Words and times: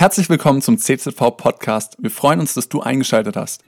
Herzlich 0.00 0.30
willkommen 0.30 0.62
zum 0.62 0.78
CZV 0.78 1.36
Podcast. 1.36 1.94
Wir 1.98 2.10
freuen 2.10 2.40
uns, 2.40 2.54
dass 2.54 2.70
du 2.70 2.80
eingeschaltet 2.80 3.36
hast. 3.36 3.62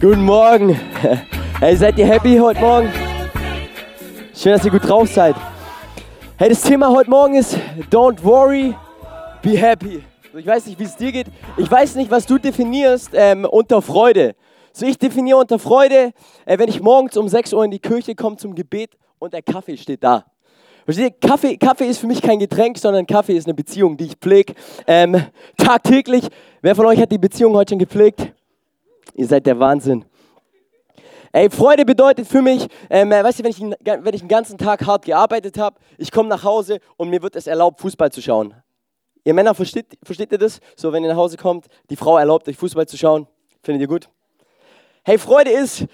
Guten 0.00 0.24
Morgen. 0.24 0.80
Hey, 1.60 1.76
seid 1.76 1.98
ihr 1.98 2.06
happy 2.06 2.38
heute 2.38 2.58
Morgen? 2.58 2.90
Schön, 4.34 4.52
dass 4.52 4.64
ihr 4.64 4.70
gut 4.70 4.88
drauf 4.88 5.10
seid. 5.10 5.36
Hey, 6.38 6.48
das 6.48 6.62
Thema 6.62 6.88
heute 6.88 7.10
Morgen 7.10 7.34
ist 7.34 7.54
Don't 7.90 8.24
worry, 8.24 8.74
be 9.42 9.50
happy. 9.50 10.02
Ich 10.34 10.46
weiß 10.46 10.64
nicht, 10.66 10.78
wie 10.78 10.84
es 10.84 10.96
dir 10.96 11.12
geht. 11.12 11.26
Ich 11.58 11.70
weiß 11.70 11.96
nicht, 11.96 12.10
was 12.10 12.24
du 12.24 12.38
definierst 12.38 13.10
ähm, 13.12 13.44
unter 13.44 13.82
Freude. 13.82 14.34
So, 14.72 14.86
ich 14.86 14.96
definiere 14.96 15.36
unter 15.36 15.58
Freude, 15.58 16.12
äh, 16.46 16.58
wenn 16.58 16.70
ich 16.70 16.80
morgens 16.80 17.18
um 17.18 17.28
6 17.28 17.52
Uhr 17.52 17.62
in 17.66 17.70
die 17.70 17.78
Kirche 17.78 18.14
komme 18.14 18.38
zum 18.38 18.54
Gebet 18.54 18.96
und 19.18 19.34
der 19.34 19.42
Kaffee 19.42 19.76
steht 19.76 20.02
da. 20.02 20.24
Versteht 20.84 21.14
ihr? 21.22 21.28
Kaffee, 21.28 21.56
Kaffee 21.56 21.86
ist 21.86 21.98
für 21.98 22.06
mich 22.06 22.20
kein 22.20 22.38
Getränk, 22.38 22.78
sondern 22.78 23.06
Kaffee 23.06 23.36
ist 23.36 23.46
eine 23.46 23.54
Beziehung, 23.54 23.96
die 23.96 24.06
ich 24.06 24.16
pflege. 24.16 24.54
Ähm, 24.86 25.24
tagtäglich. 25.56 26.28
Wer 26.60 26.74
von 26.74 26.86
euch 26.86 27.00
hat 27.00 27.12
die 27.12 27.18
Beziehung 27.18 27.54
heute 27.54 27.70
schon 27.70 27.78
gepflegt? 27.78 28.32
Ihr 29.14 29.26
seid 29.26 29.46
der 29.46 29.58
Wahnsinn. 29.58 30.04
Ey, 31.34 31.48
Freude 31.48 31.84
bedeutet 31.84 32.26
für 32.26 32.42
mich, 32.42 32.66
ähm, 32.90 33.10
weißt 33.10 33.38
du, 33.38 33.44
wenn 33.44 33.50
ich, 33.50 33.60
wenn 33.60 34.14
ich 34.14 34.20
den 34.20 34.28
ganzen 34.28 34.58
Tag 34.58 34.84
hart 34.84 35.04
gearbeitet 35.04 35.56
habe, 35.56 35.78
ich 35.96 36.10
komme 36.10 36.28
nach 36.28 36.44
Hause 36.44 36.78
und 36.98 37.08
mir 37.08 37.22
wird 37.22 37.36
es 37.36 37.46
erlaubt, 37.46 37.80
Fußball 37.80 38.12
zu 38.12 38.20
schauen. 38.20 38.54
Ihr 39.24 39.32
Männer, 39.32 39.54
versteht, 39.54 39.86
versteht 40.02 40.32
ihr 40.32 40.38
das? 40.38 40.60
So, 40.76 40.92
wenn 40.92 41.04
ihr 41.04 41.10
nach 41.10 41.16
Hause 41.16 41.36
kommt, 41.36 41.66
die 41.88 41.96
Frau 41.96 42.18
erlaubt 42.18 42.48
euch 42.48 42.56
Fußball 42.56 42.86
zu 42.86 42.98
schauen. 42.98 43.26
Findet 43.62 43.82
ihr 43.82 43.88
gut? 43.88 44.10
Hey, 45.04 45.16
Freude 45.16 45.50
ist, 45.50 45.86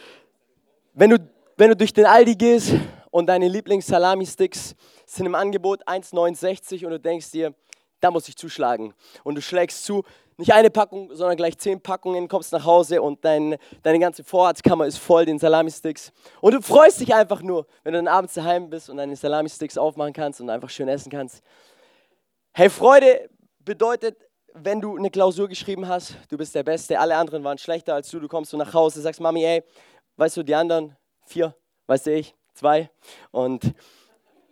wenn 0.95 1.11
du, 1.11 1.19
wenn 1.57 1.71
du 1.71 1.77
durch 1.77 1.93
den 1.93 2.07
Aldi 2.07 2.35
gehst 2.35 2.73
und 3.11 3.27
deine 3.27 3.49
Lieblings-Salami-Sticks 3.49 4.75
sind 5.07 5.27
im 5.27 5.35
Angebot 5.35 5.87
1,69 5.87 6.85
und 6.85 6.93
du 6.93 7.01
denkst 7.01 7.31
dir, 7.31 7.55
da 8.01 8.11
muss 8.11 8.29
ich 8.29 8.37
zuschlagen. 8.37 8.95
Und 9.25 9.35
du 9.35 9.43
schlägst 9.43 9.85
zu, 9.85 10.05
nicht 10.37 10.53
eine 10.53 10.71
Packung, 10.71 11.15
sondern 11.15 11.37
gleich 11.37 11.59
zehn 11.59 11.81
Packungen, 11.81 12.29
kommst 12.29 12.53
nach 12.53 12.65
Hause 12.65 13.03
und 13.03 13.25
dein, 13.25 13.57
deine 13.83 13.99
ganze 13.99 14.23
Vorratskammer 14.23 14.87
ist 14.87 14.99
voll, 14.99 15.25
den 15.25 15.39
Salami-Sticks. 15.39 16.13
Und 16.41 16.55
du 16.55 16.63
freust 16.63 17.01
dich 17.01 17.13
einfach 17.13 17.43
nur, 17.43 17.67
wenn 17.83 17.93
du 17.93 17.99
dann 17.99 18.09
abends 18.09 18.35
daheim 18.35 18.71
bist 18.71 18.89
und 18.89 18.99
deine 18.99 19.17
Salami-Sticks 19.17 19.77
aufmachen 19.77 20.13
kannst 20.13 20.41
und 20.41 20.49
einfach 20.49 20.71
schön 20.71 20.89
essen 20.89 21.11
kannst. 21.11 21.43
Hey, 22.53 22.71
Freude 22.71 23.29
bedeutet, 23.65 24.17
wenn 24.55 24.81
du 24.81 24.97
eine 24.97 25.11
Klausur 25.11 25.49
geschrieben 25.49 25.89
hast, 25.89 26.17
du 26.29 26.37
bist 26.37 26.55
der 26.55 26.63
Beste, 26.63 26.99
alle 26.99 27.17
anderen 27.17 27.43
waren 27.45 27.59
schlechter 27.59 27.95
als 27.95 28.09
du, 28.11 28.21
du 28.21 28.29
kommst 28.29 28.51
so 28.51 28.57
nach 28.57 28.73
Hause, 28.73 29.01
sagst, 29.01 29.21
Mami, 29.21 29.45
ey, 29.45 29.65
weißt 30.17 30.37
du, 30.37 30.43
die 30.43 30.55
anderen 30.55 30.97
vier, 31.27 31.55
weißt 31.87 32.07
du 32.07 32.15
ich, 32.15 32.35
zwei. 32.59 32.91
Und 33.31 33.75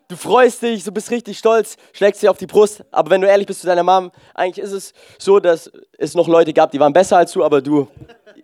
du 0.08 0.16
freust 0.16 0.62
dich, 0.62 0.84
du 0.84 0.92
bist 0.92 1.10
richtig 1.10 1.38
stolz, 1.38 1.76
schlägst 1.92 2.22
dir 2.22 2.30
auf 2.30 2.38
die 2.38 2.46
Brust. 2.46 2.84
Aber 2.90 3.10
wenn 3.10 3.20
du 3.20 3.28
ehrlich 3.28 3.46
bist 3.46 3.60
zu 3.60 3.66
deiner 3.66 3.82
Mom, 3.82 4.10
eigentlich 4.34 4.64
ist 4.64 4.72
es 4.72 4.92
so, 5.18 5.40
dass 5.40 5.70
es 5.98 6.14
noch 6.14 6.28
Leute 6.28 6.52
gab, 6.52 6.70
die 6.70 6.80
waren 6.80 6.92
besser 6.92 7.18
als 7.18 7.32
du, 7.32 7.44
aber 7.44 7.60
du, 7.60 7.88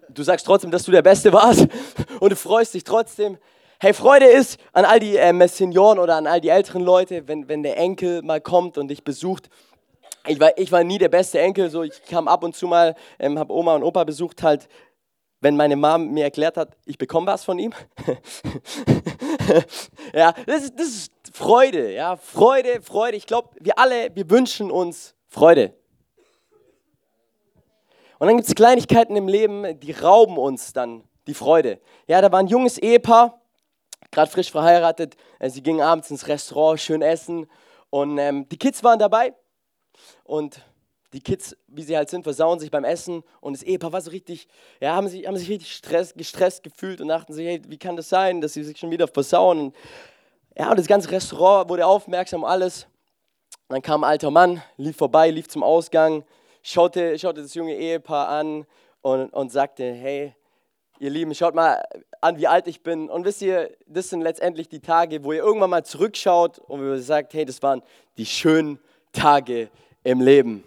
du 0.09 0.23
sagst 0.23 0.47
trotzdem, 0.47 0.71
dass 0.71 0.85
du 0.85 0.91
der 0.91 1.03
Beste 1.03 1.33
warst 1.33 1.67
und 2.21 2.31
du 2.31 2.37
freust 2.37 2.75
dich 2.75 2.85
trotzdem. 2.85 3.39
Hey, 3.81 3.95
Freude 3.95 4.27
ist 4.27 4.61
an 4.73 4.85
all 4.85 5.01
die 5.01 5.17
äh, 5.17 5.49
Senioren 5.49 5.99
oder 5.99 6.17
an 6.17 6.27
all 6.27 6.41
die 6.41 6.51
älteren 6.51 6.83
Leute, 6.83 7.27
wenn, 7.27 7.49
wenn 7.49 7.65
der 7.65 7.77
Enkel 7.77 8.23
mal 8.23 8.41
kommt 8.41 8.79
und 8.79 8.89
dich 8.89 9.03
besucht. 9.03 9.49
Ich 10.29 10.39
war, 10.39 10.57
ich 10.57 10.71
war 10.71 10.85
nie 10.85 10.99
der 10.99 11.09
beste 11.09 11.41
Enkel, 11.41 11.69
so 11.69 11.83
ich 11.83 12.01
kam 12.05 12.29
ab 12.29 12.45
und 12.45 12.55
zu 12.55 12.69
mal, 12.69 12.95
ähm, 13.19 13.41
habe 13.41 13.53
Oma 13.53 13.75
und 13.75 13.83
Opa 13.83 14.05
besucht, 14.05 14.45
halt 14.45 14.69
wenn 15.43 15.57
meine 15.57 15.77
Mom 15.77 16.13
mir 16.13 16.25
erklärt 16.25 16.57
hat, 16.57 16.77
ich 16.87 16.97
bekomme 16.97 17.27
was 17.27 17.45
von 17.45 17.59
ihm. 17.59 17.75
ja, 20.15 20.33
das 20.47 20.63
ist, 20.63 20.79
das 20.79 20.87
ist 20.87 21.13
Freude, 21.33 21.93
ja, 21.93 22.17
Freude, 22.17 22.81
Freude. 22.81 23.17
Ich 23.17 23.27
glaube, 23.27 23.51
wir 23.61 23.77
alle, 23.77 24.15
wir 24.15 24.31
wünschen 24.31 24.71
uns 24.71 25.17
Freude. 25.29 25.75
Und 28.21 28.29
dann 28.29 28.37
gibt 28.37 28.49
es 28.49 28.55
Kleinigkeiten 28.55 29.17
im 29.17 29.27
Leben, 29.27 29.81
die 29.81 29.91
rauben 29.91 30.39
uns 30.39 30.73
dann 30.73 31.03
die 31.27 31.35
Freude. 31.35 31.81
Ja, 32.07 32.21
da 32.21 32.31
war 32.31 32.39
ein 32.39 32.47
junges 32.47 32.79
Ehepaar, 32.79 33.43
gerade 34.13 34.31
frisch 34.31 34.53
verheiratet. 34.53 35.17
Äh, 35.41 35.51
sie 35.51 35.63
gingen 35.63 35.81
abends 35.81 36.09
ins 36.13 36.29
Restaurant, 36.29 36.79
schön 36.79 37.03
essen. 37.03 37.51
Und 37.91 38.19
ähm, 38.19 38.49
die 38.49 38.59
Kids 38.59 38.85
waren 38.85 39.01
dabei. 39.01 39.35
Und 40.23 40.63
die 41.13 41.21
Kids, 41.21 41.57
wie 41.69 41.83
sie 41.83 41.97
halt 41.97 42.09
sind, 42.09 42.23
versauen 42.23 42.59
sich 42.59 42.71
beim 42.71 42.85
Essen 42.85 43.23
und 43.41 43.55
das 43.55 43.63
Ehepaar 43.63 43.93
war 43.93 44.01
so 44.01 44.11
richtig, 44.11 44.49
ja, 44.81 44.95
haben 44.95 45.09
sich, 45.09 45.27
haben 45.27 45.37
sich 45.37 45.49
richtig 45.49 45.73
stress, 45.73 46.15
gestresst 46.15 46.63
gefühlt 46.63 47.01
und 47.01 47.09
dachten 47.09 47.33
sich, 47.35 47.47
hey, 47.47 47.63
wie 47.69 47.79
kann 47.79 47.97
das 47.97 48.09
sein, 48.09 48.41
dass 48.41 48.55
sie 48.55 48.65
sich 48.65 48.79
schon 48.79 48.91
wieder 48.91 49.09
versauen? 49.09 49.61
Und, 49.61 49.77
ja, 50.57 50.71
und 50.71 50.79
das 50.79 50.87
ganze 50.87 51.11
Restaurant 51.11 51.69
wurde 51.69 51.87
aufmerksam, 51.87 52.45
alles. 52.45 52.87
Und 53.69 53.75
dann 53.75 53.83
kam 53.83 54.05
ein 54.05 54.11
alter 54.11 54.31
Mann, 54.31 54.63
lief 54.77 54.97
vorbei, 54.97 55.31
lief 55.31 55.49
zum 55.49 55.63
Ausgang, 55.63 56.25
schaute, 56.63 57.19
schaute 57.19 57.43
das 57.43 57.55
junge 57.55 57.77
Ehepaar 57.77 58.29
an 58.29 58.67
und, 59.03 59.33
und 59.33 59.53
sagte, 59.53 59.93
hey, 59.93 60.35
ihr 60.99 61.11
Lieben, 61.11 61.35
schaut 61.35 61.55
mal 61.55 61.83
an, 62.21 62.39
wie 62.39 62.47
alt 62.47 62.69
ich 62.69 62.83
bin. 62.83 63.11
Und 63.11 63.25
wisst 63.25 63.43
ihr, 63.43 63.71
das 63.87 64.09
sind 64.09 64.23
letztendlich 64.23 64.69
die 64.69 64.81
Tage, 64.81 65.25
wo 65.25 65.33
ihr 65.33 65.43
irgendwann 65.43 65.71
mal 65.71 65.85
zurückschaut 65.85 66.59
und 66.59 67.01
sagt, 67.01 67.35
hey, 67.35 67.45
das 67.45 67.63
waren 67.63 67.83
die 68.17 68.27
schönen 68.27 68.79
Tage 69.13 69.69
im 70.05 70.21
Leben. 70.21 70.65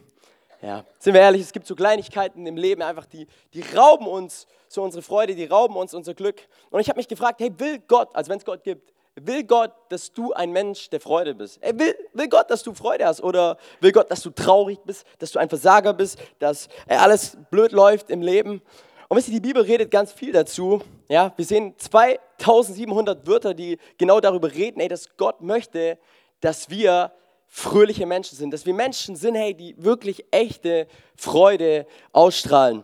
Ja, 0.65 0.83
sind 0.97 1.13
wir 1.13 1.21
ehrlich, 1.21 1.43
es 1.43 1.53
gibt 1.53 1.67
so 1.67 1.75
Kleinigkeiten 1.75 2.47
im 2.47 2.57
Leben 2.57 2.81
einfach, 2.81 3.05
die, 3.05 3.27
die 3.53 3.61
rauben 3.75 4.07
uns 4.07 4.47
so 4.67 4.81
unsere 4.81 5.03
Freude, 5.03 5.35
die 5.35 5.45
rauben 5.45 5.75
uns 5.75 5.93
unser 5.93 6.15
Glück. 6.15 6.41
Und 6.71 6.79
ich 6.79 6.89
habe 6.89 6.97
mich 6.97 7.07
gefragt, 7.07 7.39
hey, 7.39 7.51
will 7.59 7.77
Gott, 7.87 8.09
also 8.15 8.31
wenn 8.31 8.39
es 8.39 8.45
Gott 8.45 8.63
gibt, 8.63 8.91
will 9.13 9.43
Gott, 9.43 9.71
dass 9.89 10.11
du 10.11 10.33
ein 10.33 10.51
Mensch 10.51 10.89
der 10.89 10.99
Freude 10.99 11.35
bist? 11.35 11.59
Hey, 11.61 11.77
will, 11.77 11.95
will 12.13 12.27
Gott, 12.29 12.49
dass 12.49 12.63
du 12.63 12.73
Freude 12.73 13.05
hast? 13.05 13.21
Oder 13.21 13.59
will 13.79 13.91
Gott, 13.91 14.09
dass 14.09 14.23
du 14.23 14.31
traurig 14.31 14.79
bist, 14.83 15.05
dass 15.19 15.31
du 15.31 15.37
ein 15.37 15.49
Versager 15.49 15.93
bist, 15.93 16.17
dass 16.39 16.67
ey, 16.87 16.97
alles 16.97 17.37
blöd 17.51 17.71
läuft 17.71 18.09
im 18.09 18.23
Leben? 18.23 18.63
Und 19.07 19.17
wisst 19.17 19.27
ihr, 19.27 19.35
die 19.35 19.41
Bibel 19.41 19.61
redet 19.61 19.91
ganz 19.91 20.11
viel 20.13 20.31
dazu. 20.31 20.81
Ja, 21.07 21.31
wir 21.35 21.45
sehen 21.45 21.75
2700 21.77 23.27
Wörter, 23.27 23.53
die 23.53 23.77
genau 23.99 24.19
darüber 24.19 24.51
reden, 24.51 24.79
ey, 24.79 24.87
dass 24.87 25.15
Gott 25.15 25.41
möchte, 25.41 25.99
dass 26.41 26.71
wir 26.71 27.11
fröhliche 27.47 28.05
Menschen 28.05 28.37
sind, 28.37 28.51
dass 28.51 28.65
wir 28.65 28.73
Menschen 28.73 29.15
sind, 29.15 29.35
hey, 29.35 29.53
die 29.53 29.75
wirklich 29.77 30.25
echte 30.31 30.87
Freude 31.15 31.87
ausstrahlen. 32.11 32.83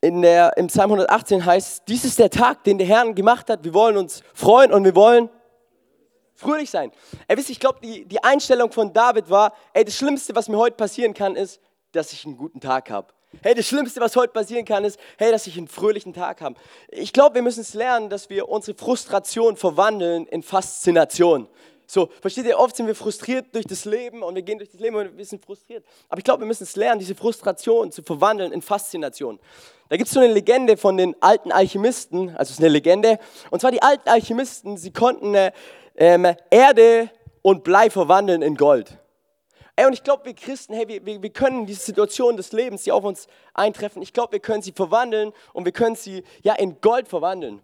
In 0.00 0.20
der, 0.20 0.56
Im 0.56 0.66
Psalm 0.66 0.90
118 0.90 1.44
heißt, 1.44 1.84
dies 1.88 2.04
ist 2.04 2.18
der 2.18 2.28
Tag, 2.28 2.64
den 2.64 2.76
der 2.76 2.86
Herr 2.86 3.10
gemacht 3.12 3.48
hat. 3.48 3.64
Wir 3.64 3.72
wollen 3.72 3.96
uns 3.96 4.22
freuen 4.34 4.72
und 4.72 4.84
wir 4.84 4.94
wollen 4.94 5.30
fröhlich 6.34 6.70
sein. 6.70 6.92
Ey, 7.26 7.36
wisst 7.36 7.48
ihr, 7.48 7.52
ich 7.52 7.60
glaube, 7.60 7.78
die, 7.82 8.04
die 8.04 8.22
Einstellung 8.22 8.70
von 8.70 8.92
David 8.92 9.30
war, 9.30 9.54
ey, 9.72 9.84
das 9.84 9.96
Schlimmste, 9.96 10.34
was 10.34 10.48
mir 10.48 10.58
heute 10.58 10.76
passieren 10.76 11.14
kann, 11.14 11.36
ist, 11.36 11.60
dass 11.92 12.12
ich 12.12 12.26
einen 12.26 12.36
guten 12.36 12.60
Tag 12.60 12.90
habe. 12.90 13.14
Hey, 13.42 13.54
das 13.54 13.66
Schlimmste, 13.66 14.00
was 14.00 14.16
heute 14.16 14.32
passieren 14.32 14.64
kann, 14.64 14.84
ist, 14.84 14.98
hey, 15.18 15.30
dass 15.30 15.46
ich 15.46 15.56
einen 15.56 15.68
fröhlichen 15.68 16.12
Tag 16.12 16.40
habe. 16.40 16.56
Ich 16.88 17.12
glaube, 17.12 17.36
wir 17.36 17.42
müssen 17.42 17.60
es 17.60 17.74
lernen, 17.74 18.08
dass 18.08 18.30
wir 18.30 18.48
unsere 18.48 18.76
Frustration 18.76 19.56
verwandeln 19.56 20.26
in 20.26 20.42
Faszination. 20.42 21.48
So, 21.86 22.08
versteht 22.20 22.46
ihr, 22.46 22.58
oft 22.58 22.76
sind 22.76 22.86
wir 22.86 22.94
frustriert 22.94 23.54
durch 23.54 23.66
das 23.66 23.84
Leben 23.84 24.22
und 24.22 24.34
wir 24.34 24.42
gehen 24.42 24.58
durch 24.58 24.70
das 24.70 24.80
Leben 24.80 24.96
und 24.96 25.16
wir 25.16 25.24
sind 25.24 25.44
frustriert. 25.44 25.84
Aber 26.08 26.18
ich 26.18 26.24
glaube, 26.24 26.40
wir 26.40 26.46
müssen 26.46 26.62
es 26.62 26.76
lernen, 26.76 26.98
diese 26.98 27.14
Frustration 27.14 27.92
zu 27.92 28.02
verwandeln 28.02 28.52
in 28.52 28.62
Faszination. 28.62 29.38
Da 29.88 29.96
gibt 29.96 30.08
es 30.08 30.14
so 30.14 30.20
eine 30.20 30.32
Legende 30.32 30.76
von 30.76 30.96
den 30.96 31.14
alten 31.20 31.52
Alchemisten, 31.52 32.30
also 32.30 32.42
es 32.42 32.50
ist 32.52 32.60
eine 32.60 32.68
Legende, 32.68 33.18
und 33.50 33.60
zwar 33.60 33.70
die 33.70 33.82
alten 33.82 34.08
Alchemisten, 34.08 34.78
sie 34.78 34.92
konnten 34.92 35.34
äh, 35.34 35.52
äh, 35.96 36.34
Erde 36.50 37.10
und 37.42 37.64
Blei 37.64 37.90
verwandeln 37.90 38.40
in 38.40 38.56
Gold. 38.56 38.98
Ey, 39.76 39.86
und 39.86 39.92
ich 39.92 40.04
glaube, 40.04 40.24
wir 40.24 40.34
Christen, 40.34 40.74
hey, 40.74 40.86
wir, 40.86 41.04
wir, 41.04 41.20
wir 41.20 41.30
können 41.30 41.66
diese 41.66 41.80
Situation 41.80 42.36
des 42.36 42.52
Lebens, 42.52 42.84
die 42.84 42.92
auf 42.92 43.02
uns 43.02 43.26
eintreffen, 43.54 44.02
ich 44.02 44.12
glaube, 44.12 44.32
wir 44.32 44.40
können 44.40 44.62
sie 44.62 44.72
verwandeln 44.72 45.32
und 45.52 45.64
wir 45.64 45.72
können 45.72 45.96
sie 45.96 46.22
ja 46.42 46.54
in 46.54 46.80
Gold 46.80 47.08
verwandeln. 47.08 47.60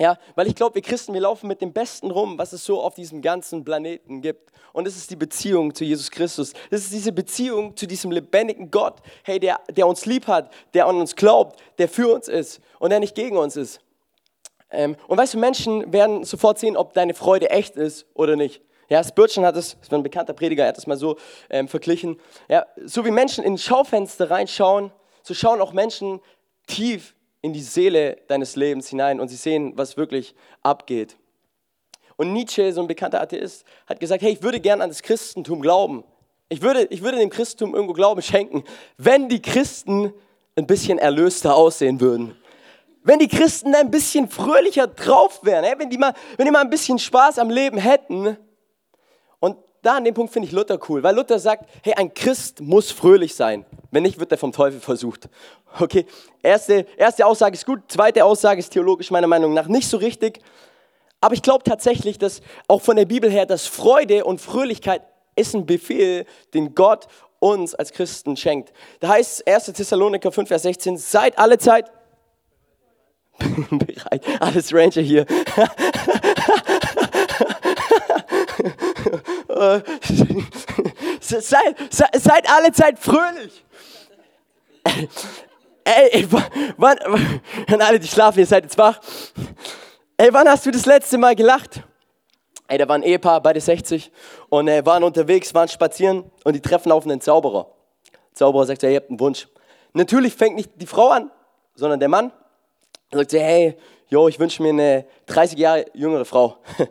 Ja, 0.00 0.18
weil 0.34 0.48
ich 0.48 0.56
glaube, 0.56 0.74
wir 0.74 0.82
Christen, 0.82 1.14
wir 1.14 1.20
laufen 1.20 1.46
mit 1.46 1.60
dem 1.60 1.72
Besten 1.72 2.10
rum, 2.10 2.36
was 2.36 2.52
es 2.52 2.64
so 2.64 2.80
auf 2.80 2.94
diesem 2.94 3.22
ganzen 3.22 3.64
Planeten 3.64 4.22
gibt. 4.22 4.50
Und 4.72 4.88
das 4.88 4.96
ist 4.96 5.08
die 5.10 5.16
Beziehung 5.16 5.72
zu 5.72 5.84
Jesus 5.84 6.10
Christus. 6.10 6.52
Das 6.70 6.80
ist 6.80 6.92
diese 6.92 7.12
Beziehung 7.12 7.76
zu 7.76 7.86
diesem 7.86 8.10
lebendigen 8.10 8.72
Gott, 8.72 8.96
hey, 9.22 9.38
der, 9.38 9.60
der 9.70 9.86
uns 9.86 10.04
lieb 10.04 10.26
hat, 10.26 10.52
der 10.74 10.86
an 10.86 10.96
uns 10.96 11.14
glaubt, 11.14 11.60
der 11.78 11.88
für 11.88 12.12
uns 12.12 12.26
ist 12.26 12.60
und 12.80 12.90
der 12.90 12.98
nicht 12.98 13.14
gegen 13.14 13.36
uns 13.36 13.54
ist. 13.54 13.80
Ähm, 14.70 14.96
und 15.06 15.16
weißt 15.16 15.34
du, 15.34 15.38
Menschen 15.38 15.92
werden 15.92 16.24
sofort 16.24 16.58
sehen, 16.58 16.76
ob 16.76 16.92
deine 16.92 17.14
Freude 17.14 17.50
echt 17.50 17.76
ist 17.76 18.06
oder 18.14 18.34
nicht. 18.34 18.62
Ja, 18.88 19.02
Spurgeon 19.02 19.44
hat 19.44 19.56
es, 19.56 19.78
das 19.80 19.90
war 19.90 19.98
ein 19.98 20.02
bekannter 20.02 20.32
Prediger, 20.34 20.64
er 20.64 20.68
hat 20.68 20.78
es 20.78 20.86
mal 20.86 20.96
so 20.96 21.16
ähm, 21.50 21.68
verglichen. 21.68 22.18
Ja, 22.48 22.66
so 22.84 23.04
wie 23.04 23.10
Menschen 23.10 23.44
in 23.44 23.58
Schaufenster 23.58 24.30
reinschauen, 24.30 24.92
so 25.22 25.34
schauen 25.34 25.60
auch 25.60 25.72
Menschen 25.72 26.20
tief 26.66 27.14
in 27.40 27.52
die 27.52 27.62
Seele 27.62 28.18
deines 28.28 28.56
Lebens 28.56 28.88
hinein 28.88 29.20
und 29.20 29.28
sie 29.28 29.36
sehen, 29.36 29.72
was 29.76 29.96
wirklich 29.96 30.34
abgeht. 30.62 31.16
Und 32.16 32.32
Nietzsche, 32.32 32.72
so 32.72 32.80
ein 32.80 32.86
bekannter 32.86 33.20
Atheist, 33.20 33.64
hat 33.86 34.00
gesagt, 34.00 34.22
hey, 34.22 34.32
ich 34.32 34.42
würde 34.42 34.60
gern 34.60 34.80
an 34.80 34.88
das 34.88 35.02
Christentum 35.02 35.60
glauben. 35.60 36.04
Ich 36.48 36.62
würde, 36.62 36.84
ich 36.90 37.02
würde 37.02 37.18
dem 37.18 37.30
Christentum 37.30 37.74
irgendwo 37.74 37.94
Glauben 37.94 38.22
schenken, 38.22 38.64
wenn 38.96 39.28
die 39.28 39.42
Christen 39.42 40.12
ein 40.56 40.66
bisschen 40.66 40.98
erlöster 40.98 41.54
aussehen 41.56 42.00
würden. 42.00 42.36
Wenn 43.02 43.18
die 43.18 43.28
Christen 43.28 43.74
ein 43.74 43.90
bisschen 43.90 44.28
fröhlicher 44.28 44.86
drauf 44.86 45.40
wären, 45.42 45.78
wenn, 45.78 45.90
die 45.90 45.98
mal, 45.98 46.14
wenn 46.36 46.46
die 46.46 46.52
mal 46.52 46.60
ein 46.60 46.70
bisschen 46.70 46.98
Spaß 46.98 47.38
am 47.38 47.50
Leben 47.50 47.76
hätten, 47.76 48.38
da 49.84 49.96
an 49.96 50.04
dem 50.04 50.14
Punkt 50.14 50.32
finde 50.32 50.48
ich 50.48 50.52
Luther 50.52 50.78
cool, 50.88 51.02
weil 51.02 51.14
Luther 51.14 51.38
sagt, 51.38 51.68
hey, 51.82 51.94
ein 51.94 52.12
Christ 52.12 52.60
muss 52.60 52.90
fröhlich 52.90 53.34
sein. 53.34 53.64
Wenn 53.90 54.02
nicht, 54.02 54.18
wird 54.18 54.32
er 54.32 54.38
vom 54.38 54.52
Teufel 54.52 54.80
versucht. 54.80 55.28
Okay, 55.78 56.06
erste, 56.42 56.86
erste 56.96 57.26
Aussage 57.26 57.54
ist 57.54 57.66
gut, 57.66 57.80
zweite 57.88 58.24
Aussage 58.24 58.60
ist 58.60 58.70
theologisch 58.70 59.10
meiner 59.10 59.26
Meinung 59.26 59.52
nach 59.54 59.66
nicht 59.66 59.88
so 59.88 59.98
richtig. 59.98 60.40
Aber 61.20 61.34
ich 61.34 61.42
glaube 61.42 61.64
tatsächlich, 61.64 62.18
dass 62.18 62.40
auch 62.66 62.82
von 62.82 62.96
der 62.96 63.04
Bibel 63.04 63.30
her, 63.30 63.46
dass 63.46 63.66
Freude 63.66 64.24
und 64.24 64.40
Fröhlichkeit 64.40 65.02
ist 65.36 65.54
ein 65.54 65.66
Befehl, 65.66 66.26
den 66.54 66.74
Gott 66.74 67.06
uns 67.38 67.74
als 67.74 67.92
Christen 67.92 68.36
schenkt. 68.36 68.72
Da 69.00 69.08
heißt 69.08 69.46
1. 69.46 69.66
Thessaloniker 69.66 70.32
5, 70.32 70.48
Vers 70.48 70.62
16, 70.62 70.96
seid 70.96 71.38
alle 71.38 71.58
Zeit 71.58 71.90
bereit. 73.70 74.24
Alles 74.40 74.72
Ranger 74.72 75.02
hier. 75.02 75.26
seid, 81.20 81.44
seid, 81.90 82.22
seid 82.22 82.50
alle 82.50 82.72
Zeit 82.72 82.98
fröhlich. 82.98 83.64
Ey, 85.84 86.26
wann, 86.30 86.98
wann, 87.68 87.80
alle, 87.80 88.00
die 88.00 88.08
schlafen, 88.08 88.38
ihr 88.38 88.46
seid 88.46 88.64
jetzt 88.64 88.78
wach. 88.78 89.00
Ey, 90.16 90.32
wann 90.32 90.48
hast 90.48 90.64
du 90.64 90.70
das 90.70 90.86
letzte 90.86 91.18
Mal 91.18 91.36
gelacht? 91.36 91.82
Ey, 92.68 92.78
da 92.78 92.88
war 92.88 92.94
ein 92.94 93.02
Ehepaar, 93.02 93.42
beide 93.42 93.60
60, 93.60 94.10
und 94.48 94.68
äh, 94.68 94.84
waren 94.86 95.04
unterwegs, 95.04 95.52
waren 95.52 95.68
spazieren 95.68 96.30
und 96.44 96.54
die 96.54 96.60
treffen 96.60 96.90
auf 96.90 97.04
einen 97.04 97.20
Zauberer. 97.20 97.70
Zauberer 98.32 98.64
sagt, 98.64 98.82
ja, 98.82 98.88
ihr 98.88 98.96
habt 98.96 99.10
einen 99.10 99.20
Wunsch. 99.20 99.46
Natürlich 99.92 100.34
fängt 100.34 100.56
nicht 100.56 100.70
die 100.76 100.86
Frau 100.86 101.10
an, 101.10 101.30
sondern 101.74 102.00
der 102.00 102.08
Mann. 102.08 102.32
Er 103.10 103.18
sagt 103.18 103.32
hey, 103.34 103.76
jo, 104.08 104.28
ich 104.28 104.38
wünsche 104.38 104.62
mir 104.62 104.70
eine 104.70 105.04
30 105.26 105.58
Jahre 105.58 105.86
jüngere 105.94 106.24
Frau. 106.24 106.58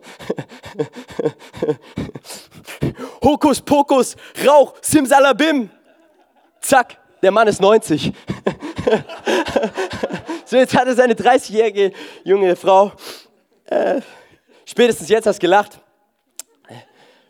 Hokus 3.22 3.60
Pokus, 3.60 4.16
Rauch, 4.46 4.74
Simsalabim. 4.80 5.70
Zack, 6.60 6.98
der 7.22 7.30
Mann 7.30 7.48
ist 7.48 7.60
90. 7.60 8.04
so, 10.44 10.56
jetzt 10.56 10.76
hat 10.76 10.86
er 10.86 10.94
seine 10.94 11.14
30-jährige 11.14 11.92
junge 12.24 12.56
Frau. 12.56 12.92
Äh, 13.66 14.00
spätestens 14.64 15.08
jetzt 15.08 15.26
hast 15.26 15.38
du 15.38 15.46
gelacht. 15.46 15.80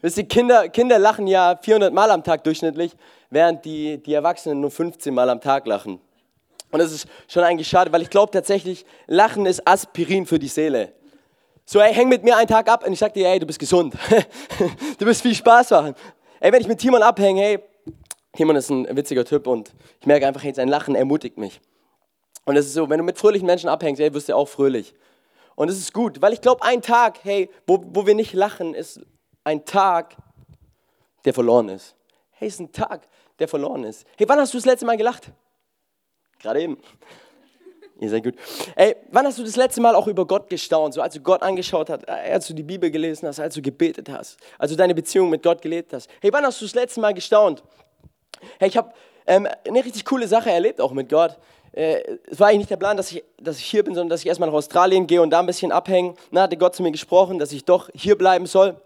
Wisst 0.02 0.18
ihr, 0.18 0.28
Kinder, 0.28 0.68
Kinder 0.68 0.98
lachen 0.98 1.26
ja 1.26 1.58
400 1.62 1.92
Mal 1.92 2.10
am 2.10 2.22
Tag 2.22 2.44
durchschnittlich, 2.44 2.92
während 3.30 3.64
die, 3.64 4.02
die 4.02 4.12
Erwachsenen 4.12 4.60
nur 4.60 4.70
15 4.70 5.14
Mal 5.14 5.30
am 5.30 5.40
Tag 5.40 5.66
lachen. 5.66 5.98
Und 6.70 6.80
das 6.80 6.92
ist 6.92 7.06
schon 7.28 7.44
eigentlich 7.44 7.68
schade, 7.68 7.92
weil 7.92 8.02
ich 8.02 8.10
glaube 8.10 8.32
tatsächlich, 8.32 8.84
Lachen 9.06 9.46
ist 9.46 9.66
Aspirin 9.66 10.26
für 10.26 10.38
die 10.38 10.48
Seele. 10.48 10.92
So, 11.66 11.80
ey, 11.80 11.94
häng 11.94 12.08
mit 12.08 12.24
mir 12.24 12.36
einen 12.36 12.48
Tag 12.48 12.68
ab 12.68 12.86
und 12.86 12.92
ich 12.92 12.98
sag 12.98 13.14
dir, 13.14 13.28
ey, 13.28 13.38
du 13.38 13.46
bist 13.46 13.58
gesund. 13.58 13.94
du 14.98 15.04
bist 15.04 15.22
viel 15.22 15.34
Spaß 15.34 15.70
machen. 15.70 15.94
Ey, 16.40 16.52
wenn 16.52 16.60
ich 16.60 16.68
mit 16.68 16.78
Timon 16.78 17.02
abhänge, 17.02 17.40
hey, 17.40 17.58
Timon 18.36 18.56
ist 18.56 18.68
ein 18.68 18.96
witziger 18.96 19.24
Typ 19.24 19.46
und 19.46 19.72
ich 20.00 20.06
merke 20.06 20.26
einfach, 20.26 20.42
hey, 20.42 20.52
sein 20.52 20.68
Lachen 20.68 20.94
ermutigt 20.94 21.38
mich. 21.38 21.60
Und 22.44 22.56
es 22.56 22.66
ist 22.66 22.74
so, 22.74 22.90
wenn 22.90 22.98
du 22.98 23.04
mit 23.04 23.16
fröhlichen 23.16 23.46
Menschen 23.46 23.68
abhängst, 23.68 24.00
hey, 24.00 24.12
wirst 24.12 24.28
du 24.28 24.36
auch 24.36 24.48
fröhlich. 24.48 24.94
Und 25.54 25.70
es 25.70 25.78
ist 25.78 25.92
gut, 25.92 26.20
weil 26.20 26.32
ich 26.32 26.40
glaube, 26.40 26.62
ein 26.62 26.82
Tag, 26.82 27.20
hey, 27.22 27.48
wo, 27.66 27.82
wo 27.86 28.06
wir 28.06 28.14
nicht 28.14 28.34
lachen, 28.34 28.74
ist 28.74 29.00
ein 29.44 29.64
Tag, 29.64 30.16
der 31.24 31.32
verloren 31.32 31.68
ist. 31.68 31.94
Hey, 32.32 32.48
ist 32.48 32.60
ein 32.60 32.72
Tag, 32.72 33.08
der 33.38 33.48
verloren 33.48 33.84
ist. 33.84 34.04
Hey, 34.18 34.28
wann 34.28 34.38
hast 34.38 34.52
du 34.52 34.58
das 34.58 34.66
letzte 34.66 34.84
Mal 34.84 34.96
gelacht? 34.96 35.30
Gerade 36.40 36.62
eben. 36.62 36.78
Ihr 38.00 38.10
seid 38.10 38.24
gut. 38.24 38.34
Ey, 38.74 38.96
wann 39.12 39.24
hast 39.24 39.38
du 39.38 39.44
das 39.44 39.56
letzte 39.56 39.80
Mal 39.80 39.94
auch 39.94 40.08
über 40.08 40.26
Gott 40.26 40.50
gestaunt? 40.50 40.94
So, 40.94 41.00
als 41.00 41.14
du 41.14 41.20
Gott 41.20 41.42
angeschaut 41.42 41.88
hast, 41.88 42.08
äh, 42.08 42.32
als 42.32 42.46
du 42.48 42.54
die 42.54 42.64
Bibel 42.64 42.90
gelesen 42.90 43.28
hast, 43.28 43.38
als 43.38 43.54
du 43.54 43.62
gebetet 43.62 44.08
hast, 44.08 44.36
als 44.58 44.72
du 44.72 44.76
deine 44.76 44.94
Beziehung 44.94 45.30
mit 45.30 45.42
Gott 45.42 45.62
gelebt 45.62 45.92
hast. 45.92 46.10
Hey, 46.20 46.32
wann 46.32 46.44
hast 46.44 46.60
du 46.60 46.64
das 46.64 46.74
letzte 46.74 47.00
Mal 47.00 47.14
gestaunt? 47.14 47.62
Hey, 48.58 48.68
ich 48.68 48.76
habe 48.76 48.92
ähm, 49.26 49.48
eine 49.66 49.84
richtig 49.84 50.04
coole 50.04 50.26
Sache 50.26 50.50
erlebt 50.50 50.80
auch 50.80 50.92
mit 50.92 51.08
Gott. 51.08 51.38
Äh, 51.72 52.02
es 52.26 52.40
war 52.40 52.48
eigentlich 52.48 52.58
nicht 52.58 52.70
der 52.70 52.76
Plan, 52.76 52.96
dass 52.96 53.12
ich, 53.12 53.24
dass 53.40 53.58
ich 53.58 53.64
hier 53.64 53.84
bin, 53.84 53.94
sondern 53.94 54.10
dass 54.10 54.20
ich 54.20 54.26
erstmal 54.26 54.48
nach 54.48 54.56
Australien 54.56 55.06
gehe 55.06 55.22
und 55.22 55.30
da 55.30 55.40
ein 55.40 55.46
bisschen 55.46 55.70
abhängen. 55.70 56.16
Dann 56.32 56.42
hatte 56.42 56.56
Gott 56.56 56.74
zu 56.74 56.82
mir 56.82 56.92
gesprochen, 56.92 57.38
dass 57.38 57.52
ich 57.52 57.64
doch 57.64 57.90
hier 57.94 58.18
bleiben 58.18 58.46
soll. 58.46 58.76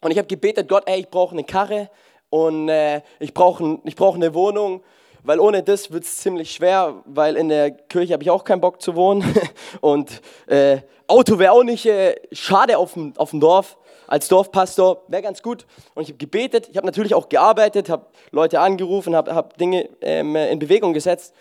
Und 0.00 0.10
ich 0.10 0.18
habe 0.18 0.28
gebetet, 0.28 0.68
Gott, 0.68 0.84
ey, 0.86 1.00
ich 1.00 1.08
brauche 1.08 1.32
eine 1.32 1.44
Karre 1.44 1.88
und 2.28 2.68
äh, 2.68 3.00
ich 3.20 3.32
brauche 3.32 3.78
ich 3.84 3.96
brauch 3.96 4.14
eine 4.16 4.34
Wohnung 4.34 4.82
weil 5.24 5.40
ohne 5.40 5.62
das 5.62 5.90
wird 5.90 6.04
es 6.04 6.18
ziemlich 6.18 6.52
schwer, 6.52 7.02
weil 7.06 7.36
in 7.36 7.48
der 7.48 7.70
Kirche 7.72 8.12
habe 8.12 8.22
ich 8.22 8.30
auch 8.30 8.44
keinen 8.44 8.60
Bock 8.60 8.80
zu 8.80 8.94
wohnen 8.94 9.24
und 9.80 10.20
äh, 10.46 10.78
Auto 11.06 11.38
wäre 11.38 11.52
auch 11.52 11.64
nicht 11.64 11.86
äh, 11.86 12.14
schade 12.32 12.78
auf 12.78 12.94
dem, 12.94 13.40
Dorf. 13.40 13.76
Als 14.06 14.28
Dorfpastor 14.28 15.02
wäre 15.08 15.22
ganz 15.22 15.42
gut. 15.42 15.66
Und 15.94 16.02
ich 16.02 16.10
habe 16.10 16.18
gebetet, 16.18 16.68
ich 16.70 16.76
habe 16.76 16.86
natürlich 16.86 17.14
auch 17.14 17.28
gearbeitet, 17.28 17.88
habe 17.88 18.06
Leute 18.30 18.60
angerufen, 18.60 19.16
habe 19.16 19.34
hab 19.34 19.56
Dinge 19.56 19.88
ähm, 20.02 20.36
in 20.36 20.58
Bewegung 20.58 20.92
gesetzt. 20.92 21.34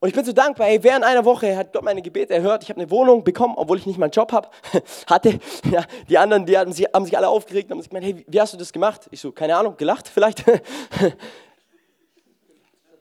Und 0.00 0.08
ich 0.08 0.14
bin 0.14 0.24
so 0.24 0.32
dankbar, 0.32 0.68
hey, 0.68 0.82
während 0.82 1.04
einer 1.04 1.24
Woche 1.24 1.56
hat 1.56 1.72
Gott 1.72 1.82
meine 1.82 2.02
Gebete 2.02 2.32
erhört. 2.32 2.62
Ich 2.62 2.70
habe 2.70 2.80
eine 2.80 2.90
Wohnung 2.90 3.24
bekommen, 3.24 3.54
obwohl 3.56 3.78
ich 3.78 3.86
nicht 3.86 3.98
meinen 3.98 4.12
Job 4.12 4.32
hab, 4.32 4.54
hatte. 5.06 5.38
Ja, 5.70 5.84
die 6.08 6.16
anderen, 6.16 6.46
die 6.46 6.56
haben 6.56 6.72
sich, 6.72 6.86
haben 6.92 7.04
sich 7.04 7.16
alle 7.16 7.28
aufgeregt 7.28 7.70
und 7.70 7.76
haben 7.76 7.82
sich 7.82 7.90
gemeint, 7.90 8.06
hey, 8.06 8.24
wie 8.26 8.40
hast 8.40 8.52
du 8.52 8.56
das 8.56 8.72
gemacht? 8.72 9.08
Ich 9.10 9.20
so, 9.20 9.32
keine 9.32 9.56
Ahnung, 9.56 9.76
gelacht 9.76 10.08
vielleicht. 10.08 10.44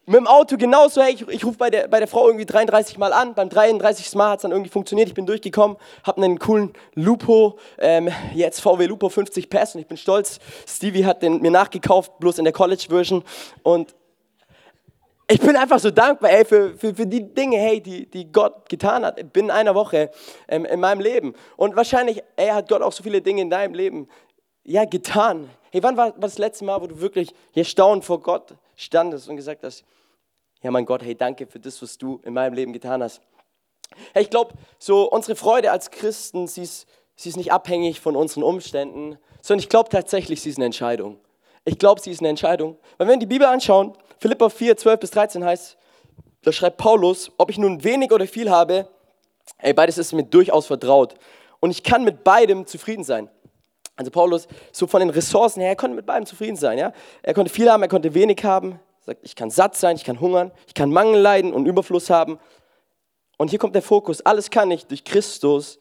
Mit 0.09 0.15
dem 0.15 0.27
Auto 0.27 0.56
genauso, 0.56 1.01
hey, 1.01 1.15
ich, 1.15 1.27
ich 1.27 1.44
rufe 1.44 1.57
bei 1.57 1.69
der, 1.69 1.89
bei 1.89 2.00
der 2.00 2.07
Frau 2.07 2.27
irgendwie 2.27 2.45
33 2.45 2.98
Mal 2.98 3.12
an, 3.12 3.33
beim 3.33 3.50
33. 3.50 4.15
Mal 4.15 4.30
hat 4.30 4.38
es 4.38 4.44
dann 4.44 4.51
irgendwie 4.51 4.69
funktioniert, 4.69 5.09
ich 5.09 5.13
bin 5.13 5.25
durchgekommen, 5.25 5.75
habe 6.04 6.24
einen 6.24 6.39
coolen 6.39 6.71
Lupo, 6.95 7.59
ähm, 7.77 8.07
jetzt 8.33 8.62
VW 8.62 8.86
Lupo 8.86 9.09
50 9.09 9.50
Pass 9.50 9.75
und 9.75 9.81
ich 9.81 9.88
bin 9.88 9.98
stolz, 9.98 10.39
Stevie 10.65 11.04
hat 11.04 11.24
den 11.24 11.42
mir 11.42 11.51
nachgekauft, 11.51 12.19
bloß 12.19 12.38
in 12.38 12.45
der 12.45 12.54
College-Version 12.54 13.21
und 13.63 13.95
ich 15.27 15.42
bin 15.42 15.57
einfach 15.57 15.80
so 15.80 15.92
dankbar, 15.92 16.31
ey, 16.31 16.45
für, 16.45 16.77
für, 16.77 16.95
für 16.95 17.06
die 17.06 17.33
Dinge, 17.33 17.57
hey, 17.57 17.81
die, 17.81 18.09
die 18.09 18.31
Gott 18.31 18.69
getan 18.69 19.04
hat 19.04 19.33
binnen 19.33 19.51
einer 19.51 19.75
Woche 19.75 20.09
ähm, 20.48 20.63
in 20.63 20.80
meinem 20.80 21.01
Leben. 21.01 21.33
Und 21.57 21.75
wahrscheinlich, 21.75 22.24
ey, 22.38 22.48
hat 22.48 22.69
Gott 22.69 22.81
auch 22.81 22.94
so 22.94 23.04
viele 23.04 23.21
Dinge 23.21 23.42
in 23.42 23.50
deinem 23.50 23.74
Leben, 23.74 24.07
ja, 24.63 24.86
getan. 24.86 25.50
Hey, 25.69 25.83
wann 25.83 25.98
war, 25.98 26.13
war 26.13 26.21
das 26.21 26.38
letzte 26.38 26.63
Mal, 26.63 26.81
wo 26.81 26.88
du 26.88 27.01
wirklich 27.01 27.33
hier 27.51 27.65
staunend 27.65 28.06
vor 28.06 28.21
Gott 28.21 28.56
standest 28.77 29.27
und 29.27 29.36
gesagt 29.36 29.65
hast, 29.65 29.83
ja, 30.68 30.72
mein 30.72 30.86
Gott, 30.86 31.02
hey, 31.02 31.16
danke 31.16 31.48
für 31.48 31.62
das, 31.62 31.81
was 31.81 31.98
du 31.98 32.19
in 32.25 32.34
meinem 32.34 32.52
Leben 32.52 32.74
getan 32.74 33.02
hast. 33.02 33.22
Hey, 34.14 34.24
ich 34.24 34.30
glaube, 34.30 34.54
so 34.78 35.10
unsere 35.10 35.38
Freude 35.38 35.72
als 35.72 35.92
Christen, 35.92 36.46
sie 36.46 36.64
ist, 36.64 36.90
sie 37.16 37.30
ist 37.30 37.38
nicht 37.38 37.54
abhängig 37.54 38.02
von 38.02 38.18
unseren 38.18 38.44
Umständen, 38.44 39.18
sondern 39.42 39.64
ich 39.64 39.69
glaube 39.69 39.88
tatsächlich, 39.88 40.42
sie 40.42 40.50
ist 40.50 40.58
eine 40.58 40.66
Entscheidung. 40.66 41.22
Ich 41.64 41.80
glaube, 41.80 42.02
sie 42.02 42.12
ist 42.12 42.19
eine 42.19 42.28
Entscheidung. 42.28 42.78
Weil 42.98 43.07
wenn 43.07 43.14
wir 43.14 43.19
die 43.19 43.28
Bibel 43.28 43.47
anschauen, 43.47 43.94
Philippa 44.19 44.50
4, 44.50 44.76
12 44.76 45.00
bis 45.00 45.12
13 45.12 45.45
heißt, 45.45 45.78
da 46.42 46.52
schreibt 46.52 46.76
Paulus, 46.76 47.31
ob 47.38 47.50
ich 47.50 47.57
nun 47.57 47.86
wenig 47.86 48.12
oder 48.12 48.28
viel 48.28 48.50
habe, 48.50 48.90
ey, 49.59 49.71
beides 49.71 49.97
ist 49.97 50.12
mir 50.12 50.24
durchaus 50.26 50.66
vertraut. 50.66 51.16
Und 51.62 51.71
ich 51.71 51.81
kann 51.81 52.04
mit 52.04 52.26
beidem 52.26 52.68
zufrieden 52.68 53.06
sein. 53.06 53.30
Also 53.95 54.12
Paulus, 54.12 54.50
so 54.74 54.86
von 54.86 55.00
den 55.00 55.12
Ressourcen 55.12 55.62
her, 55.62 55.69
er 55.69 55.76
konnte 55.78 55.95
mit 55.95 56.06
beidem 56.06 56.26
zufrieden 56.26 56.57
sein. 56.57 56.78
Ja? 56.78 56.92
Er 57.24 57.33
konnte 57.33 57.54
viel 57.54 57.71
haben, 57.71 57.83
er 57.83 57.88
konnte 57.88 58.14
wenig 58.14 58.44
haben 58.44 58.81
sagt, 59.07 59.21
ich 59.23 59.35
kann 59.35 59.49
satt 59.49 59.76
sein, 59.76 59.95
ich 59.95 60.04
kann 60.04 60.19
hungern, 60.19 60.52
ich 60.68 60.73
kann 60.73 60.92
Mangel 60.92 61.19
leiden 61.19 61.54
und 61.54 61.66
Überfluss 61.66 62.09
haben. 62.09 62.40
Und 63.37 63.49
hier 63.49 63.59
kommt 63.59 63.73
der 63.73 63.81
Fokus, 63.81 64.21
alles 64.21 64.49
kann 64.52 64.69
ich 64.69 64.85
durch 64.85 65.04
Christus, 65.04 65.80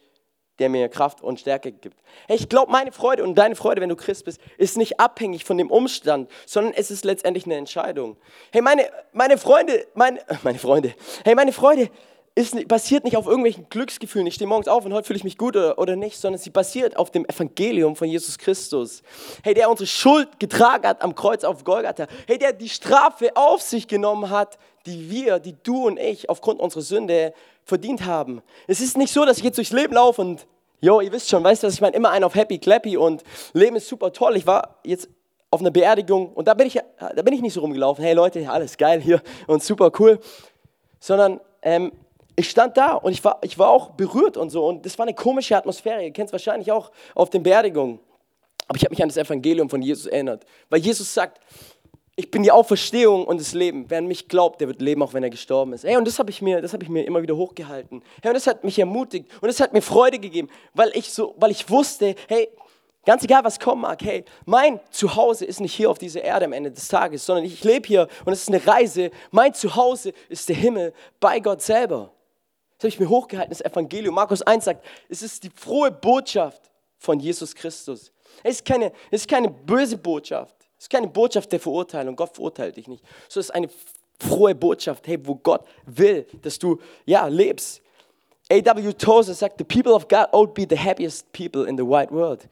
der 0.59 0.71
mir 0.71 0.89
Kraft 0.89 1.21
und 1.23 1.41
Stärke 1.41 1.73
gibt. 1.73 1.99
Hey, 2.29 2.37
ich 2.37 2.49
glaube, 2.49 2.73
meine 2.73 2.93
Freude 2.93 3.25
und 3.25 3.35
deine 3.35 3.57
Freude, 3.57 3.83
wenn 3.83 3.91
du 3.91 3.97
Christ 3.97 4.25
bist, 4.25 4.41
ist 4.57 4.79
nicht 4.79 5.01
abhängig 5.01 5.45
von 5.45 5.59
dem 5.59 5.71
Umstand, 5.71 6.31
sondern 6.47 6.73
es 6.75 6.91
ist 6.91 7.05
letztendlich 7.05 7.45
eine 7.45 7.57
Entscheidung. 7.57 8.17
Hey, 8.53 8.63
meine, 8.63 8.89
meine 9.13 9.37
Freunde, 9.37 9.87
meine, 9.95 10.21
meine 10.43 10.59
Freunde, 10.59 10.95
hey, 11.25 11.35
meine 11.35 11.53
Freude 11.53 11.91
ist, 12.37 12.69
basiert 12.69 13.05
nicht 13.05 13.17
auf 13.17 13.27
irgendwelchen 13.27 13.67
Glücksgefühlen. 13.71 14.27
Ich 14.27 14.35
stehe 14.35 14.47
morgens 14.47 14.69
auf 14.69 14.85
und 14.85 14.93
heute 14.93 15.07
fühle 15.07 15.17
ich 15.17 15.25
mich 15.25 15.39
gut 15.39 15.57
oder, 15.57 15.79
oder 15.79 15.97
nicht, 15.97 16.19
sondern 16.19 16.39
sie 16.39 16.51
basiert 16.51 16.97
auf 16.99 17.11
dem 17.11 17.25
Evangelium 17.25 17.97
von 17.97 18.09
Jesus 18.09 18.37
Christus. 18.37 19.03
Hey, 19.43 19.55
der 19.55 19.71
unsere 19.71 19.87
Schuld 19.87 20.39
getragen 20.39 20.87
hat 20.87 21.01
am 21.01 21.15
Kreuz 21.15 21.45
auf 21.45 21.65
Golgatha. 21.65 22.07
Hey, 22.27 22.39
der 22.39 22.53
die 22.53 22.69
Strafe 22.69 23.35
auf 23.35 23.63
sich 23.63 23.89
genommen 23.89 24.29
hat, 24.29 24.59
die 24.85 25.11
wir, 25.11 25.39
die 25.39 25.57
du 25.63 25.87
und 25.87 25.99
ich 25.99 26.29
aufgrund 26.29 26.61
unserer 26.61 26.83
Sünde 26.83 27.33
verdient 27.65 28.05
haben. 28.05 28.43
Es 28.67 28.81
ist 28.81 28.99
nicht 28.99 29.15
so, 29.15 29.25
dass 29.25 29.39
ich 29.39 29.45
jetzt 29.45 29.57
durchs 29.57 29.73
Leben 29.73 29.95
laufe 29.95 30.21
und, 30.21 30.47
jo, 30.83 31.01
ihr 31.01 31.13
wisst 31.13 31.31
schon, 31.31 31.43
weißt 31.43 31.63
du, 31.63 31.69
was 31.69 31.75
ich 31.75 31.81
meine, 31.81 31.97
immer 31.97 32.11
einen 32.11 32.25
auf 32.25 32.35
Happy 32.35 32.59
Clappy 32.59 32.99
und 32.99 33.23
Leben 33.55 33.77
ist 33.77 33.89
super 33.89 34.13
toll. 34.13 34.37
Ich 34.37 34.47
war 34.47 34.77
jetzt 34.85 35.09
auf 35.51 35.61
einer 35.61 35.71
Beerdigung 35.71 36.35
und 36.35 36.47
da 36.49 36.53
bin 36.53 36.67
ich, 36.67 36.79
da 36.99 37.23
bin 37.23 37.33
ich 37.33 37.41
nicht 37.41 37.55
so 37.55 37.61
rumgelaufen, 37.61 38.05
hey 38.05 38.13
Leute, 38.13 38.47
alles 38.51 38.77
geil 38.77 39.01
hier 39.01 39.23
und 39.47 39.65
super 39.65 39.91
cool, 39.99 40.21
sondern 41.01 41.41
ähm, 41.63 41.93
ich 42.37 42.51
stand 42.51 42.77
da 42.77 42.93
und 42.95 43.13
ich 43.13 43.25
war, 43.25 43.39
ich 43.43 43.59
war 43.59 43.71
auch 43.71 43.91
berührt 43.91 44.37
und 44.37 44.51
so. 44.51 44.67
Und 44.67 44.85
das 44.85 44.99
war 44.99 45.07
eine 45.07 45.15
komische 45.15 45.57
Atmosphäre. 45.57 46.05
Ihr 46.05 46.13
kennt 46.13 46.29
es 46.29 46.33
wahrscheinlich 46.33 46.71
auch 46.71 46.93
auf 47.15 47.31
den 47.31 47.43
Beerdigungen. 47.43 47.99
Aber 48.69 48.77
ich 48.77 48.85
habe 48.85 48.93
mich 48.93 49.03
an 49.03 49.09
das 49.09 49.17
Evangelium 49.17 49.71
von 49.71 49.81
Jesus 49.81 50.07
erinnert. 50.07 50.45
Weil 50.69 50.81
Jesus 50.81 51.13
sagt, 51.13 51.41
ich 52.15 52.31
bin 52.31 52.43
die 52.43 52.51
Auferstehung 52.51 53.25
und 53.27 53.41
das 53.41 53.53
Leben. 53.53 53.87
Wer 53.89 53.99
an 53.99 54.07
mich 54.07 54.29
glaubt, 54.29 54.61
der 54.61 54.69
wird 54.69 54.81
leben, 54.81 55.03
auch 55.03 55.15
wenn 55.15 55.23
er 55.23 55.31
gestorben 55.31 55.73
ist. 55.73 55.85
Hey, 55.85 55.97
und 55.97 56.07
das 56.07 56.19
habe 56.19 56.31
ich, 56.31 56.43
mir, 56.43 56.63
hab 56.63 56.83
ich 56.83 56.89
mir 56.89 57.05
immer 57.05 57.23
wieder 57.23 57.37
hochgehalten. 57.37 58.03
Hey, 58.23 58.31
und 58.31 58.35
das 58.35 58.47
hat 58.47 58.65
mich 58.65 58.79
ermutigt 58.79 59.31
und 59.41 59.49
es 59.49 59.61
hat 59.61 59.73
mir 59.73 59.83
Freude 59.83 60.19
gegeben, 60.19 60.49
weil 60.75 60.91
ich, 60.95 61.13
so, 61.13 61.35
weil 61.39 61.51
ich 61.51 61.69
wusste, 61.71 62.15
hey, 62.29 62.49
Ganz 63.07 63.23
egal, 63.23 63.45
was 63.45 63.61
kommen 63.61 63.83
mag, 63.83 64.03
hey, 64.03 64.25
mein 64.47 64.81
Zuhause 64.91 65.45
ist 65.45 65.61
nicht 65.61 65.75
hier 65.75 65.89
auf 65.89 65.99
dieser 65.99 66.25
Erde 66.25 66.47
am 66.47 66.53
Ende 66.53 66.73
des 66.73 66.89
Tages, 66.89 67.25
sondern 67.25 67.45
ich 67.45 67.63
lebe 67.63 67.87
hier 67.87 68.09
und 68.25 68.33
es 68.33 68.43
ist 68.43 68.49
eine 68.49 68.67
Reise. 68.67 69.13
Mein 69.31 69.55
Zuhause 69.55 70.13
ist 70.29 70.49
der 70.49 70.57
Himmel 70.57 70.93
bei 71.21 71.39
Gott 71.39 71.63
selber. 71.63 72.11
Das 72.79 72.85
habe 72.85 72.89
ich 72.89 73.01
mir 73.01 73.09
hochgehalten, 73.09 73.51
das 73.51 73.61
Evangelium. 73.61 74.15
Markus 74.15 74.43
1 74.43 74.65
sagt, 74.65 74.85
es 75.09 75.23
ist 75.23 75.43
die 75.43 75.51
frohe 75.51 75.91
Botschaft 75.91 76.71
von 76.99 77.19
Jesus 77.19 77.55
Christus. 77.55 78.13
Es 78.43 78.57
ist 78.57 78.65
keine, 78.65 78.93
es 79.11 79.23
ist 79.23 79.29
keine 79.29 79.51
böse 79.51 79.97
Botschaft. 79.97 80.55
Es 80.79 80.85
ist 80.85 80.91
keine 80.91 81.09
Botschaft 81.09 81.51
der 81.53 81.61
Verurteilung. 81.61 82.17
Gott 82.17 82.35
verurteilt 82.35 82.77
dich 82.77 82.87
nicht. 82.87 83.03
So 83.29 83.41
ist 83.41 83.51
eine 83.51 83.69
frohe 84.21 84.55
Botschaft, 84.55 85.07
hey, 85.07 85.19
wo 85.23 85.35
Gott 85.37 85.67
will, 85.87 86.27
dass 86.43 86.59
du 86.59 86.79
ja 87.05 87.27
lebst. 87.27 87.83
A.W. 88.49 88.93
Tozer 88.93 89.35
sagt, 89.35 89.59
the 89.59 89.65
people 89.65 89.93
of 89.93 90.07
God 90.07 90.29
ought 90.33 90.55
be 90.55 90.67
the 90.69 90.79
happiest 90.79 91.31
people 91.33 91.67
in 91.67 91.77
the 91.77 91.83
wide 91.83 92.13
world. 92.13 92.49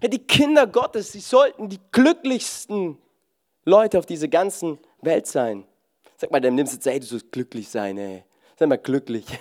Hey, 0.00 0.10
die 0.10 0.18
Kinder 0.18 0.66
Gottes, 0.66 1.12
sie 1.12 1.20
sollten 1.20 1.68
die 1.68 1.80
glücklichsten 1.90 2.98
Leute 3.64 3.98
auf 3.98 4.06
dieser 4.06 4.28
ganzen 4.28 4.78
Welt 5.00 5.26
sein. 5.26 5.64
Sag 6.16 6.30
mal, 6.30 6.40
du 6.40 6.48
jetzt, 6.48 6.84
hey, 6.84 7.00
du 7.00 7.06
sollst 7.06 7.32
glücklich 7.32 7.68
sein, 7.68 7.96
ey. 7.96 8.24
Sei 8.58 8.66
mal 8.66 8.76
glücklich. 8.76 9.24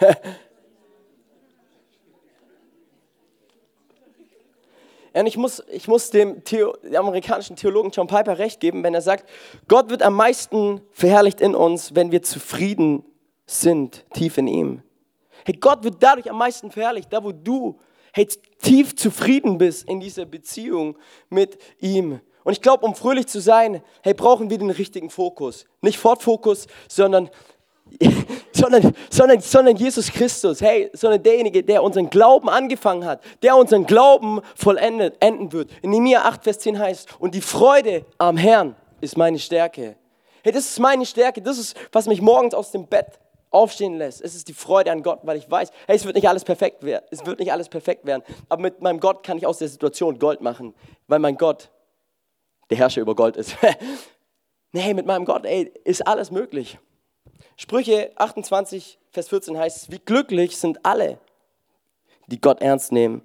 Und 5.13 5.25
ich 5.25 5.37
muss, 5.37 5.63
ich 5.71 5.87
muss 5.87 6.11
dem, 6.11 6.43
Theo, 6.43 6.75
amerikanischen 6.95 7.55
Theologen 7.55 7.89
John 7.89 8.05
Piper 8.05 8.37
recht 8.37 8.59
geben, 8.59 8.83
wenn 8.83 8.93
er 8.93 9.01
sagt, 9.01 9.27
Gott 9.67 9.89
wird 9.89 10.03
am 10.03 10.13
meisten 10.13 10.81
verherrlicht 10.91 11.41
in 11.41 11.55
uns, 11.55 11.95
wenn 11.95 12.11
wir 12.11 12.21
zufrieden 12.21 13.03
sind, 13.47 14.05
tief 14.13 14.37
in 14.37 14.45
ihm. 14.45 14.83
Hey, 15.43 15.55
Gott 15.55 15.83
wird 15.83 15.95
dadurch 16.01 16.29
am 16.29 16.37
meisten 16.37 16.69
verherrlicht, 16.69 17.11
da 17.11 17.23
wo 17.23 17.31
du 17.31 17.79
hey, 18.13 18.27
tief 18.59 18.95
zufrieden 18.95 19.57
bist 19.57 19.89
in 19.89 19.99
dieser 19.99 20.25
Beziehung 20.25 20.95
mit 21.31 21.57
ihm. 21.79 22.19
Und 22.43 22.53
ich 22.53 22.61
glaube, 22.61 22.85
um 22.85 22.93
fröhlich 22.93 23.25
zu 23.25 23.41
sein, 23.41 23.81
hey, 24.03 24.13
brauchen 24.13 24.51
wir 24.51 24.59
den 24.59 24.69
richtigen 24.69 25.09
Fokus. 25.09 25.65
Nicht 25.81 25.97
Fortfokus, 25.97 26.67
sondern 26.87 27.31
sondern, 28.51 28.93
sondern, 29.09 29.41
sondern 29.41 29.75
Jesus 29.75 30.11
Christus, 30.11 30.61
hey, 30.61 30.89
sondern 30.93 31.21
derjenige, 31.23 31.63
der 31.63 31.83
unseren 31.83 32.09
Glauben 32.09 32.49
angefangen 32.49 33.05
hat, 33.05 33.21
der 33.41 33.55
unseren 33.55 33.85
Glauben 33.85 34.41
vollendet, 34.55 35.15
enden 35.19 35.51
wird. 35.51 35.71
In 35.81 35.91
Nehemiah 35.91 36.23
8, 36.23 36.43
Vers 36.43 36.59
10 36.59 36.79
heißt, 36.79 37.19
und 37.19 37.33
die 37.33 37.41
Freude 37.41 38.05
am 38.17 38.37
Herrn 38.37 38.75
ist 39.01 39.17
meine 39.17 39.39
Stärke. 39.39 39.95
Hey, 40.43 40.51
das 40.51 40.65
ist 40.65 40.79
meine 40.79 41.05
Stärke, 41.05 41.41
das 41.41 41.57
ist, 41.57 41.75
was 41.91 42.07
mich 42.07 42.21
morgens 42.21 42.53
aus 42.53 42.71
dem 42.71 42.87
Bett 42.87 43.19
aufstehen 43.49 43.97
lässt. 43.97 44.21
Es 44.21 44.35
ist 44.35 44.47
die 44.47 44.53
Freude 44.53 44.91
an 44.91 45.01
Gott, 45.03 45.19
weil 45.23 45.37
ich 45.37 45.49
weiß, 45.49 45.71
hey, 45.87 45.95
es 45.95 46.05
wird 46.05 46.15
nicht 46.15 46.27
alles 46.27 46.43
perfekt 46.43 46.83
werden, 46.83 47.05
es 47.11 47.25
wird 47.25 47.39
nicht 47.39 47.51
alles 47.51 47.69
perfekt 47.69 48.05
werden, 48.05 48.23
aber 48.49 48.61
mit 48.61 48.81
meinem 48.81 48.99
Gott 48.99 49.23
kann 49.23 49.37
ich 49.37 49.45
aus 49.45 49.57
der 49.57 49.67
Situation 49.67 50.19
Gold 50.19 50.41
machen, 50.41 50.73
weil 51.07 51.19
mein 51.19 51.37
Gott 51.37 51.69
der 52.69 52.77
Herrscher 52.77 53.01
über 53.01 53.15
Gold 53.15 53.37
ist. 53.37 53.55
nee, 54.71 54.93
mit 54.93 55.05
meinem 55.05 55.25
Gott, 55.25 55.45
ey, 55.45 55.71
ist 55.83 56.05
alles 56.05 56.31
möglich. 56.31 56.77
Sprüche 57.57 58.11
28, 58.15 58.99
Vers 59.09 59.29
14 59.29 59.57
heißt 59.57 59.91
wie 59.91 59.97
glücklich 59.97 60.57
sind 60.57 60.85
alle, 60.85 61.17
die 62.27 62.39
Gott 62.39 62.61
ernst 62.61 62.91
nehmen. 62.91 63.23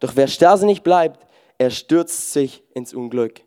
Doch 0.00 0.16
wer 0.16 0.26
starrsinnig 0.26 0.82
bleibt, 0.82 1.26
er 1.58 1.70
stürzt 1.70 2.32
sich 2.32 2.64
ins 2.72 2.94
Unglück. 2.94 3.42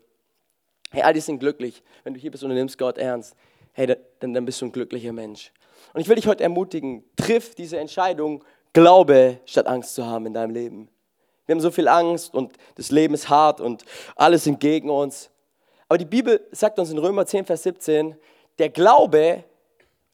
Hey, 0.92 1.02
all 1.02 1.12
die 1.12 1.20
sind 1.20 1.40
glücklich. 1.40 1.82
Wenn 2.04 2.14
du 2.14 2.20
hier 2.20 2.30
bist 2.30 2.44
und 2.44 2.50
du 2.50 2.54
nimmst 2.54 2.78
Gott 2.78 2.98
ernst, 2.98 3.34
hey, 3.72 3.96
dann, 4.20 4.32
dann 4.32 4.44
bist 4.44 4.60
du 4.60 4.66
ein 4.66 4.72
glücklicher 4.72 5.12
Mensch. 5.12 5.50
Und 5.92 6.00
ich 6.00 6.08
will 6.08 6.16
dich 6.16 6.28
heute 6.28 6.44
ermutigen, 6.44 7.02
triff 7.16 7.54
diese 7.54 7.78
Entscheidung, 7.78 8.44
Glaube 8.74 9.40
statt 9.44 9.66
Angst 9.66 9.94
zu 9.94 10.06
haben 10.06 10.26
in 10.26 10.34
deinem 10.34 10.50
Leben. 10.50 10.88
Wir 11.46 11.54
haben 11.54 11.60
so 11.60 11.70
viel 11.70 11.88
Angst 11.88 12.32
und 12.32 12.52
das 12.76 12.90
Leben 12.90 13.12
ist 13.12 13.28
hart 13.28 13.60
und 13.60 13.84
alles 14.14 14.44
sind 14.44 14.60
gegen 14.60 14.88
uns. 14.88 15.30
Aber 15.88 15.98
die 15.98 16.04
Bibel 16.04 16.46
sagt 16.52 16.78
uns 16.78 16.90
in 16.90 16.98
Römer 16.98 17.26
10, 17.26 17.44
Vers 17.44 17.64
17, 17.64 18.16
der 18.58 18.70
Glaube 18.70 19.44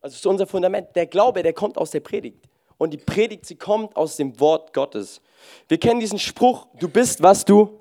also 0.01 0.15
ist 0.15 0.27
unser 0.27 0.47
Fundament. 0.47 0.95
Der 0.95 1.07
Glaube, 1.07 1.43
der 1.43 1.53
kommt 1.53 1.77
aus 1.77 1.91
der 1.91 2.01
Predigt. 2.01 2.49
Und 2.77 2.93
die 2.93 2.99
Predigt, 2.99 3.47
sie 3.47 3.57
kommt 3.57 3.97
aus 3.97 4.17
dem 4.17 4.39
Wort 4.39 4.73
Gottes. 4.73 5.21
Wir 5.67 5.79
kennen 5.79 6.01
diesen 6.01 6.19
Spruch, 6.19 6.69
du 6.79 6.89
bist, 6.89 7.23
was 7.23 7.45
du. 7.45 7.81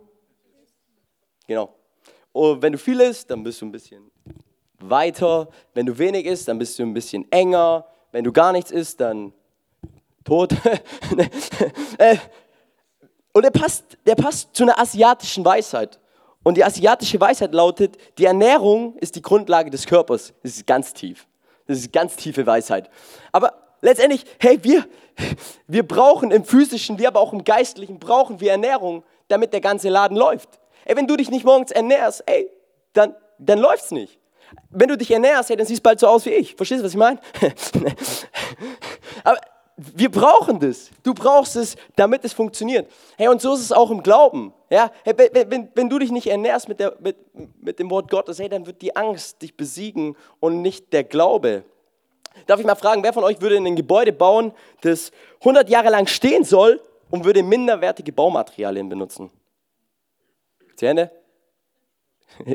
Genau. 1.48 1.74
Und 2.32 2.62
wenn 2.62 2.74
du 2.74 2.78
viel 2.78 3.00
isst, 3.00 3.30
dann 3.30 3.44
bist 3.44 3.62
du 3.62 3.66
ein 3.66 3.72
bisschen 3.72 4.12
weiter. 4.80 5.50
Wenn 5.74 5.86
du 5.86 5.98
wenig 5.98 6.26
isst, 6.26 6.48
dann 6.48 6.58
bist 6.58 6.78
du 6.78 6.84
ein 6.84 6.94
bisschen 6.94 7.32
enger. 7.32 7.86
Wenn 8.12 8.24
du 8.24 8.32
gar 8.32 8.52
nichts 8.52 8.72
isst, 8.72 9.00
dann 9.02 9.34
tot. 10.24 10.54
Äh, 12.00 12.18
und 13.34 13.44
der 13.44 13.50
passt, 13.50 13.98
der 14.06 14.14
passt 14.14 14.56
zu 14.56 14.64
einer 14.64 14.80
asiatischen 14.80 15.44
Weisheit. 15.44 16.00
Und 16.44 16.58
die 16.58 16.64
asiatische 16.64 17.20
Weisheit 17.20 17.54
lautet, 17.54 17.98
die 18.20 18.26
Ernährung 18.26 18.96
ist 18.98 19.16
die 19.16 19.22
Grundlage 19.22 19.72
des 19.72 19.86
Körpers. 19.86 20.34
Das 20.44 20.56
ist 20.56 20.68
ganz 20.68 20.94
tief. 20.94 21.28
Das 21.68 21.78
ist 21.78 21.94
ganz 21.94 22.16
tiefe 22.16 22.46
Weisheit. 22.46 22.90
Aber 23.32 23.54
letztendlich, 23.82 24.24
hey, 24.40 24.60
wir, 24.64 24.86
wir 25.68 25.88
brauchen 25.88 26.32
im 26.32 26.46
physischen, 26.46 26.98
wie 27.00 27.08
aber 27.08 27.20
auch 27.20 27.34
im 27.34 27.44
geistlichen, 27.44 28.00
brauchen 28.00 28.40
wir 28.40 28.52
Ernährung, 28.52 29.04
damit 29.28 29.54
der 29.54 29.62
ganze 29.62 29.90
Laden 29.90 30.18
läuft. 30.18 30.50
Ey, 30.86 30.96
wenn 30.96 31.08
du 31.08 31.18
dich 31.18 31.30
nicht 31.30 31.46
morgens 31.46 31.72
ernährst, 31.72 32.24
ey, 32.26 32.50
dann, 32.94 33.16
dann 33.38 33.60
läuft's 33.60 33.92
nicht. 33.92 34.20
Wenn 34.70 34.88
du 34.88 34.98
dich 34.98 35.12
ernährst, 35.12 35.50
hey, 35.50 35.58
dann 35.58 35.66
siehst 35.66 35.80
du 35.80 35.84
bald 35.84 36.00
so 36.00 36.08
aus 36.08 36.26
wie 36.26 36.32
ich. 36.32 36.56
Verstehst 36.56 36.80
du, 36.80 36.86
was 36.86 36.94
ich 36.94 36.98
meine? 36.98 37.20
aber 39.24 39.40
wir 39.78 40.10
brauchen 40.10 40.60
das. 40.60 40.90
Du 41.04 41.14
brauchst 41.14 41.56
es, 41.56 41.76
damit 41.96 42.26
es 42.26 42.34
funktioniert. 42.34 42.92
Hey, 43.16 43.28
und 43.28 43.42
so 43.42 43.54
ist 43.54 43.62
es 43.62 43.72
auch 43.72 43.92
im 43.92 44.02
Glauben. 44.02 44.54
Ja, 44.72 44.92
hey, 45.04 45.14
wenn, 45.50 45.70
wenn 45.74 45.90
du 45.90 46.00
dich 46.00 46.12
nicht 46.12 46.28
ernährst 46.28 46.68
mit, 46.68 46.80
der, 46.80 46.96
mit, 47.00 47.16
mit 47.62 47.78
dem 47.78 47.92
Wort 47.92 48.10
Gottes, 48.10 48.40
hey, 48.40 48.50
dann 48.50 48.66
wird 48.66 48.82
die 48.82 48.96
Angst 48.96 49.42
dich 49.42 49.56
besiegen 49.56 50.18
und 50.40 50.64
nicht 50.64 50.92
der 50.94 51.04
Glaube. 51.04 51.64
Darf 52.48 52.60
ich 52.60 52.66
mal 52.66 52.76
fragen, 52.76 53.04
wer 53.04 53.14
von 53.14 53.24
euch 53.24 53.40
würde 53.40 53.58
ein 53.58 53.76
Gebäude 53.76 54.14
bauen, 54.14 54.52
das 54.82 55.12
100 55.42 55.70
Jahre 55.70 55.90
lang 55.90 56.08
stehen 56.08 56.44
soll 56.44 56.82
und 57.12 57.24
würde 57.24 57.44
minderwertige 57.44 58.12
Baumaterialien 58.12 58.90
benutzen? 58.90 59.30
Ende? 60.90 61.12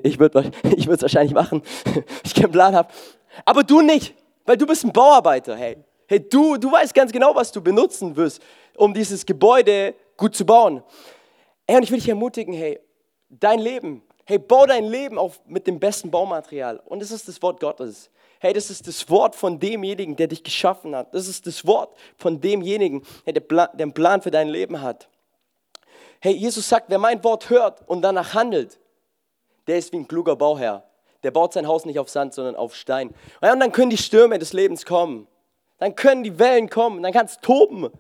Ich 0.03 0.19
würde 0.19 0.53
es 0.65 1.03
wahrscheinlich 1.03 1.35
machen, 1.35 1.63
ich 2.25 2.35
keinen 2.35 2.53
Plan 2.53 2.75
habe. 2.75 2.93
Aber 3.45 3.63
du 3.63 3.81
nicht, 3.81 4.15
weil 4.45 4.57
du 4.57 4.67
bist 4.67 4.85
ein 4.85 4.93
Bauarbeiter, 4.93 5.57
hey. 5.57 5.77
Hey, 6.13 6.21
du, 6.21 6.59
du 6.59 6.71
weißt 6.71 6.93
ganz 6.93 7.11
genau, 7.11 7.35
was 7.35 7.51
du 7.53 7.63
benutzen 7.63 8.15
wirst, 8.17 8.43
um 8.77 8.93
dieses 8.93 9.25
Gebäude 9.25 9.95
gut 10.19 10.37
zu 10.37 10.45
bauen. 10.45 10.83
Hey, 11.67 11.79
und 11.79 11.85
ich 11.85 11.91
will 11.91 12.01
dich 12.01 12.09
ermutigen, 12.11 12.53
hey, 12.53 12.79
dein 13.31 13.59
Leben, 13.59 14.03
hey, 14.27 14.39
bau 14.39 14.67
dein 14.67 14.85
Leben 14.85 15.19
auf 15.19 15.41
mit 15.47 15.67
dem 15.67 15.81
besten 15.81 16.11
Baumaterial. 16.11 16.83
Und 16.85 17.01
das 17.01 17.13
ist 17.13 17.29
das 17.29 17.41
Wort 17.41 17.61
Gottes. 17.61 18.11
Hey, 18.41 18.53
das 18.53 18.69
ist 18.69 18.87
das 18.87 19.09
Wort 19.09 19.35
von 19.35 19.59
demjenigen, 19.59 20.15
der 20.15 20.27
dich 20.27 20.45
geschaffen 20.45 20.95
hat. 20.95 21.15
Das 21.15 21.27
ist 21.27 21.47
das 21.47 21.67
Wort 21.67 21.97
von 22.19 22.39
demjenigen, 22.39 23.07
der 23.25 23.33
den 23.73 23.95
Plan 23.95 24.21
für 24.21 24.31
dein 24.31 24.51
Leben 24.51 24.83
hat. 24.83 25.09
Hey, 26.21 26.35
Jesus 26.35 26.69
sagt, 26.69 26.91
wer 26.91 26.99
mein 26.99 27.25
Wort 27.25 27.49
hört 27.49 27.89
und 27.89 28.03
danach 28.03 28.35
handelt, 28.35 28.79
der 29.67 29.79
ist 29.79 29.91
wie 29.93 29.97
ein 29.97 30.09
kluger 30.09 30.37
Bauherr. 30.37 30.85
Der 31.23 31.31
baut 31.31 31.55
sein 31.55 31.67
Haus 31.67 31.87
nicht 31.87 31.99
auf 31.99 32.11
Sand, 32.11 32.35
sondern 32.35 32.55
auf 32.55 32.75
Stein. 32.75 33.15
Und 33.41 33.61
dann 33.61 33.73
können 33.73 33.89
die 33.89 33.97
Stürme 33.97 34.39
des 34.39 34.53
Lebens 34.53 34.85
kommen 34.85 35.27
dann 35.83 35.97
können 35.97 36.23
die 36.23 36.39
Wellen 36.39 36.71
kommen, 36.71 37.03
dann 37.03 37.13
kann 37.13 37.27
es 37.27 37.41
toben. 37.41 37.91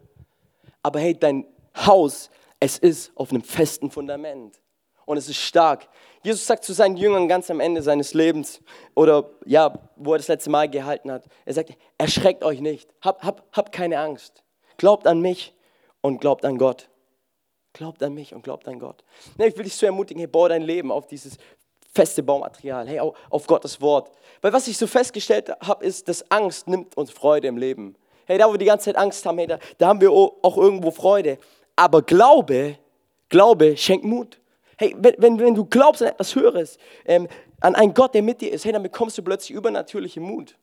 Aber 0.85 1.01
hey, 1.01 1.19
dein 1.19 1.45
Haus, 1.77 2.31
es 2.61 2.79
ist 2.79 3.11
auf 3.17 3.31
einem 3.31 3.43
festen 3.43 3.91
Fundament 3.91 4.63
und 5.05 5.17
es 5.17 5.29
ist 5.29 5.39
stark. 5.39 5.89
Jesus 6.23 6.47
sagt 6.47 6.63
zu 6.63 6.75
seinen 6.75 6.97
Jüngern 6.97 7.27
ganz 7.27 7.51
am 7.51 7.59
Ende 7.59 7.83
seines 7.83 8.15
Lebens 8.15 8.61
oder 8.95 9.31
ja, 9.47 9.75
wo 9.97 10.15
er 10.15 10.19
das 10.19 10.29
letzte 10.29 10.49
Mal 10.51 10.71
gehalten 10.71 11.11
hat, 11.11 11.25
er 11.45 11.55
sagt, 11.55 11.77
erschreckt 11.99 12.45
euch 12.45 12.61
nicht, 12.61 12.89
habt 13.01 13.25
hab, 13.25 13.45
hab 13.51 13.73
keine 13.73 13.99
Angst, 13.99 14.45
glaubt 14.77 15.09
an 15.09 15.21
mich 15.21 15.53
und 16.03 16.21
glaubt 16.21 16.45
an 16.45 16.59
Gott. 16.59 16.89
Glaubt 17.73 18.01
an 18.05 18.15
mich 18.15 18.33
und 18.33 18.43
glaubt 18.43 18.69
an 18.69 18.79
Gott. 18.79 19.03
Ich 19.39 19.57
will 19.57 19.65
dich 19.65 19.75
so 19.75 19.87
ermutigen, 19.87 20.21
hey, 20.21 20.29
bau 20.29 20.47
dein 20.47 20.63
Leben 20.63 20.93
auf 20.93 21.09
dieses 21.09 21.37
feste 21.93 22.23
Baumaterial, 22.23 22.89
hey, 22.89 23.01
auf 23.01 23.47
Gottes 23.47 23.81
Wort. 23.81 24.11
Weil 24.41 24.53
was 24.53 24.67
ich 24.67 24.77
so 24.77 24.87
festgestellt 24.87 25.53
habe, 25.61 25.85
ist, 25.85 26.09
dass 26.09 26.31
Angst 26.31 26.67
nimmt 26.67 26.97
uns 26.97 27.11
Freude 27.11 27.49
im 27.49 27.57
Leben. 27.57 27.95
Hey, 28.25 28.39
da 28.39 28.49
wo 28.49 28.53
wir 28.53 28.59
die 28.59 28.65
ganze 28.65 28.87
Zeit 28.87 28.97
Angst 28.97 29.25
haben, 29.27 29.39
hey, 29.39 29.47
da, 29.47 29.59
da 29.79 29.89
haben 29.89 30.01
wir 30.01 30.11
auch 30.11 30.57
irgendwo 30.57 30.91
Freude. 30.91 31.39
Aber 31.77 32.03
Glaube, 32.03 32.79
Glaube 33.29 33.77
schenkt 33.77 34.05
Mut. 34.05 34.41
Hey, 34.79 34.97
wenn, 34.99 35.39
wenn, 35.39 35.55
du 35.55 35.65
glaubst 35.65 36.03
an 36.03 36.09
etwas 36.09 36.35
Höheres, 36.35 36.79
ähm, 37.05 37.29
an 37.61 37.75
einen 37.75 37.95
Gott, 37.95 38.15
der 38.15 38.23
mit 38.23 38.41
dir 38.41 38.51
ist, 38.51 38.65
hey, 38.65 38.73
dann 38.73 38.83
bekommst 38.83 39.17
du 39.19 39.23
plötzlich 39.23 39.57
übernatürliche 39.57 40.21
Mut. 40.21 40.57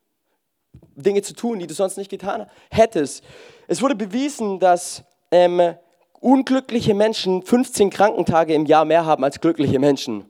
Dinge 0.95 1.21
zu 1.21 1.33
tun, 1.33 1.59
die 1.59 1.67
du 1.67 1.73
sonst 1.73 1.97
nicht 1.97 2.09
getan 2.09 2.49
hättest. 2.71 3.23
Es 3.67 3.81
wurde 3.81 3.95
bewiesen, 3.95 4.59
dass 4.59 5.03
ähm, 5.31 5.75
unglückliche 6.19 6.93
Menschen 6.93 7.43
15 7.43 7.89
Krankentage 7.89 8.53
im 8.53 8.65
Jahr 8.65 8.85
mehr 8.85 9.05
haben 9.05 9.23
als 9.23 9.39
glückliche 9.39 9.79
Menschen. 9.79 10.25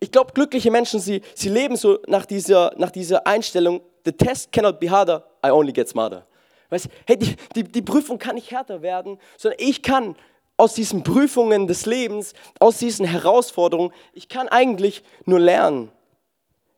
Ich 0.00 0.10
glaube, 0.10 0.32
glückliche 0.32 0.70
Menschen, 0.70 0.98
sie, 0.98 1.20
sie 1.34 1.50
leben 1.50 1.76
so 1.76 1.98
nach 2.06 2.24
dieser, 2.24 2.72
nach 2.78 2.90
dieser 2.90 3.26
Einstellung, 3.26 3.82
the 4.04 4.12
test 4.12 4.50
cannot 4.50 4.80
be 4.80 4.90
harder, 4.90 5.24
I 5.44 5.50
only 5.50 5.72
get 5.72 5.88
smarter. 5.88 6.26
Weißt, 6.70 6.88
hey, 7.06 7.18
die, 7.18 7.36
die, 7.54 7.64
die 7.64 7.82
Prüfung 7.82 8.18
kann 8.18 8.36
nicht 8.36 8.50
härter 8.50 8.80
werden, 8.80 9.18
sondern 9.36 9.60
ich 9.60 9.82
kann 9.82 10.16
aus 10.56 10.74
diesen 10.74 11.02
Prüfungen 11.02 11.66
des 11.66 11.86
Lebens, 11.86 12.32
aus 12.58 12.78
diesen 12.78 13.06
Herausforderungen, 13.06 13.92
ich 14.12 14.28
kann 14.28 14.48
eigentlich 14.48 15.02
nur 15.24 15.40
lernen. 15.40 15.90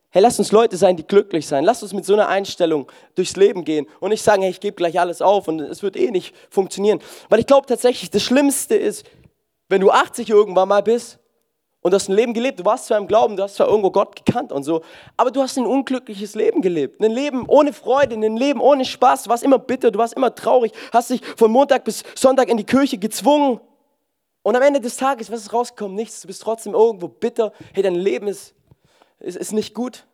Hey, 0.09 0.21
lass 0.21 0.37
uns 0.37 0.51
Leute 0.51 0.77
sein, 0.77 0.95
die 0.95 1.07
glücklich 1.07 1.47
sein. 1.47 1.63
Lass 1.63 1.81
uns 1.81 1.91
mit 1.91 2.05
so 2.05 2.13
einer 2.13 2.27
Einstellung 2.27 2.91
durchs 3.15 3.35
Leben 3.35 3.65
gehen 3.65 3.87
und 3.99 4.09
nicht 4.09 4.21
sagen, 4.21 4.41
hey, 4.43 4.51
ich 4.51 4.59
gebe 4.59 4.75
gleich 4.75 4.99
alles 4.99 5.21
auf 5.21 5.47
und 5.47 5.59
es 5.59 5.81
wird 5.81 5.95
eh 5.95 6.11
nicht 6.11 6.35
funktionieren. 6.49 6.99
Weil 7.29 7.39
ich 7.39 7.47
glaube 7.47 7.67
tatsächlich, 7.67 8.11
das 8.11 8.21
Schlimmste 8.21 8.75
ist, 8.75 9.05
wenn 9.69 9.81
du 9.81 9.89
80 9.89 10.29
irgendwann 10.29 10.67
mal 10.67 10.83
bist 10.83 11.19
und 11.83 11.91
du 11.91 11.95
hast 11.95 12.09
ein 12.09 12.15
Leben 12.15 12.33
gelebt, 12.33 12.59
du 12.59 12.65
warst 12.65 12.87
zwar 12.87 12.97
im 12.97 13.07
Glauben, 13.07 13.37
du 13.37 13.43
hast 13.43 13.55
zwar 13.55 13.67
irgendwo 13.67 13.91
Gott 13.91 14.15
gekannt 14.15 14.51
und 14.51 14.63
so, 14.63 14.81
aber 15.15 15.29
du 15.29 15.41
hast 15.41 15.57
ein 15.57 15.65
unglückliches 15.65 16.33
Leben 16.33 16.61
gelebt. 16.61 16.99
Ein 16.99 17.11
Leben 17.11 17.45
ohne 17.47 17.73
Freude, 17.73 18.15
ein 18.15 18.37
Leben 18.37 18.59
ohne 18.59 18.85
Spaß. 18.85 19.23
Du 19.23 19.29
warst 19.29 19.43
immer 19.43 19.59
bitter, 19.59 19.91
du 19.91 19.99
warst 19.99 20.15
immer 20.15 20.33
traurig, 20.33 20.71
hast 20.91 21.11
dich 21.11 21.21
von 21.37 21.51
Montag 21.51 21.83
bis 21.83 22.03
Sonntag 22.15 22.49
in 22.49 22.57
die 22.57 22.65
Kirche 22.65 22.97
gezwungen. 22.97 23.59
Und 24.41 24.55
am 24.55 24.61
Ende 24.61 24.81
des 24.81 24.97
Tages, 24.97 25.31
was 25.31 25.41
ist 25.41 25.53
rausgekommen? 25.53 25.95
Nichts. 25.95 26.21
Du 26.21 26.27
bist 26.27 26.41
trotzdem 26.41 26.73
irgendwo 26.73 27.07
bitter. 27.07 27.53
Hey, 27.73 27.83
dein 27.83 27.95
Leben 27.95 28.27
ist 28.27 28.55
ist, 29.23 29.37
ist 29.37 29.53
nicht 29.53 29.73
gut. 29.73 30.05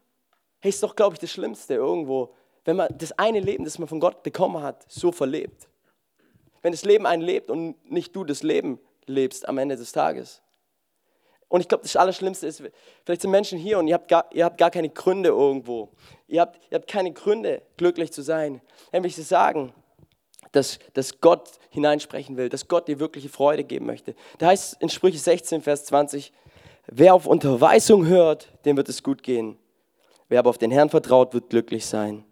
Hey, 0.59 0.69
ist 0.69 0.81
doch, 0.83 0.95
glaube 0.95 1.15
ich, 1.15 1.19
das 1.19 1.31
Schlimmste 1.31 1.73
irgendwo, 1.73 2.33
wenn 2.63 2.75
man 2.75 2.95
das 2.97 3.11
eine 3.13 3.39
Leben, 3.39 3.63
das 3.63 3.79
man 3.79 3.87
von 3.87 3.99
Gott 3.99 4.23
bekommen 4.23 4.61
hat, 4.61 4.85
so 4.87 5.11
verlebt. 5.11 5.67
Wenn 6.61 6.71
das 6.71 6.83
Leben 6.83 7.05
einen 7.05 7.21
lebt 7.21 7.49
und 7.49 7.75
nicht 7.89 8.15
du 8.15 8.23
das 8.23 8.43
Leben 8.43 8.79
lebst 9.05 9.47
am 9.47 9.57
Ende 9.57 9.75
des 9.75 9.91
Tages. 9.91 10.41
Und 11.49 11.61
ich 11.61 11.67
glaube, 11.67 11.83
das 11.83 11.95
Allerschlimmste 11.95 12.47
ist, 12.47 12.63
vielleicht 13.03 13.21
sind 13.21 13.31
Menschen 13.31 13.57
hier 13.57 13.79
und 13.79 13.87
ihr 13.87 13.95
habt 13.95 14.07
gar, 14.07 14.29
ihr 14.31 14.45
habt 14.45 14.57
gar 14.57 14.69
keine 14.69 14.89
Gründe 14.89 15.29
irgendwo. 15.29 15.89
Ihr 16.27 16.41
habt, 16.41 16.59
ihr 16.71 16.77
habt 16.77 16.87
keine 16.87 17.11
Gründe, 17.11 17.63
glücklich 17.75 18.13
zu 18.13 18.21
sein. 18.21 18.61
Dann 18.91 19.03
will 19.03 19.09
ich 19.09 19.15
sagen, 19.15 19.73
dass, 20.51 20.79
dass 20.93 21.19
Gott 21.19 21.49
hineinsprechen 21.71 22.37
will, 22.37 22.49
dass 22.49 22.67
Gott 22.67 22.87
dir 22.87 22.99
wirkliche 22.99 23.29
Freude 23.29 23.63
geben 23.63 23.87
möchte. 23.87 24.15
Da 24.37 24.47
heißt 24.47 24.77
in 24.79 24.89
Sprüche 24.89 25.17
16, 25.17 25.61
Vers 25.61 25.85
20, 25.85 26.31
Wer 26.91 27.13
auf 27.13 27.27
Unterweisung 27.27 28.07
hört, 28.07 28.49
dem 28.65 28.75
wird 28.75 28.89
es 28.89 29.03
gut 29.03 29.21
gehen. 29.21 29.57
Wer 30.27 30.39
aber 30.39 30.49
auf 30.49 30.57
den 30.57 30.71
Herrn 30.71 30.89
vertraut, 30.89 31.33
wird 31.33 31.49
glücklich 31.49 31.85
sein. 31.85 32.25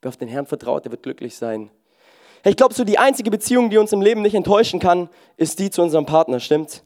Wer 0.00 0.08
auf 0.08 0.16
den 0.16 0.28
Herrn 0.28 0.46
vertraut, 0.46 0.84
der 0.84 0.92
wird 0.92 1.02
glücklich 1.02 1.36
sein. 1.36 1.70
Ich 2.44 2.56
glaube, 2.56 2.74
so 2.74 2.84
die 2.84 2.98
einzige 2.98 3.30
Beziehung, 3.30 3.68
die 3.68 3.78
uns 3.78 3.92
im 3.92 4.00
Leben 4.00 4.22
nicht 4.22 4.34
enttäuschen 4.34 4.80
kann, 4.80 5.10
ist 5.36 5.58
die 5.58 5.68
zu 5.68 5.82
unserem 5.82 6.06
Partner, 6.06 6.40
stimmt's? 6.40 6.85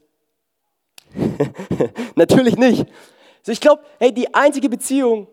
Natürlich 2.15 2.57
nicht. 2.57 2.85
Also 3.39 3.51
ich 3.51 3.61
glaube, 3.61 3.83
hey, 3.99 4.13
die 4.13 4.33
einzige 4.33 4.69
Beziehung, 4.69 5.27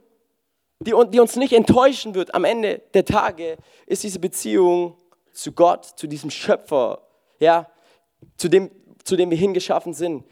die, 0.80 0.92
die 1.10 1.20
uns 1.20 1.36
nicht 1.36 1.52
enttäuschen 1.52 2.14
wird 2.14 2.34
am 2.34 2.44
Ende 2.44 2.82
der 2.94 3.04
Tage, 3.04 3.56
ist 3.86 4.02
diese 4.02 4.18
Beziehung 4.18 4.96
zu 5.32 5.52
Gott, 5.52 5.84
zu 5.84 6.06
diesem 6.06 6.30
Schöpfer, 6.30 7.02
ja, 7.38 7.68
zu 8.36 8.48
dem, 8.48 8.70
zu 9.04 9.16
dem 9.16 9.30
wir 9.30 9.36
hingeschaffen 9.36 9.94
sind. 9.94 10.24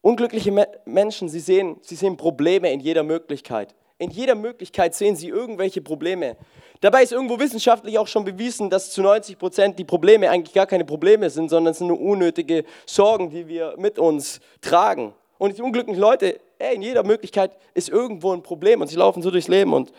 Unglückliche 0.00 0.52
Menschen, 0.84 1.28
sie 1.28 1.40
sehen, 1.40 1.76
sie 1.82 1.94
sehen 1.94 2.16
Probleme 2.16 2.72
in 2.72 2.80
jeder 2.80 3.02
Möglichkeit. 3.02 3.74
In 4.02 4.10
jeder 4.10 4.34
Möglichkeit 4.34 4.96
sehen 4.96 5.14
sie 5.14 5.28
irgendwelche 5.28 5.80
Probleme. 5.80 6.36
Dabei 6.80 7.04
ist 7.04 7.12
irgendwo 7.12 7.38
wissenschaftlich 7.38 8.00
auch 8.00 8.08
schon 8.08 8.24
bewiesen, 8.24 8.68
dass 8.68 8.90
zu 8.90 9.00
90 9.00 9.38
Prozent 9.38 9.78
die 9.78 9.84
Probleme 9.84 10.28
eigentlich 10.28 10.54
gar 10.54 10.66
keine 10.66 10.84
Probleme 10.84 11.30
sind, 11.30 11.50
sondern 11.50 11.70
es 11.70 11.78
sind 11.78 11.86
nur 11.86 12.00
unnötige 12.00 12.64
Sorgen, 12.84 13.30
die 13.30 13.46
wir 13.46 13.76
mit 13.78 14.00
uns 14.00 14.40
tragen. 14.60 15.14
Und 15.38 15.56
die 15.56 15.62
unglücklichen 15.62 16.00
Leute, 16.00 16.40
ey, 16.58 16.74
in 16.74 16.82
jeder 16.82 17.04
Möglichkeit 17.04 17.52
ist 17.74 17.90
irgendwo 17.90 18.32
ein 18.32 18.42
Problem 18.42 18.80
und 18.80 18.88
sie 18.88 18.96
laufen 18.96 19.22
so 19.22 19.30
durchs 19.30 19.46
Leben 19.46 19.72
und 19.72 19.92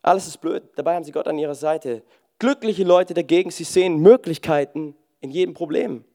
alles 0.00 0.26
ist 0.26 0.40
blöd. 0.40 0.62
Dabei 0.76 0.94
haben 0.94 1.04
sie 1.04 1.12
Gott 1.12 1.28
an 1.28 1.36
ihrer 1.36 1.54
Seite. 1.54 2.02
Glückliche 2.38 2.84
Leute 2.84 3.12
dagegen, 3.12 3.50
sie 3.50 3.64
sehen 3.64 3.98
Möglichkeiten 3.98 4.96
in 5.20 5.30
jedem 5.30 5.52
Problem. 5.52 6.06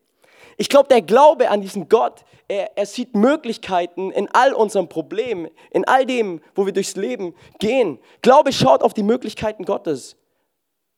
Ich 0.59 0.67
glaube, 0.67 0.89
der 0.89 1.01
Glaube 1.01 1.49
an 1.49 1.61
diesen 1.61 1.87
Gott, 1.87 2.25
er, 2.49 2.77
er 2.77 2.85
sieht 2.85 3.15
Möglichkeiten 3.15 4.11
in 4.11 4.27
all 4.33 4.53
unseren 4.53 4.89
Problemen, 4.89 5.47
in 5.71 5.87
all 5.87 6.05
dem, 6.05 6.41
wo 6.53 6.65
wir 6.65 6.73
durchs 6.73 6.97
Leben 6.97 7.33
gehen. 7.59 7.97
Glaube 8.21 8.51
schaut 8.51 8.83
auf 8.83 8.93
die 8.93 9.03
Möglichkeiten 9.03 9.63
Gottes, 9.63 10.17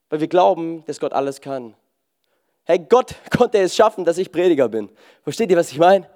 weil 0.09 0.19
wir 0.19 0.27
glauben, 0.27 0.83
dass 0.88 0.99
Gott 0.99 1.13
alles 1.13 1.41
kann. 1.41 1.75
Hey, 2.63 2.79
Gott 2.79 3.13
konnte 3.38 3.59
es 3.59 3.75
schaffen, 3.75 4.03
dass 4.03 4.17
ich 4.17 4.31
Prediger 4.31 4.67
bin. 4.67 4.89
Versteht 5.23 5.51
ihr, 5.51 5.57
was 5.57 5.71
ich 5.71 5.77
meine? 5.77 6.09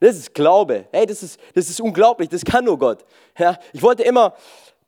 Das 0.00 0.16
ist 0.16 0.34
Glaube. 0.34 0.88
Hey, 0.90 1.06
das 1.06 1.22
ist, 1.22 1.38
das 1.54 1.70
ist 1.70 1.80
unglaublich. 1.80 2.28
Das 2.28 2.44
kann 2.44 2.64
nur 2.64 2.76
Gott. 2.76 3.04
Ja, 3.38 3.56
ich 3.72 3.82
wollte 3.82 4.02
immer 4.02 4.34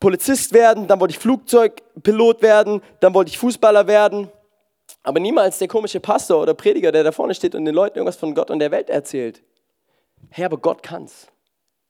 Polizist 0.01 0.53
werden, 0.53 0.89
dann 0.89 0.99
wollte 0.99 1.13
ich 1.13 1.21
Flugzeugpilot 1.21 2.43
werden, 2.43 2.83
dann 2.99 3.15
wollte 3.15 3.29
ich 3.29 3.39
Fußballer 3.39 3.87
werden. 3.87 4.29
Aber 5.03 5.19
niemals 5.19 5.59
der 5.59 5.69
komische 5.69 6.01
Pastor 6.01 6.43
oder 6.43 6.55
Prediger, 6.55 6.93
der 6.93 7.05
da 7.05 7.13
vorne 7.13 7.35
steht 7.35 7.55
und 7.55 7.65
den 7.65 7.75
Leuten 7.75 7.99
irgendwas 7.99 8.17
von 8.17 8.35
Gott 8.35 8.51
und 8.51 8.61
der 8.61 8.71
Welt 8.71 8.89
erzählt. 8.89 9.43
Hey, 10.31 10.45
aber 10.45 10.59
Gott 10.59 10.83
kann's. 10.83 11.27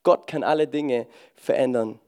Gott 0.01 0.27
kann 0.27 0.43
alle 0.43 0.67
Dinge 0.67 1.07
verändern. 1.35 1.99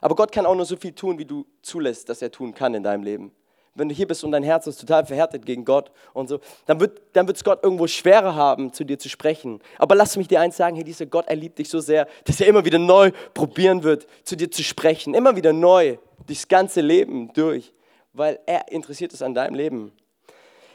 Aber 0.00 0.14
Gott 0.14 0.30
kann 0.30 0.46
auch 0.46 0.54
nur 0.54 0.66
so 0.66 0.76
viel 0.76 0.92
tun, 0.92 1.18
wie 1.18 1.24
du 1.24 1.46
zulässt, 1.62 2.08
dass 2.08 2.22
er 2.22 2.30
tun 2.30 2.54
kann 2.54 2.74
in 2.74 2.82
deinem 2.82 3.02
Leben. 3.02 3.32
Wenn 3.74 3.88
du 3.88 3.94
hier 3.94 4.06
bist 4.06 4.24
und 4.24 4.32
dein 4.32 4.42
Herz 4.42 4.66
ist 4.66 4.80
total 4.80 5.04
verhärtet 5.04 5.44
gegen 5.44 5.64
Gott 5.64 5.90
und 6.14 6.28
so, 6.28 6.40
dann 6.64 6.80
wird 6.80 6.98
es 6.98 7.02
dann 7.12 7.26
Gott 7.26 7.62
irgendwo 7.62 7.86
schwerer 7.86 8.34
haben, 8.34 8.72
zu 8.72 8.84
dir 8.84 8.98
zu 8.98 9.08
sprechen. 9.08 9.60
Aber 9.78 9.94
lass 9.94 10.16
mich 10.16 10.28
dir 10.28 10.40
eins 10.40 10.56
sagen, 10.56 10.76
hey, 10.76 10.84
dieser 10.84 11.04
Gott, 11.04 11.26
er 11.28 11.36
liebt 11.36 11.58
dich 11.58 11.68
so 11.68 11.80
sehr, 11.80 12.08
dass 12.24 12.40
er 12.40 12.46
immer 12.46 12.64
wieder 12.64 12.78
neu 12.78 13.10
probieren 13.34 13.82
wird, 13.82 14.06
zu 14.24 14.34
dir 14.36 14.50
zu 14.50 14.62
sprechen. 14.62 15.12
Immer 15.12 15.36
wieder 15.36 15.52
neu, 15.52 15.98
durchs 16.26 16.48
ganze 16.48 16.80
Leben 16.80 17.32
durch, 17.34 17.72
weil 18.14 18.38
er 18.46 18.70
interessiert 18.72 19.12
ist 19.12 19.22
an 19.22 19.34
deinem 19.34 19.54
Leben. 19.54 19.92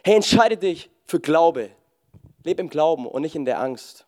Hey, 0.04 0.16
entscheide 0.16 0.58
dich 0.58 0.90
für 1.06 1.20
Glaube. 1.20 1.70
Leb 2.44 2.60
im 2.60 2.70
Glauben 2.70 3.06
und 3.06 3.22
nicht 3.22 3.36
in 3.36 3.46
der 3.46 3.60
Angst 3.60 4.06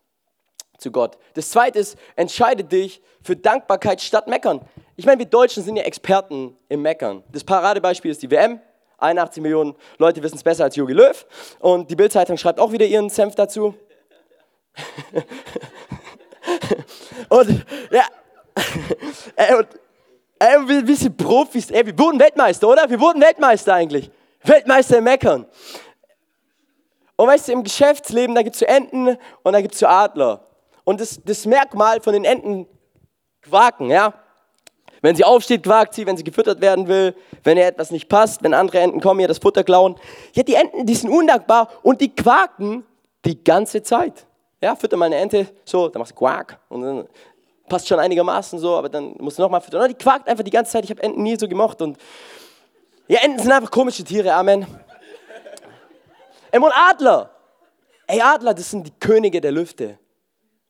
zu 0.80 0.92
Gott. 0.92 1.20
Das 1.36 1.52
zweite 1.52 1.78
ist, 1.78 1.98
entscheide 2.16 2.64
dich 2.64 3.02
für 3.22 3.36
Dankbarkeit 3.36 4.02
statt 4.02 4.28
Meckern. 4.28 4.62
Ich 4.96 5.06
meine, 5.06 5.20
wir 5.20 5.28
Deutschen 5.28 5.64
sind 5.64 5.76
ja 5.76 5.84
Experten 5.84 6.58
im 6.68 6.82
Meckern. 6.82 7.24
Das 7.32 7.44
Paradebeispiel 7.44 8.10
ist 8.10 8.24
die 8.24 8.32
WM. 8.32 8.60
81 8.98 9.44
Millionen 9.44 9.76
Leute 9.98 10.24
wissen 10.24 10.36
es 10.36 10.44
besser 10.44 10.64
als 10.64 10.76
Jogi 10.76 10.94
Löw. 10.94 11.26
Und 11.60 11.92
die 11.92 11.96
Bildzeitung 11.96 12.38
schreibt 12.38 12.60
auch 12.60 12.72
wieder 12.72 12.86
ihren 12.86 13.10
Senf 13.10 13.36
dazu. 13.36 13.76
und 17.30 17.66
ja, 17.92 18.08
ey, 19.36 19.56
und, 19.56 19.68
ey, 20.40 20.68
wir, 20.68 20.88
wir 20.88 20.96
sind 20.96 21.18
Profis. 21.18 21.70
Ey, 21.70 21.86
wir 21.86 21.98
wurden 22.00 22.20
Weltmeister, 22.20 22.68
oder? 22.68 22.90
Wir 22.90 23.00
wurden 23.00 23.22
Weltmeister 23.22 23.76
eigentlich. 23.76 24.10
Weltmeister 24.44 24.98
im 24.98 25.04
Meckern. 25.06 25.46
Und 27.16 27.28
weißt 27.28 27.48
du, 27.48 27.52
im 27.54 27.64
Geschäftsleben, 27.64 28.36
da 28.36 28.42
gibt 28.42 28.56
es 28.56 28.60
so 28.60 28.66
Enten 28.66 29.18
und 29.44 29.54
da 29.54 29.62
gibt 29.62 29.74
es 29.74 29.80
so 29.80 29.88
Adler. 29.88 30.46
Und 30.84 31.00
das, 31.00 31.20
das 31.24 31.46
Merkmal 31.46 32.02
von 32.02 32.14
den 32.14 32.26
Enten, 32.26 32.68
quaken, 33.44 33.90
ja. 33.90 34.14
Wenn 35.02 35.16
sie 35.16 35.26
aufsteht, 35.26 35.64
quakt 35.64 35.94
sie, 35.94 36.06
wenn 36.06 36.16
sie 36.16 36.24
gefüttert 36.24 36.62
werden 36.62 36.88
will, 36.88 37.14
wenn 37.44 37.58
ihr 37.58 37.68
etwas 37.68 37.92
nicht 37.92 38.08
passt, 38.08 38.42
wenn 38.42 38.54
andere 38.54 38.80
Enten 38.80 39.02
kommen, 39.02 39.20
ihr 39.20 39.28
das 39.28 39.38
Futter 39.38 39.64
klauen. 39.64 39.98
Ja, 40.34 40.44
die 40.44 40.56
Enten, 40.56 40.86
die 40.86 40.96
sind 40.96 41.10
undankbar 41.10 41.70
und 41.84 42.00
die 42.00 42.16
quaken 42.16 42.86
die 43.26 43.44
ganze 43.44 43.84
Zeit. 43.84 44.26
Ja, 44.62 44.78
fütter 44.78 44.96
mal 44.96 45.06
eine 45.08 45.18
Ente, 45.18 45.48
so, 45.66 45.90
dann 45.90 46.00
machst 46.00 46.14
du 46.14 46.16
Quack 46.16 46.58
und 46.70 46.82
dann 46.82 47.08
passt 47.68 47.88
schon 47.88 48.00
einigermaßen 48.00 48.60
so, 48.60 48.76
aber 48.76 48.88
dann 48.88 49.16
musst 49.20 49.38
du 49.38 49.42
nochmal 49.42 49.60
füttern. 49.60 49.90
Die 49.90 49.96
quakt 49.96 50.28
einfach 50.28 50.44
die 50.44 50.52
ganze 50.52 50.72
Zeit. 50.72 50.86
Ich 50.86 50.90
habe 50.90 51.04
Enten 51.04 51.22
nie 51.22 51.38
so 51.38 51.50
gemocht 51.50 51.82
und 51.82 51.98
ja, 53.14 53.20
Enten 53.22 53.44
sind 53.44 53.52
einfach 53.52 53.70
komische 53.70 54.04
Tiere, 54.04 54.34
Amen. 54.34 54.66
Und 56.52 56.72
Adler. 56.74 57.30
Ey, 58.08 58.20
Adler, 58.22 58.56
das 58.56 58.72
sind 58.72 58.88
die 58.88 58.94
Könige 59.00 59.40
der 59.40 59.52
Lüfte. 59.52 60.00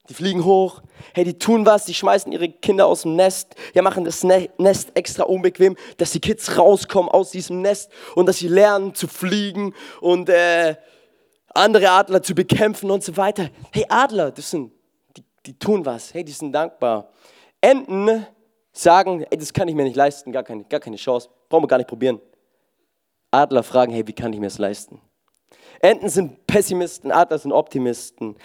Die 0.10 0.14
fliegen 0.14 0.44
hoch, 0.44 0.82
hey, 1.14 1.24
die 1.24 1.40
tun 1.40 1.66
was, 1.66 1.86
die 1.86 1.94
schmeißen 1.94 2.30
ihre 2.34 2.50
Kinder 2.50 2.86
aus 2.88 3.04
dem 3.04 3.16
Nest, 3.16 3.56
ja, 3.74 3.82
machen 3.82 4.04
das 4.04 4.26
ne-, 4.26 4.50
Nest 4.58 4.92
extra 4.94 5.24
unbequem, 5.24 5.78
dass 5.96 6.12
die 6.12 6.20
Kids 6.20 6.58
rauskommen 6.58 7.10
aus 7.10 7.32
diesem 7.32 7.62
Nest 7.62 7.90
und 8.14 8.26
dass 8.26 8.40
sie 8.40 8.50
lernen 8.50 8.94
zu 8.94 9.08
fliegen 9.08 9.74
und 10.02 10.28
äh, 10.28 10.76
andere 11.54 11.90
Adler 11.92 12.22
zu 12.22 12.36
bekämpfen 12.36 12.92
und 12.92 13.06
so 13.06 13.16
weiter. 13.16 13.50
Hey, 13.72 13.86
Adler, 13.88 14.32
das 14.32 14.50
sind, 14.50 14.74
die, 15.16 15.24
die 15.46 15.58
tun 15.58 15.86
was, 15.86 16.14
hey, 16.14 16.26
die 16.26 16.34
sind 16.34 16.52
dankbar. 16.52 17.10
Enten 17.62 18.28
sagen, 18.74 19.26
ey, 19.30 19.38
das 19.38 19.54
kann 19.54 19.70
ich 19.70 19.76
mir 19.76 19.86
nicht 19.86 19.96
leisten, 19.96 20.34
gar 20.34 20.44
keine, 20.44 20.66
gar 20.66 20.82
keine 20.82 20.98
Chance, 20.98 21.30
brauchen 21.48 21.64
wir 21.64 21.68
gar 21.70 21.78
nicht 21.78 21.88
probieren. 21.88 22.20
Adler 23.34 23.64
fragen, 23.64 23.92
hey, 23.92 24.08
wie 24.08 24.14
kann 24.14 24.32
ich 24.32 24.40
mir 24.40 24.48
das 24.48 24.60
leisten? 24.60 25.02
Enten 25.80 26.08
sind 26.08 26.46
Pessimisten, 26.48 27.12
Adler 27.12 27.40
sind 27.40 27.52
Optimisten. 27.52 28.36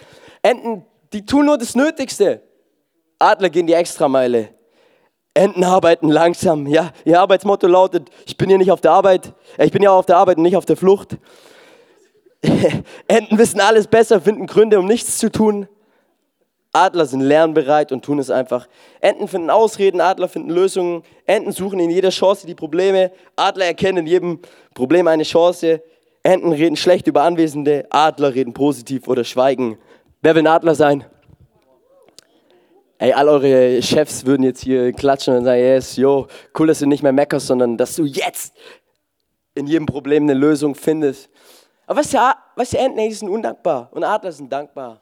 Enten, 0.41 0.85
die 1.13 1.25
tun 1.25 1.45
nur 1.45 1.57
das 1.57 1.75
Nötigste. 1.75 2.41
Adler 3.19 3.49
gehen 3.49 3.67
die 3.67 3.73
Extrameile. 3.73 4.49
Enten 5.33 5.63
arbeiten 5.63 6.09
langsam. 6.09 6.65
Ja, 6.67 6.91
ihr 7.05 7.19
Arbeitsmotto 7.19 7.67
lautet, 7.67 8.09
ich 8.25 8.35
bin 8.35 8.49
hier 8.49 8.57
nicht 8.57 8.71
auf 8.71 8.81
der 8.81 8.91
Arbeit, 8.91 9.33
äh, 9.57 9.65
ich 9.65 9.71
bin 9.71 9.83
ja 9.83 9.91
auf 9.91 10.05
der 10.05 10.17
Arbeit 10.17 10.37
und 10.37 10.43
nicht 10.43 10.57
auf 10.57 10.65
der 10.65 10.75
Flucht. 10.75 11.17
Enten 13.07 13.37
wissen 13.37 13.61
alles 13.61 13.87
besser, 13.87 14.19
finden 14.19 14.47
Gründe, 14.47 14.79
um 14.79 14.85
nichts 14.85 15.19
zu 15.19 15.31
tun. 15.31 15.67
Adler 16.71 17.05
sind 17.05 17.21
lernbereit 17.21 17.91
und 17.91 18.05
tun 18.05 18.19
es 18.19 18.29
einfach. 18.29 18.67
Enten 19.01 19.27
finden 19.27 19.49
Ausreden, 19.49 20.01
Adler 20.01 20.27
finden 20.27 20.51
Lösungen. 20.51 21.03
Enten 21.25 21.51
suchen 21.51 21.79
in 21.79 21.89
jeder 21.89 22.09
Chance 22.09 22.45
die 22.45 22.55
Probleme. 22.55 23.11
Adler 23.35 23.65
erkennen 23.65 23.99
in 23.99 24.07
jedem 24.07 24.39
Problem 24.75 25.07
eine 25.07 25.23
Chance. 25.23 25.81
Enten 26.21 26.51
reden 26.51 26.75
schlecht 26.75 27.07
über 27.07 27.23
Anwesende, 27.23 27.87
Adler 27.89 28.35
reden 28.35 28.53
positiv 28.53 29.07
oder 29.07 29.23
schweigen. 29.23 29.77
Wer 30.21 30.35
will 30.35 30.43
ein 30.43 30.47
Adler 30.47 30.75
sein? 30.75 31.05
Ey, 32.97 33.13
all 33.13 33.29
eure 33.29 33.81
Chefs 33.81 34.25
würden 34.25 34.43
jetzt 34.43 34.61
hier 34.61 34.91
klatschen 34.91 35.37
und 35.37 35.45
sagen, 35.45 35.61
yes, 35.61 35.95
yo, 35.95 36.27
cool, 36.57 36.67
dass 36.67 36.79
du 36.79 36.85
nicht 36.85 37.01
mehr 37.01 37.13
meckerst, 37.13 37.47
sondern 37.47 37.77
dass 37.77 37.95
du 37.95 38.03
jetzt 38.03 38.53
in 39.55 39.67
jedem 39.67 39.85
Problem 39.85 40.23
eine 40.23 40.33
Lösung 40.33 40.75
findest. 40.75 41.29
Aber 41.87 42.01
was 42.01 42.11
ja, 42.11 42.35
was 42.57 42.73
Enten, 42.73 42.99
die 42.99 43.13
sind 43.13 43.29
undankbar 43.29 43.89
und 43.91 44.03
Adler 44.03 44.33
sind 44.33 44.51
dankbar. 44.51 45.01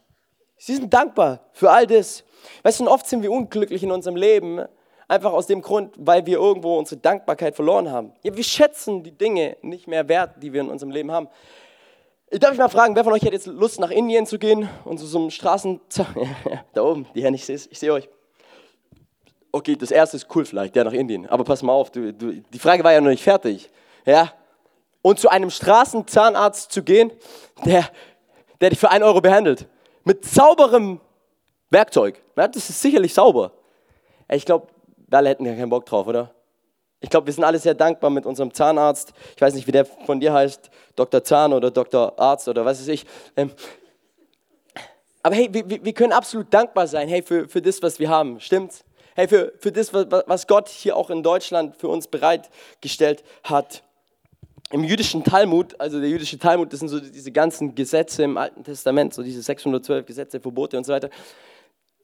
Sie 0.57 0.75
sind 0.75 0.93
dankbar 0.93 1.41
für 1.53 1.69
all 1.69 1.85
das. 1.85 2.23
Weißt 2.63 2.79
du, 2.79 2.89
oft 2.89 3.07
sind 3.07 3.21
wir 3.21 3.31
unglücklich 3.31 3.83
in 3.83 3.91
unserem 3.91 4.15
Leben, 4.15 4.65
einfach 5.07 5.31
aus 5.31 5.47
dem 5.47 5.61
Grund, 5.61 5.93
weil 5.97 6.25
wir 6.25 6.37
irgendwo 6.37 6.77
unsere 6.77 6.99
Dankbarkeit 6.99 7.55
verloren 7.55 7.91
haben. 7.91 8.13
Ja, 8.23 8.35
wir 8.35 8.43
schätzen 8.43 9.03
die 9.03 9.11
Dinge 9.11 9.57
nicht 9.61 9.87
mehr 9.87 10.07
wert, 10.09 10.41
die 10.41 10.51
wir 10.51 10.61
in 10.61 10.69
unserem 10.69 10.91
Leben 10.91 11.11
haben. 11.11 11.27
Ich 12.29 12.39
darf 12.39 12.51
mich 12.51 12.59
mal 12.59 12.67
fragen, 12.67 12.95
wer 12.95 13.03
von 13.03 13.13
euch 13.13 13.23
hat 13.23 13.31
jetzt 13.31 13.47
Lust, 13.47 13.79
nach 13.79 13.91
Indien 13.91 14.25
zu 14.25 14.37
gehen 14.37 14.67
und 14.83 14.97
zu 14.97 15.05
so 15.05 15.17
einem 15.19 15.29
Straßen... 15.29 15.79
da 16.73 16.83
oben, 16.83 17.07
die 17.15 17.23
Hände, 17.23 17.37
ich 17.37 17.45
sehe 17.45 17.55
ich 17.55 17.79
seh 17.79 17.89
euch. 17.89 18.09
Okay, 19.51 19.77
das 19.77 19.91
erste 19.91 20.17
ist 20.17 20.27
cool 20.35 20.43
vielleicht, 20.43 20.75
der 20.75 20.83
nach 20.83 20.91
Indien. 20.91 21.25
Aber 21.27 21.45
pass 21.45 21.63
mal 21.63 21.71
auf, 21.71 21.89
du, 21.89 22.11
du, 22.13 22.33
die 22.33 22.59
Frage 22.59 22.83
war 22.83 22.91
ja 22.91 22.99
noch 22.99 23.09
nicht 23.09 23.23
fertig. 23.23 23.69
Ja? 24.05 24.33
Und 25.01 25.19
zu 25.19 25.29
einem 25.29 25.49
Straßenzahnarzt 25.49 26.69
zu 26.71 26.83
gehen, 26.83 27.11
der, 27.63 27.87
der 28.59 28.71
dich 28.71 28.79
für 28.79 28.91
einen 28.91 29.05
Euro 29.05 29.21
behandelt. 29.21 29.67
Mit 30.07 30.23
sauberem 30.23 31.01
Werkzeug. 31.69 32.21
Ja, 32.37 32.47
das 32.47 32.69
ist 32.69 32.81
sicherlich 32.81 33.13
sauber. 33.13 33.51
Ich 34.31 34.45
glaube, 34.45 34.67
wir 35.05 35.17
alle 35.17 35.27
hätten 35.27 35.45
ja 35.45 35.53
keinen 35.53 35.69
Bock 35.69 35.85
drauf, 35.85 36.07
oder? 36.07 36.33
Ich 37.01 37.09
glaube, 37.09 37.27
wir 37.27 37.33
sind 37.33 37.43
alle 37.43 37.59
sehr 37.59 37.73
dankbar 37.73 38.09
mit 38.09 38.25
unserem 38.25 38.53
Zahnarzt. 38.53 39.11
Ich 39.35 39.41
weiß 39.41 39.53
nicht, 39.53 39.67
wie 39.67 39.73
der 39.73 39.83
von 39.83 40.21
dir 40.21 40.31
heißt, 40.31 40.69
Dr. 40.95 41.25
Zahn 41.25 41.51
oder 41.51 41.71
Dr. 41.71 42.17
Arzt 42.17 42.47
oder 42.47 42.63
was 42.63 42.79
weiß 42.79 42.87
ich. 42.87 43.05
Ähm, 43.35 43.51
aber 45.23 45.35
hey, 45.35 45.49
wir, 45.51 45.83
wir 45.83 45.93
können 45.93 46.13
absolut 46.13 46.53
dankbar 46.53 46.87
sein, 46.87 47.09
hey, 47.09 47.21
für, 47.21 47.49
für 47.49 47.61
das, 47.61 47.83
was 47.83 47.99
wir 47.99 48.07
haben. 48.07 48.39
Stimmt's? 48.39 48.85
Hey, 49.13 49.27
für, 49.27 49.51
für 49.59 49.73
das, 49.73 49.93
was 49.93 50.47
Gott 50.47 50.69
hier 50.69 50.95
auch 50.95 51.09
in 51.09 51.21
Deutschland 51.21 51.75
für 51.75 51.89
uns 51.89 52.07
bereitgestellt 52.07 53.25
hat. 53.43 53.83
Im 54.69 54.84
jüdischen 54.84 55.23
Talmud, 55.23 55.80
also 55.80 55.99
der 55.99 56.10
jüdische 56.10 56.38
Talmud, 56.38 56.73
das 56.73 56.82
sind 56.82 56.89
so 56.89 56.99
diese 56.99 57.32
ganzen 57.32 57.73
Gesetze 57.73 58.23
im 58.23 58.38
Alten 58.38 58.63
Testament, 58.63 59.13
so 59.13 59.23
diese 59.23 59.41
612 59.41 60.06
Gesetze, 60.06 60.41
Verbote 60.41 60.77
und 60.77 60.86
so 60.86 60.91
weiter. 60.91 61.10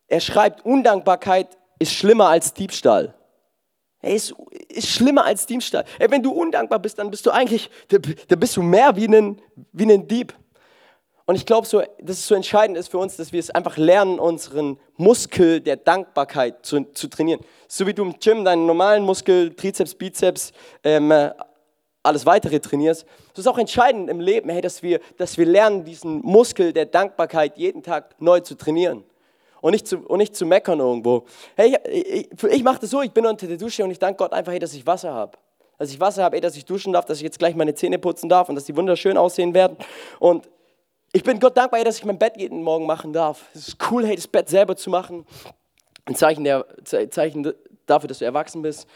Er 0.07 0.21
schreibt, 0.21 0.65
Undankbarkeit 0.65 1.57
ist 1.79 1.91
schlimmer 1.91 2.29
als 2.29 2.53
Diebstahl. 2.53 3.13
Hey, 3.99 4.15
ist, 4.15 4.33
ist 4.69 4.89
schlimmer 4.89 5.25
als 5.25 5.45
Diebstahl. 5.45 5.83
Hey, 5.97 6.09
wenn 6.09 6.23
du 6.23 6.31
undankbar 6.31 6.79
bist, 6.79 6.99
dann 6.99 7.11
bist 7.11 7.25
du 7.25 7.31
eigentlich, 7.31 7.69
dann 7.89 8.39
bist 8.39 8.55
du 8.55 8.61
mehr 8.61 8.95
wie 8.95 9.07
ein, 9.07 9.41
wie 9.73 9.91
ein 9.91 10.07
Dieb. 10.07 10.33
Und 11.25 11.35
ich 11.35 11.45
glaube, 11.45 11.65
so, 11.67 11.81
dass 12.01 12.17
es 12.17 12.27
so 12.27 12.35
entscheidend 12.35 12.77
ist 12.77 12.89
für 12.89 12.97
uns, 12.97 13.15
dass 13.15 13.31
wir 13.31 13.39
es 13.39 13.49
einfach 13.49 13.77
lernen, 13.77 14.19
unseren 14.19 14.77
Muskel 14.97 15.61
der 15.61 15.77
Dankbarkeit 15.77 16.65
zu, 16.65 16.83
zu 16.93 17.07
trainieren. 17.07 17.39
So 17.67 17.87
wie 17.87 17.93
du 17.93 18.03
im 18.03 18.19
Gym 18.19 18.43
deinen 18.43 18.65
normalen 18.65 19.03
Muskel, 19.03 19.53
Trizeps, 19.53 19.95
Bizeps, 19.95 20.51
ähm, 20.83 21.13
alles 22.03 22.25
weitere 22.25 22.59
trainierst. 22.59 23.05
So 23.33 23.41
ist 23.41 23.47
auch 23.47 23.57
entscheidend 23.57 24.09
im 24.09 24.19
Leben, 24.19 24.49
hey, 24.49 24.61
dass, 24.61 24.83
wir, 24.83 24.99
dass 25.17 25.37
wir 25.37 25.45
lernen, 25.45 25.85
diesen 25.85 26.19
Muskel 26.19 26.73
der 26.73 26.85
Dankbarkeit 26.85 27.57
jeden 27.57 27.81
Tag 27.81 28.15
neu 28.19 28.41
zu 28.41 28.55
trainieren 28.55 29.03
und 29.61 29.71
nicht 29.71 29.87
zu, 29.87 29.99
und 29.99 30.17
nicht 30.17 30.35
zu 30.35 30.45
meckern 30.45 30.79
irgendwo. 30.79 31.23
Hey, 31.55 31.77
ich, 31.89 32.31
ich, 32.31 32.43
ich 32.43 32.63
mache 32.63 32.79
das 32.81 32.89
so, 32.89 33.01
ich 33.01 33.11
bin 33.11 33.25
unter 33.25 33.47
der 33.47 33.57
Dusche 33.57 33.83
und 33.83 33.91
ich 33.91 33.99
danke 33.99 34.17
Gott 34.17 34.33
einfach, 34.33 34.51
hey, 34.51 34.59
dass 34.59 34.73
ich 34.73 34.85
Wasser 34.85 35.13
habe. 35.13 35.37
Dass 35.77 35.89
ich 35.89 35.99
Wasser 35.99 36.23
habe, 36.23 36.39
dass 36.41 36.57
ich 36.57 36.65
duschen 36.65 36.93
darf, 36.93 37.05
dass 37.05 37.17
ich 37.17 37.23
jetzt 37.23 37.39
gleich 37.39 37.55
meine 37.55 37.73
Zähne 37.73 37.97
putzen 37.97 38.29
darf 38.29 38.49
und 38.49 38.55
dass 38.55 38.65
die 38.65 38.75
wunderschön 38.75 39.17
aussehen 39.17 39.53
werden. 39.53 39.77
Und 40.19 40.49
ich 41.13 41.23
bin 41.23 41.39
Gott 41.39 41.55
dankbar, 41.55 41.83
dass 41.83 41.97
ich 41.97 42.05
mein 42.05 42.19
Bett 42.19 42.37
jeden 42.37 42.61
Morgen 42.61 42.85
machen 42.85 43.13
darf. 43.13 43.45
Es 43.53 43.69
ist 43.69 43.77
cool, 43.89 44.05
hey, 44.05 44.15
das 44.15 44.27
Bett 44.27 44.49
selber 44.49 44.75
zu 44.75 44.89
machen. 44.89 45.25
Ein 46.05 46.15
Zeichen, 46.15 46.43
der, 46.43 46.65
Zeichen 46.83 47.53
dafür, 47.85 48.09
dass 48.09 48.19
du 48.19 48.25
erwachsen 48.25 48.61
bist. 48.61 48.87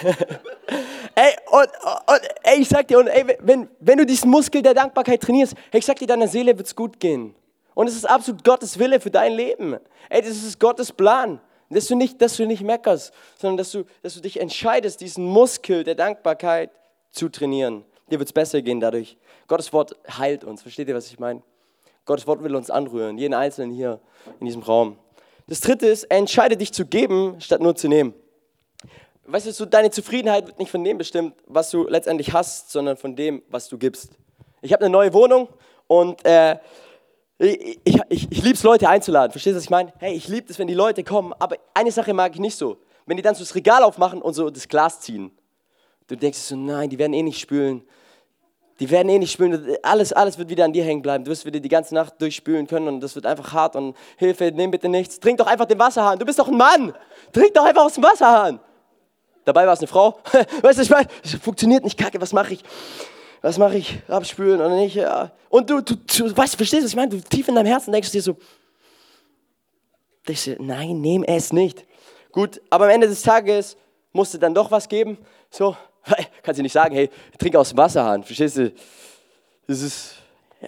ey, 1.14 1.32
und, 1.50 1.68
und, 2.06 2.20
ey, 2.42 2.60
ich 2.60 2.68
sag 2.68 2.88
dir, 2.88 2.98
und, 2.98 3.08
ey, 3.08 3.36
wenn, 3.40 3.68
wenn 3.80 3.98
du 3.98 4.06
diesen 4.06 4.30
Muskel 4.30 4.62
der 4.62 4.74
Dankbarkeit 4.74 5.20
trainierst, 5.20 5.54
hey, 5.70 5.80
ich 5.80 5.86
sag 5.86 5.98
dir, 5.98 6.06
deiner 6.06 6.28
Seele 6.28 6.56
wird 6.56 6.66
es 6.66 6.74
gut 6.74 6.98
gehen. 7.00 7.34
Und 7.74 7.88
es 7.88 7.94
ist 7.94 8.08
absolut 8.08 8.44
Gottes 8.44 8.78
Wille 8.78 9.00
für 9.00 9.10
dein 9.10 9.32
Leben. 9.32 9.76
Ey, 10.08 10.22
das 10.22 10.30
ist 10.30 10.58
Gottes 10.58 10.92
Plan. 10.92 11.40
Dass 11.72 11.86
du 11.86 11.94
nicht, 11.94 12.20
dass 12.20 12.36
du 12.36 12.46
nicht 12.46 12.62
meckerst, 12.62 13.12
sondern 13.38 13.58
dass 13.58 13.70
du, 13.70 13.84
dass 14.02 14.14
du 14.14 14.20
dich 14.20 14.40
entscheidest, 14.40 15.00
diesen 15.00 15.24
Muskel 15.24 15.84
der 15.84 15.94
Dankbarkeit 15.94 16.70
zu 17.12 17.28
trainieren. 17.28 17.84
Dir 18.10 18.18
wird 18.18 18.28
es 18.28 18.32
besser 18.32 18.60
gehen 18.60 18.80
dadurch. 18.80 19.16
Gottes 19.46 19.72
Wort 19.72 19.94
heilt 20.18 20.42
uns. 20.42 20.62
Versteht 20.62 20.88
ihr, 20.88 20.96
was 20.96 21.06
ich 21.06 21.20
meine? 21.20 21.42
Gottes 22.06 22.26
Wort 22.26 22.42
will 22.42 22.56
uns 22.56 22.70
anrühren. 22.70 23.18
Jeden 23.18 23.34
Einzelnen 23.34 23.70
hier 23.70 24.00
in 24.40 24.46
diesem 24.46 24.62
Raum. 24.62 24.98
Das 25.46 25.60
dritte 25.60 25.86
ist, 25.86 26.04
entscheide 26.04 26.56
dich 26.56 26.72
zu 26.72 26.86
geben, 26.86 27.36
statt 27.40 27.60
nur 27.60 27.76
zu 27.76 27.86
nehmen. 27.86 28.14
Weißt 29.32 29.46
du, 29.46 29.52
so 29.52 29.64
deine 29.64 29.92
Zufriedenheit 29.92 30.48
wird 30.48 30.58
nicht 30.58 30.72
von 30.72 30.82
dem 30.82 30.98
bestimmt, 30.98 31.34
was 31.46 31.70
du 31.70 31.86
letztendlich 31.86 32.32
hast, 32.32 32.72
sondern 32.72 32.96
von 32.96 33.14
dem, 33.14 33.42
was 33.48 33.68
du 33.68 33.78
gibst. 33.78 34.10
Ich 34.60 34.72
habe 34.72 34.84
eine 34.84 34.90
neue 34.90 35.12
Wohnung 35.12 35.48
und 35.86 36.24
äh, 36.26 36.58
ich, 37.38 37.78
ich, 37.84 38.00
ich, 38.08 38.42
liebe 38.42 38.54
es, 38.54 38.64
Leute 38.64 38.88
einzuladen. 38.88 39.30
Verstehst 39.30 39.54
du, 39.54 39.58
was 39.58 39.64
ich 39.64 39.70
meine? 39.70 39.92
Hey, 39.98 40.14
ich 40.14 40.26
liebe 40.26 40.50
es, 40.50 40.58
wenn 40.58 40.66
die 40.66 40.74
Leute 40.74 41.04
kommen. 41.04 41.32
Aber 41.38 41.56
eine 41.74 41.92
Sache 41.92 42.12
mag 42.12 42.34
ich 42.34 42.40
nicht 42.40 42.56
so. 42.56 42.78
Wenn 43.06 43.16
die 43.16 43.22
dann 43.22 43.36
so 43.36 43.40
das 43.40 43.54
Regal 43.54 43.84
aufmachen 43.84 44.20
und 44.20 44.34
so 44.34 44.50
das 44.50 44.66
Glas 44.66 45.00
ziehen. 45.00 45.30
Du 46.08 46.16
denkst 46.16 46.38
so, 46.38 46.56
nein, 46.56 46.90
die 46.90 46.98
werden 46.98 47.12
eh 47.12 47.22
nicht 47.22 47.38
spülen. 47.38 47.82
Die 48.80 48.90
werden 48.90 49.08
eh 49.10 49.18
nicht 49.18 49.30
spülen. 49.30 49.76
Alles, 49.84 50.12
alles 50.12 50.38
wird 50.38 50.50
wieder 50.50 50.64
an 50.64 50.72
dir 50.72 50.82
hängen 50.82 51.02
bleiben. 51.02 51.22
Du 51.22 51.30
wirst 51.30 51.46
wieder 51.46 51.60
die 51.60 51.68
ganze 51.68 51.94
Nacht 51.94 52.20
durchspülen 52.20 52.66
können 52.66 52.88
und 52.88 53.00
das 53.00 53.14
wird 53.14 53.26
einfach 53.26 53.52
hart 53.52 53.76
und 53.76 53.96
Hilfe, 54.16 54.50
nimm 54.52 54.72
bitte 54.72 54.88
nichts. 54.88 55.20
Trink 55.20 55.38
doch 55.38 55.46
einfach 55.46 55.66
den 55.66 55.78
Wasserhahn. 55.78 56.18
Du 56.18 56.26
bist 56.26 56.38
doch 56.38 56.48
ein 56.48 56.56
Mann. 56.56 56.92
Trink 57.32 57.54
doch 57.54 57.64
einfach 57.64 57.84
aus 57.84 57.94
dem 57.94 58.02
Wasserhahn. 58.02 58.58
Dabei 59.44 59.66
war 59.66 59.72
es 59.72 59.80
eine 59.80 59.88
Frau. 59.88 60.20
Weißt 60.62 60.78
du, 60.78 60.82
ich 60.82 60.90
meine, 60.90 61.08
funktioniert 61.42 61.84
nicht, 61.84 61.98
kacke, 61.98 62.20
was 62.20 62.32
mache 62.32 62.54
ich? 62.54 62.64
was 63.42 63.58
mache 63.58 63.78
ich? 63.78 64.00
Abspülen 64.08 64.60
oder 64.60 64.76
nicht? 64.76 64.96
Ja. 64.96 65.32
Und 65.48 65.70
du, 65.70 65.80
du, 65.80 65.94
du 65.94 66.36
weißt, 66.36 66.56
verstehst 66.56 66.82
du, 66.82 66.84
was 66.84 66.90
ich 66.90 66.96
meine? 66.96 67.10
Du 67.10 67.20
tief 67.20 67.48
in 67.48 67.54
deinem 67.54 67.66
Herzen 67.66 67.92
denkst 67.92 68.10
dir 68.10 68.22
so, 68.22 68.36
denkst 70.26 70.44
dir, 70.44 70.56
nein, 70.60 71.00
nehm 71.00 71.24
es 71.24 71.52
nicht. 71.52 71.84
Gut, 72.32 72.60
aber 72.70 72.84
am 72.84 72.90
Ende 72.90 73.08
des 73.08 73.22
Tages 73.22 73.76
musst 74.12 74.34
du 74.34 74.38
dann 74.38 74.54
doch 74.54 74.70
was 74.70 74.88
geben. 74.88 75.18
So, 75.50 75.76
kannst 76.42 76.58
du 76.58 76.62
nicht 76.62 76.72
sagen, 76.72 76.94
hey, 76.94 77.10
trink 77.38 77.56
aus 77.56 77.70
dem 77.70 77.78
Wasserhahn. 77.78 78.22
Verstehst 78.22 78.58
du? 78.58 78.72
Das 79.66 79.80
ist 79.80 80.16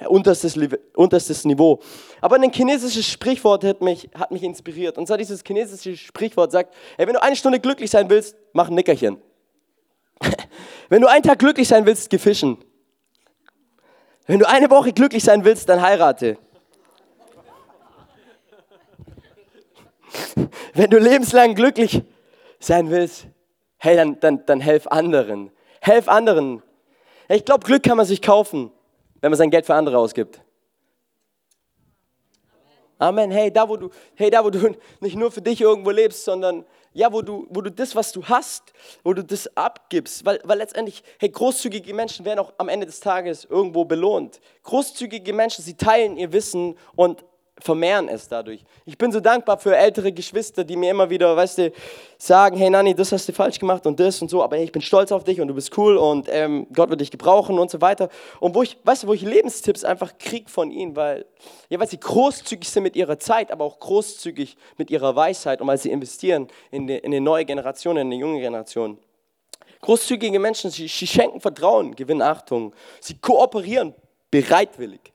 unterstes, 0.08 0.58
unterstes 0.94 1.44
Niveau. 1.44 1.80
Aber 2.20 2.36
ein 2.36 2.52
chinesisches 2.52 3.06
Sprichwort 3.06 3.64
hat 3.64 3.82
mich, 3.82 4.08
hat 4.14 4.30
mich 4.30 4.42
inspiriert. 4.42 4.96
Und 4.96 5.06
zwar 5.06 5.18
dieses 5.18 5.42
chinesische 5.46 5.96
Sprichwort 5.96 6.50
sagt, 6.52 6.74
hey, 6.96 7.06
wenn 7.06 7.14
du 7.14 7.22
eine 7.22 7.36
Stunde 7.36 7.60
glücklich 7.60 7.90
sein 7.90 8.08
willst, 8.08 8.36
mach 8.52 8.68
ein 8.68 8.74
Nickerchen. 8.74 9.18
Wenn 10.88 11.00
du 11.00 11.08
einen 11.08 11.22
Tag 11.22 11.38
glücklich 11.38 11.68
sein 11.68 11.86
willst, 11.86 12.10
geh 12.10 12.18
fischen. 12.18 12.58
Wenn 14.26 14.38
du 14.38 14.48
eine 14.48 14.70
Woche 14.70 14.92
glücklich 14.92 15.24
sein 15.24 15.42
willst, 15.44 15.68
dann 15.68 15.80
heirate. 15.82 16.36
Wenn 20.74 20.90
du 20.90 20.98
lebenslang 20.98 21.54
glücklich 21.54 22.02
sein 22.60 22.90
willst, 22.90 23.26
hey, 23.78 23.96
dann, 23.96 24.20
dann, 24.20 24.46
dann 24.46 24.60
helf 24.60 24.86
anderen. 24.86 25.50
Helf 25.80 26.08
anderen. 26.08 26.62
Ich 27.28 27.44
glaube, 27.44 27.64
Glück 27.66 27.82
kann 27.82 27.96
man 27.96 28.06
sich 28.06 28.22
kaufen, 28.22 28.70
wenn 29.22 29.30
man 29.30 29.38
sein 29.38 29.50
Geld 29.50 29.64
für 29.64 29.74
andere 29.74 29.96
ausgibt. 29.96 30.42
Amen. 32.98 33.30
Hey, 33.30 33.50
da 33.50 33.68
wo 33.68 33.76
du, 33.76 33.88
hey, 34.14 34.30
da 34.30 34.44
wo 34.44 34.50
du 34.50 34.76
nicht 35.00 35.16
nur 35.16 35.32
für 35.32 35.40
dich 35.40 35.60
irgendwo 35.60 35.90
lebst, 35.90 36.24
sondern 36.24 36.64
ja, 36.92 37.12
wo 37.12 37.22
du, 37.22 37.46
wo 37.50 37.60
du 37.62 37.70
das, 37.70 37.96
was 37.96 38.12
du 38.12 38.22
hast, 38.24 38.72
wo 39.02 39.14
du 39.14 39.24
das 39.24 39.56
abgibst, 39.56 40.26
weil, 40.26 40.40
weil 40.44 40.58
letztendlich, 40.58 41.02
hey, 41.18 41.30
großzügige 41.30 41.94
Menschen 41.94 42.24
werden 42.24 42.40
auch 42.40 42.52
am 42.58 42.68
Ende 42.68 42.84
des 42.84 43.00
Tages 43.00 43.44
irgendwo 43.44 43.84
belohnt. 43.84 44.40
Großzügige 44.64 45.32
Menschen, 45.32 45.64
sie 45.64 45.76
teilen 45.76 46.16
ihr 46.16 46.32
Wissen 46.32 46.76
und 46.94 47.24
vermehren 47.62 48.08
es 48.08 48.28
dadurch. 48.28 48.64
Ich 48.84 48.98
bin 48.98 49.12
so 49.12 49.20
dankbar 49.20 49.58
für 49.58 49.76
ältere 49.76 50.12
Geschwister, 50.12 50.64
die 50.64 50.76
mir 50.76 50.90
immer 50.90 51.08
wieder, 51.10 51.36
weißt 51.36 51.58
du, 51.58 51.72
sagen, 52.18 52.56
hey 52.56 52.70
Nani, 52.70 52.94
das 52.94 53.12
hast 53.12 53.28
du 53.28 53.32
falsch 53.32 53.58
gemacht 53.58 53.86
und 53.86 53.98
das 53.98 54.20
und 54.20 54.28
so, 54.28 54.42
aber 54.42 54.56
hey, 54.56 54.64
ich 54.64 54.72
bin 54.72 54.82
stolz 54.82 55.12
auf 55.12 55.24
dich 55.24 55.40
und 55.40 55.48
du 55.48 55.54
bist 55.54 55.76
cool 55.78 55.96
und 55.96 56.28
ähm, 56.30 56.66
Gott 56.72 56.90
wird 56.90 57.00
dich 57.00 57.10
gebrauchen 57.10 57.58
und 57.58 57.70
so 57.70 57.80
weiter. 57.80 58.08
Und 58.40 58.54
wo 58.54 58.62
ich, 58.62 58.76
weißt 58.84 59.04
du, 59.04 59.08
wo 59.08 59.12
ich 59.12 59.22
Lebenstipps 59.22 59.84
einfach 59.84 60.18
krieg 60.18 60.50
von 60.50 60.70
ihnen, 60.70 60.96
weil, 60.96 61.24
ja, 61.68 61.78
weil 61.78 61.88
sie 61.88 62.00
großzügig 62.00 62.68
sind 62.68 62.82
mit 62.82 62.96
ihrer 62.96 63.18
Zeit, 63.18 63.50
aber 63.50 63.64
auch 63.64 63.78
großzügig 63.78 64.56
mit 64.76 64.90
ihrer 64.90 65.14
Weisheit 65.14 65.60
und 65.60 65.66
weil 65.66 65.78
sie 65.78 65.90
investieren 65.90 66.48
in 66.70 66.86
die, 66.86 66.98
in 66.98 67.10
die 67.10 67.20
neue 67.20 67.44
Generation, 67.44 67.96
in 67.96 68.10
die 68.10 68.18
junge 68.18 68.40
Generation. 68.40 68.98
Großzügige 69.80 70.38
Menschen, 70.38 70.70
sie, 70.70 70.88
sie 70.88 71.06
schenken 71.06 71.40
Vertrauen, 71.40 71.94
gewinnen 71.94 72.22
Achtung, 72.22 72.72
sie 73.00 73.18
kooperieren 73.18 73.94
bereitwillig 74.30 75.11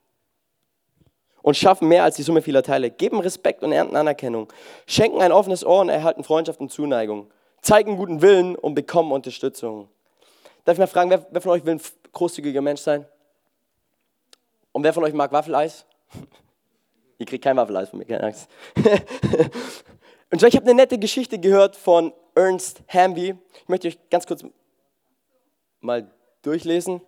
und 1.48 1.56
schaffen 1.56 1.88
mehr 1.88 2.04
als 2.04 2.18
die 2.18 2.24
Summe 2.24 2.42
vieler 2.42 2.62
Teile, 2.62 2.92
geben 2.92 3.22
Respekt 3.22 3.64
und 3.64 3.72
ernten 3.72 3.96
Anerkennung, 3.96 4.52
schenken 4.86 5.22
ein 5.22 5.32
offenes 5.32 5.66
Ohr 5.66 5.80
und 5.80 5.88
erhalten 5.88 6.26
Freundschaft 6.26 6.60
und 6.60 6.74
Zuneigung, 6.74 7.32
zeigen 7.62 7.96
guten 7.96 8.22
Willen 8.22 8.58
und 8.58 8.76
bekommen 8.76 9.14
Unterstützung. 9.14 9.88
Darf 10.66 10.74
ich 10.76 10.80
mal 10.80 10.88
fragen, 10.88 11.10
wer, 11.10 11.26
wer 11.32 11.40
von 11.40 11.54
euch 11.54 11.66
will 11.66 11.80
großzügiger 12.12 12.62
Mensch 12.62 12.82
sein. 12.82 13.06
Und 14.74 14.84
wer 14.84 14.92
von 14.92 15.06
euch 15.06 15.14
mag 15.14 15.32
Waffeleis? 15.32 15.86
Ihr 17.18 17.26
kriegt 17.26 17.46
kein 17.46 17.56
Waffeleis 17.56 17.92
von 17.92 18.00
mir, 18.00 18.06
keine 18.06 18.24
Angst. 18.24 18.50
Und 20.30 20.44
ich 20.44 20.54
habe 20.54 20.66
eine 20.66 20.74
nette 20.74 21.00
Geschichte 21.00 21.40
gehört 21.40 21.78
von 21.78 22.12
Ernst 22.36 22.82
Hamby. 22.90 23.36
Ich 23.54 23.70
möchte 23.70 23.88
euch 23.88 23.98
ganz 24.10 24.28
kurz 24.28 24.44
mal 25.80 26.12
durchlesen. 26.42 27.00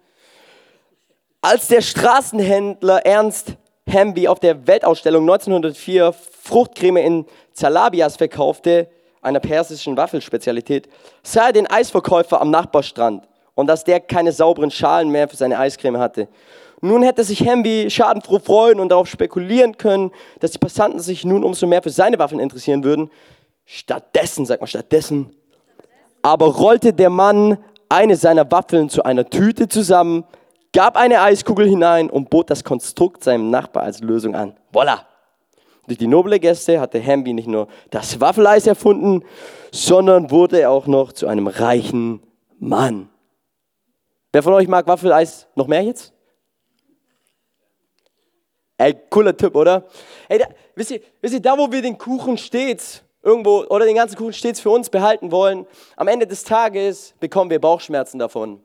Als 1.41 1.67
der 1.67 1.81
Straßenhändler 1.81 3.05
Ernst 3.05 3.57
Hamby 3.91 4.27
auf 4.27 4.39
der 4.39 4.67
Weltausstellung 4.67 5.23
1904 5.23 6.13
Fruchtcreme 6.13 6.97
in 6.97 7.25
Zalabias 7.53 8.17
verkaufte, 8.17 8.87
einer 9.21 9.39
persischen 9.39 9.97
Waffelspezialität, 9.97 10.87
sah 11.23 11.47
er 11.47 11.53
den 11.53 11.67
Eisverkäufer 11.67 12.39
am 12.39 12.51
Nachbarstrand 12.51 13.27
und 13.55 13.67
dass 13.67 13.83
der 13.83 13.99
keine 13.99 14.31
sauberen 14.31 14.71
Schalen 14.71 15.09
mehr 15.09 15.27
für 15.27 15.35
seine 15.35 15.59
Eiscreme 15.59 15.99
hatte. 15.99 16.27
Nun 16.81 17.03
hätte 17.03 17.23
sich 17.25 17.45
Hamby 17.45 17.89
schadenfroh 17.89 18.39
freuen 18.39 18.79
und 18.79 18.89
darauf 18.89 19.09
spekulieren 19.09 19.77
können, 19.77 20.11
dass 20.39 20.51
die 20.51 20.59
Passanten 20.59 20.99
sich 20.99 21.25
nun 21.25 21.43
umso 21.43 21.67
mehr 21.67 21.83
für 21.83 21.89
seine 21.89 22.19
Waffen 22.19 22.39
interessieren 22.39 22.85
würden. 22.85 23.11
Stattdessen, 23.65 24.45
sag 24.45 24.61
mal 24.61 24.67
stattdessen, 24.67 25.35
aber 26.21 26.47
rollte 26.47 26.93
der 26.93 27.09
Mann 27.09 27.57
eine 27.89 28.15
seiner 28.15 28.49
Waffeln 28.49 28.89
zu 28.89 29.03
einer 29.03 29.29
Tüte 29.29 29.67
zusammen, 29.67 30.23
gab 30.73 30.95
eine 30.97 31.21
Eiskugel 31.21 31.67
hinein 31.67 32.09
und 32.09 32.29
bot 32.29 32.49
das 32.49 32.63
Konstrukt 32.63 33.23
seinem 33.23 33.49
Nachbar 33.49 33.83
als 33.83 34.01
Lösung 34.01 34.35
an. 34.35 34.57
Voila! 34.71 35.05
Durch 35.87 35.97
die 35.97 36.07
noble 36.07 36.39
Gäste 36.39 36.79
hatte 36.79 37.03
Hamby 37.03 37.33
nicht 37.33 37.47
nur 37.47 37.67
das 37.89 38.21
Waffeleis 38.21 38.67
erfunden, 38.67 39.23
sondern 39.71 40.29
wurde 40.29 40.69
auch 40.69 40.85
noch 40.85 41.13
zu 41.13 41.27
einem 41.27 41.47
reichen 41.47 42.21
Mann. 42.59 43.09
Wer 44.31 44.43
von 44.43 44.53
euch 44.53 44.67
mag 44.67 44.85
Waffeleis 44.87 45.47
noch 45.55 45.65
mehr 45.65 45.81
jetzt? 45.81 46.13
Ey, 48.77 48.95
cooler 49.09 49.35
Tipp, 49.35 49.55
oder? 49.55 49.87
Ey, 50.27 50.37
da, 50.37 50.45
wisst, 50.75 50.91
ihr, 50.91 51.01
wisst 51.21 51.33
ihr, 51.33 51.41
da 51.41 51.57
wo 51.57 51.71
wir 51.71 51.81
den 51.81 51.97
Kuchen 51.97 52.37
stets 52.37 53.03
irgendwo 53.21 53.65
oder 53.65 53.85
den 53.85 53.95
ganzen 53.95 54.15
Kuchen 54.15 54.33
stets 54.33 54.59
für 54.59 54.69
uns 54.69 54.89
behalten 54.89 55.31
wollen, 55.31 55.65
am 55.95 56.07
Ende 56.07 56.27
des 56.27 56.43
Tages 56.43 57.13
bekommen 57.19 57.49
wir 57.49 57.59
Bauchschmerzen 57.59 58.19
davon. 58.19 58.61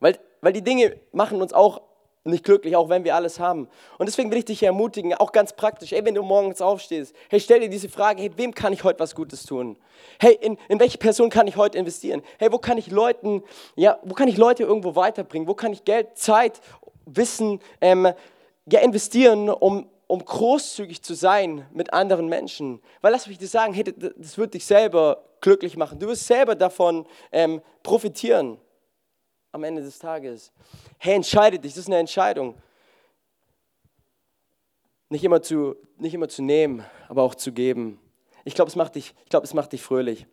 Weil, 0.00 0.18
weil 0.42 0.52
die 0.52 0.62
Dinge 0.62 0.96
machen 1.12 1.40
uns 1.40 1.54
auch 1.54 1.80
nicht 2.24 2.44
glücklich, 2.44 2.76
auch 2.76 2.88
wenn 2.88 3.04
wir 3.04 3.16
alles 3.16 3.40
haben. 3.40 3.68
Und 3.98 4.06
deswegen 4.06 4.30
will 4.30 4.38
ich 4.38 4.44
dich 4.44 4.62
ermutigen, 4.62 5.14
auch 5.14 5.32
ganz 5.32 5.54
praktisch, 5.54 5.92
ey, 5.92 6.04
wenn 6.04 6.14
du 6.14 6.22
morgens 6.22 6.60
aufstehst, 6.60 7.14
hey, 7.28 7.40
stell 7.40 7.60
dir 7.60 7.68
diese 7.68 7.88
Frage, 7.88 8.22
hey, 8.22 8.30
wem 8.36 8.54
kann 8.54 8.72
ich 8.72 8.84
heute 8.84 9.00
was 9.00 9.14
Gutes 9.14 9.44
tun? 9.44 9.76
Hey, 10.20 10.38
in, 10.40 10.56
in 10.68 10.78
welche 10.78 10.98
Person 10.98 11.30
kann 11.30 11.46
ich 11.46 11.56
heute 11.56 11.78
investieren? 11.78 12.22
Hey, 12.38 12.52
wo 12.52 12.58
kann 12.58 12.78
ich 12.78 12.90
Leuten, 12.90 13.42
ja, 13.74 13.98
wo 14.02 14.14
kann 14.14 14.28
ich 14.28 14.36
Leute 14.36 14.62
irgendwo 14.62 14.94
weiterbringen? 14.94 15.48
Wo 15.48 15.54
kann 15.54 15.72
ich 15.72 15.84
Geld, 15.84 16.16
Zeit, 16.16 16.60
Wissen 17.06 17.60
ähm, 17.80 18.12
ja, 18.66 18.80
investieren, 18.80 19.48
um, 19.48 19.88
um 20.06 20.24
großzügig 20.24 21.02
zu 21.02 21.14
sein 21.14 21.66
mit 21.72 21.92
anderen 21.92 22.28
Menschen? 22.28 22.80
Weil 23.00 23.12
lass 23.12 23.26
mich 23.26 23.38
dir 23.38 23.48
sagen, 23.48 23.74
hey, 23.74 23.84
das 23.84 24.38
wird 24.38 24.54
dich 24.54 24.64
selber 24.64 25.24
glücklich 25.40 25.76
machen. 25.76 25.98
Du 25.98 26.06
wirst 26.06 26.28
selber 26.28 26.54
davon 26.54 27.04
ähm, 27.32 27.62
profitieren 27.82 28.58
am 29.52 29.64
Ende 29.64 29.82
des 29.82 29.98
Tages. 29.98 30.50
Hey, 30.96 31.14
entscheide 31.14 31.58
dich, 31.58 31.72
das 31.72 31.80
ist 31.80 31.86
eine 31.88 31.98
Entscheidung. 31.98 32.54
Nicht 35.10 35.24
immer 35.24 35.42
zu, 35.42 35.76
nicht 35.98 36.14
immer 36.14 36.28
zu 36.28 36.42
nehmen, 36.42 36.82
aber 37.08 37.22
auch 37.22 37.34
zu 37.34 37.52
geben. 37.52 38.00
Ich 38.44 38.54
glaube, 38.54 38.70
es, 38.70 38.76
macht 38.76 38.94
dich, 38.94 39.14
glaub, 39.28 39.44
es 39.44 39.52
macht 39.52 39.72
dich 39.72 39.82
fröhlich. 39.82 40.26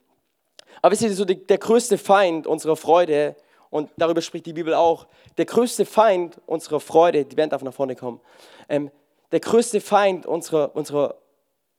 Aber 0.81 0.93
wisst 0.93 1.01
ihr, 1.01 1.13
so 1.13 1.25
der 1.25 1.57
größte 1.57 1.97
Feind 1.97 2.47
unserer 2.47 2.77
Freude, 2.77 3.35
und 3.69 3.91
darüber 3.97 4.21
spricht 4.21 4.45
die 4.45 4.53
Bibel 4.53 4.73
auch, 4.73 5.05
der 5.37 5.45
größte 5.45 5.85
Feind 5.85 6.39
unserer 6.45 6.79
Freude, 6.79 7.25
die 7.25 7.35
Band 7.35 7.51
darf 7.51 7.61
nach 7.61 7.73
vorne 7.73 7.97
kommen, 7.97 8.21
ähm, 8.69 8.89
der 9.33 9.41
größte 9.41 9.81
Feind 9.81 10.25
unserer, 10.25 10.73
unserer, 10.75 11.15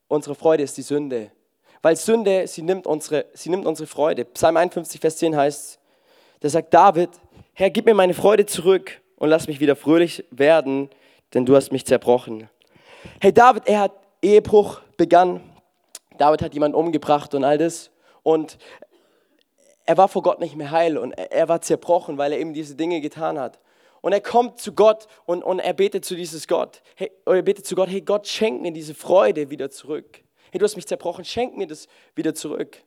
unserer 0.08 0.34
Freude 0.34 0.62
ist 0.62 0.76
die 0.76 0.82
Sünde. 0.82 1.32
Weil 1.80 1.96
Sünde, 1.96 2.46
sie 2.46 2.60
nimmt 2.60 2.86
unsere, 2.86 3.24
sie 3.32 3.48
nimmt 3.48 3.64
unsere 3.64 3.86
Freude. 3.86 4.26
Psalm 4.26 4.58
51, 4.58 5.00
Vers 5.00 5.16
10 5.16 5.34
heißt, 5.34 5.80
da 6.40 6.48
sagt 6.48 6.72
David, 6.72 7.10
Herr, 7.52 7.70
gib 7.70 7.86
mir 7.86 7.94
meine 7.94 8.14
Freude 8.14 8.46
zurück 8.46 9.00
und 9.16 9.28
lass 9.28 9.46
mich 9.46 9.60
wieder 9.60 9.76
fröhlich 9.76 10.24
werden, 10.30 10.88
denn 11.34 11.44
du 11.44 11.54
hast 11.56 11.72
mich 11.72 11.84
zerbrochen. 11.84 12.48
Hey, 13.20 13.32
David, 13.32 13.66
er 13.66 13.80
hat 13.80 13.92
Ehebruch 14.22 14.80
begangen. 14.96 15.40
David 16.16 16.42
hat 16.42 16.54
jemanden 16.54 16.76
umgebracht 16.76 17.34
und 17.34 17.44
all 17.44 17.58
das. 17.58 17.90
Und 18.22 18.58
er 19.84 19.96
war 19.96 20.08
vor 20.08 20.22
Gott 20.22 20.40
nicht 20.40 20.56
mehr 20.56 20.70
heil 20.70 20.96
und 20.96 21.12
er 21.12 21.48
war 21.48 21.60
zerbrochen, 21.60 22.18
weil 22.18 22.32
er 22.32 22.38
eben 22.38 22.54
diese 22.54 22.76
Dinge 22.76 23.00
getan 23.00 23.38
hat. 23.38 23.58
Und 24.00 24.12
er 24.12 24.20
kommt 24.20 24.58
zu 24.58 24.72
Gott 24.72 25.06
und, 25.26 25.42
und 25.42 25.58
er 25.58 25.74
betet 25.74 26.04
zu 26.04 26.14
dieses 26.14 26.46
Gott. 26.46 26.82
Hey, 26.94 27.10
er 27.26 27.42
betet 27.42 27.66
zu 27.66 27.74
Gott, 27.74 27.90
hey 27.90 28.00
Gott, 28.00 28.26
schenk 28.26 28.62
mir 28.62 28.72
diese 28.72 28.94
Freude 28.94 29.50
wieder 29.50 29.70
zurück. 29.70 30.22
Hey, 30.50 30.58
du 30.58 30.64
hast 30.64 30.76
mich 30.76 30.86
zerbrochen, 30.86 31.24
schenk 31.24 31.56
mir 31.56 31.66
das 31.66 31.88
wieder 32.14 32.34
zurück. 32.34 32.82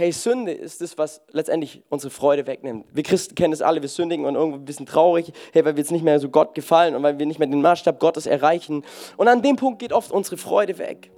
Hey, 0.00 0.12
Sünde 0.12 0.52
ist 0.52 0.80
das, 0.80 0.96
was 0.96 1.22
letztendlich 1.32 1.82
unsere 1.88 2.12
Freude 2.12 2.46
wegnimmt. 2.46 2.86
Wir 2.92 3.02
Christen 3.02 3.34
kennen 3.34 3.50
das 3.50 3.62
alle, 3.62 3.82
wir 3.82 3.88
sündigen 3.88 4.26
und 4.26 4.36
irgendwie 4.36 4.60
ein 4.60 4.64
bisschen 4.64 4.86
traurig, 4.86 5.32
hey, 5.52 5.64
weil 5.64 5.74
wir 5.74 5.80
jetzt 5.80 5.90
nicht 5.90 6.04
mehr 6.04 6.20
so 6.20 6.28
Gott 6.28 6.54
gefallen 6.54 6.94
und 6.94 7.02
weil 7.02 7.18
wir 7.18 7.26
nicht 7.26 7.40
mehr 7.40 7.48
den 7.48 7.60
Maßstab 7.60 7.98
Gottes 7.98 8.26
erreichen. 8.26 8.84
Und 9.16 9.26
an 9.26 9.42
dem 9.42 9.56
Punkt 9.56 9.80
geht 9.80 9.92
oft 9.92 10.12
unsere 10.12 10.36
Freude 10.36 10.78
weg. 10.78 11.10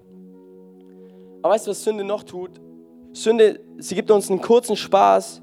Aber 1.43 1.53
weißt 1.53 1.67
du, 1.67 1.73
was 1.73 1.85
Sünde 1.85 2.05
noch 2.05 2.23
tut? 2.23 2.53
Sünde, 3.13 3.61
sie 3.77 3.95
gibt 3.95 4.11
uns 4.11 4.31
einen 4.31 4.41
kurzen 4.41 4.77
Spaß. 4.77 5.43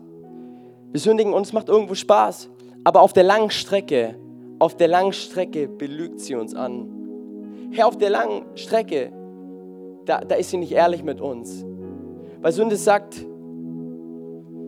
Wir 0.94 1.00
sündigen 1.00 1.36
und 1.36 1.46
es 1.46 1.54
macht 1.54 1.70
irgendwo 1.70 1.94
Spaß. 1.94 2.50
Aber 2.86 3.04
auf 3.04 3.14
der 3.14 3.22
langen 3.22 3.52
Strecke, 3.52 4.16
auf 4.58 4.76
der 4.78 4.88
langen 4.88 5.14
Strecke 5.14 5.68
belügt 5.68 6.22
sie 6.22 6.34
uns 6.34 6.56
an. 6.56 7.70
Hey, 7.70 7.84
auf 7.84 8.00
der 8.00 8.10
langen 8.10 8.48
Strecke, 8.56 9.12
da, 10.06 10.22
da 10.22 10.34
ist 10.34 10.50
sie 10.50 10.58
nicht 10.58 10.72
ehrlich 10.72 11.04
mit 11.04 11.22
uns. 11.22 11.64
Weil 12.42 12.52
Sünde 12.52 12.78
sagt, 12.78 13.27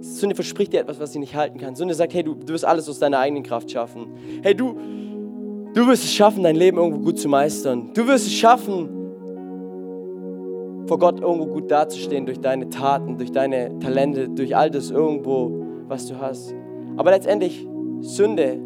Sünde 0.01 0.35
verspricht 0.35 0.73
dir 0.73 0.79
etwas, 0.79 0.99
was 0.99 1.11
sie 1.11 1.19
nicht 1.19 1.35
halten 1.35 1.59
kann. 1.59 1.75
Sünde 1.75 1.93
sagt, 1.93 2.13
hey, 2.13 2.23
du, 2.23 2.35
du 2.35 2.53
wirst 2.53 2.65
alles 2.65 2.87
aus 2.89 2.99
deiner 2.99 3.19
eigenen 3.19 3.43
Kraft 3.43 3.69
schaffen. 3.71 4.07
Hey, 4.41 4.55
du, 4.55 4.75
du 5.73 5.87
wirst 5.87 6.03
es 6.05 6.13
schaffen, 6.13 6.43
dein 6.43 6.55
Leben 6.55 6.77
irgendwo 6.77 6.99
gut 6.99 7.19
zu 7.19 7.27
meistern. 7.27 7.91
Du 7.93 8.07
wirst 8.07 8.27
es 8.27 8.33
schaffen, 8.33 8.89
vor 10.87 10.99
Gott 10.99 11.19
irgendwo 11.19 11.45
gut 11.45 11.69
dazustehen 11.69 12.25
durch 12.25 12.39
deine 12.39 12.69
Taten, 12.69 13.17
durch 13.17 13.31
deine 13.31 13.77
Talente, 13.79 14.29
durch 14.29 14.55
all 14.55 14.71
das 14.71 14.89
irgendwo, 14.89 15.65
was 15.87 16.07
du 16.07 16.19
hast. 16.19 16.55
Aber 16.97 17.11
letztendlich, 17.11 17.67
Sünde 18.01 18.59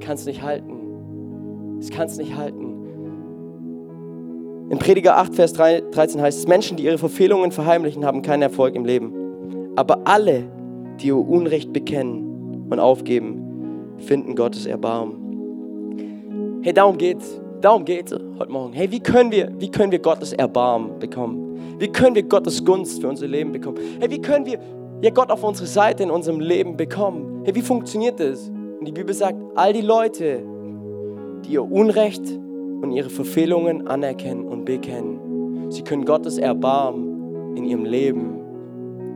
kannst 0.00 0.26
nicht 0.26 0.42
halten. 0.42 1.78
Es 1.78 1.90
kannst 1.90 2.18
nicht 2.18 2.36
halten. 2.36 2.72
In 4.70 4.78
Prediger 4.78 5.18
8, 5.18 5.34
Vers 5.34 5.52
13 5.52 6.20
heißt 6.22 6.38
es, 6.38 6.48
Menschen, 6.48 6.78
die 6.78 6.84
ihre 6.84 6.96
Verfehlungen 6.96 7.52
verheimlichen, 7.52 8.06
haben 8.06 8.22
keinen 8.22 8.42
Erfolg 8.42 8.74
im 8.74 8.86
Leben. 8.86 9.21
Aber 9.76 10.00
alle, 10.04 10.44
die 11.00 11.08
ihr 11.08 11.16
Unrecht 11.16 11.72
bekennen 11.72 12.66
und 12.70 12.78
aufgeben, 12.78 13.96
finden 13.98 14.34
Gottes 14.34 14.66
Erbarmen. 14.66 16.60
Hey, 16.62 16.72
darum 16.72 16.98
geht's. 16.98 17.40
Darum 17.60 17.84
geht's 17.84 18.12
heute 18.12 18.50
Morgen. 18.50 18.72
Hey, 18.72 18.90
wie 18.90 18.98
können 18.98 19.30
wir, 19.30 19.52
wie 19.58 19.70
können 19.70 19.92
wir 19.92 20.00
Gottes 20.00 20.32
Erbarmen 20.32 20.98
bekommen? 20.98 21.76
Wie 21.78 21.88
können 21.88 22.16
wir 22.16 22.24
Gottes 22.24 22.64
Gunst 22.64 23.00
für 23.00 23.08
unser 23.08 23.28
Leben 23.28 23.52
bekommen? 23.52 23.78
Hey, 24.00 24.10
wie 24.10 24.20
können 24.20 24.44
wir 24.46 24.58
ja, 25.00 25.10
Gott 25.10 25.30
auf 25.30 25.44
unsere 25.44 25.66
Seite 25.66 26.02
in 26.02 26.10
unserem 26.10 26.40
Leben 26.40 26.76
bekommen? 26.76 27.42
Hey, 27.44 27.54
wie 27.54 27.62
funktioniert 27.62 28.18
das? 28.18 28.48
Und 28.48 28.84
die 28.84 28.92
Bibel 28.92 29.14
sagt, 29.14 29.36
all 29.54 29.72
die 29.72 29.80
Leute, 29.80 30.42
die 31.44 31.52
ihr 31.52 31.62
Unrecht 31.62 32.24
und 32.82 32.90
ihre 32.90 33.10
Verfehlungen 33.10 33.86
anerkennen 33.86 34.44
und 34.44 34.64
bekennen. 34.64 35.70
Sie 35.70 35.82
können 35.82 36.04
Gottes 36.04 36.38
Erbarmen 36.38 37.56
in 37.56 37.64
ihrem 37.64 37.84
Leben 37.84 38.41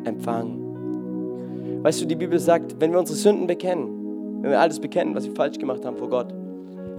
empfangen. 0.06 1.82
Weißt 1.82 2.00
du, 2.00 2.06
die 2.06 2.16
Bibel 2.16 2.38
sagt, 2.38 2.80
wenn 2.80 2.92
wir 2.92 2.98
unsere 2.98 3.18
Sünden 3.18 3.46
bekennen, 3.46 4.42
wenn 4.42 4.50
wir 4.50 4.60
alles 4.60 4.80
bekennen, 4.80 5.14
was 5.14 5.26
wir 5.26 5.34
falsch 5.34 5.58
gemacht 5.58 5.84
haben 5.84 5.96
vor 5.96 6.08
Gott, 6.08 6.32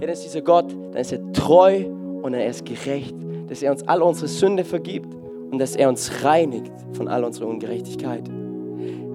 dann 0.00 0.10
ist 0.10 0.24
dieser 0.24 0.42
Gott, 0.42 0.74
dann 0.92 1.00
ist 1.00 1.12
er 1.12 1.32
treu 1.32 1.84
und 2.22 2.34
er 2.34 2.46
ist 2.46 2.64
gerecht, 2.64 3.14
dass 3.48 3.62
er 3.62 3.72
uns 3.72 3.86
all 3.88 4.02
unsere 4.02 4.28
Sünde 4.28 4.64
vergibt 4.64 5.14
und 5.50 5.58
dass 5.58 5.76
er 5.76 5.88
uns 5.88 6.24
reinigt 6.24 6.72
von 6.92 7.08
all 7.08 7.24
unserer 7.24 7.48
Ungerechtigkeit. 7.48 8.24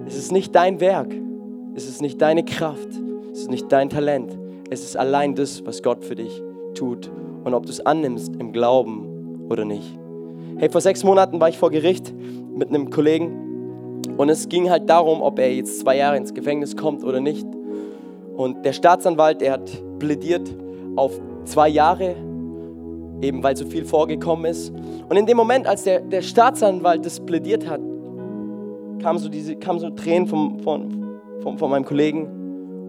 Es 0.06 0.16
ist 0.16 0.32
nicht 0.32 0.54
dein 0.54 0.80
Werk, 0.80 1.14
es 1.74 1.88
ist 1.88 2.02
nicht 2.02 2.20
deine 2.20 2.44
Kraft, 2.44 2.88
es 3.32 3.40
ist 3.40 3.50
nicht 3.50 3.70
dein 3.72 3.88
Talent, 3.88 4.38
es 4.70 4.84
ist 4.84 4.96
allein 4.96 5.34
das, 5.34 5.64
was 5.64 5.82
Gott 5.82 6.04
für 6.04 6.14
dich 6.14 6.42
tut 6.74 7.10
und 7.44 7.54
ob 7.54 7.66
du 7.66 7.70
es 7.70 7.84
annimmst 7.84 8.34
im 8.36 8.52
Glauben 8.52 9.46
oder 9.48 9.64
nicht. 9.64 9.98
Hey, 10.56 10.68
vor 10.70 10.80
sechs 10.80 11.02
Monaten 11.04 11.40
war 11.40 11.48
ich 11.48 11.58
vor 11.58 11.70
Gericht 11.70 12.14
mit 12.54 12.68
einem 12.68 12.90
Kollegen 12.90 13.43
und 14.16 14.28
es 14.28 14.48
ging 14.48 14.70
halt 14.70 14.88
darum, 14.88 15.22
ob 15.22 15.38
er 15.38 15.52
jetzt 15.54 15.80
zwei 15.80 15.96
Jahre 15.96 16.16
ins 16.16 16.34
Gefängnis 16.34 16.76
kommt 16.76 17.04
oder 17.04 17.20
nicht. 17.20 17.46
Und 18.36 18.64
der 18.64 18.72
Staatsanwalt, 18.72 19.40
der 19.40 19.52
hat 19.52 19.70
plädiert 19.98 20.54
auf 20.96 21.20
zwei 21.44 21.68
Jahre, 21.68 22.16
eben 23.20 23.42
weil 23.42 23.56
so 23.56 23.66
viel 23.66 23.84
vorgekommen 23.84 24.46
ist. 24.46 24.72
Und 25.08 25.16
in 25.16 25.26
dem 25.26 25.36
Moment, 25.36 25.66
als 25.66 25.84
der, 25.84 26.00
der 26.00 26.22
Staatsanwalt 26.22 27.04
das 27.04 27.20
plädiert 27.20 27.68
hat, 27.68 27.80
kamen 29.00 29.18
so, 29.18 29.28
kamen 29.60 29.78
so 29.78 29.90
Tränen 29.90 30.26
vom, 30.26 30.58
von, 30.60 31.20
von, 31.42 31.58
von 31.58 31.70
meinem 31.70 31.84
Kollegen. 31.84 32.28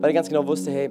weil 0.02 0.10
er 0.10 0.14
ganz 0.14 0.30
genau 0.30 0.46
wusste, 0.48 0.72
hey, 0.72 0.90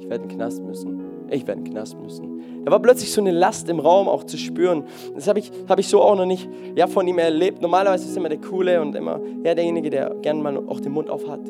ich 0.00 0.08
werde 0.08 0.24
in 0.24 0.28
den 0.28 0.36
Knast 0.36 0.62
müssen. 0.62 1.03
Ich 1.30 1.46
werde 1.46 1.60
in 1.60 1.64
den 1.64 1.72
Knast 1.72 1.98
müssen. 2.00 2.42
Da 2.64 2.70
war 2.70 2.80
plötzlich 2.80 3.12
so 3.12 3.20
eine 3.20 3.30
Last 3.30 3.68
im 3.68 3.78
Raum 3.78 4.08
auch 4.08 4.24
zu 4.24 4.36
spüren. 4.36 4.84
Das 5.14 5.28
habe 5.28 5.38
ich, 5.38 5.50
hab 5.68 5.78
ich 5.78 5.88
so 5.88 6.00
auch 6.02 6.16
noch 6.16 6.26
nicht 6.26 6.48
ja, 6.76 6.86
von 6.86 7.06
ihm 7.06 7.18
erlebt. 7.18 7.60
Normalerweise 7.60 8.04
ist 8.04 8.12
er 8.12 8.18
immer 8.18 8.28
der 8.28 8.40
Coole 8.40 8.80
und 8.80 8.94
immer 8.94 9.20
ja, 9.44 9.54
derjenige, 9.54 9.90
der 9.90 10.14
gerne 10.22 10.42
mal 10.42 10.56
auch 10.68 10.80
den 10.80 10.92
Mund 10.92 11.10
auf 11.10 11.28
hat. 11.28 11.40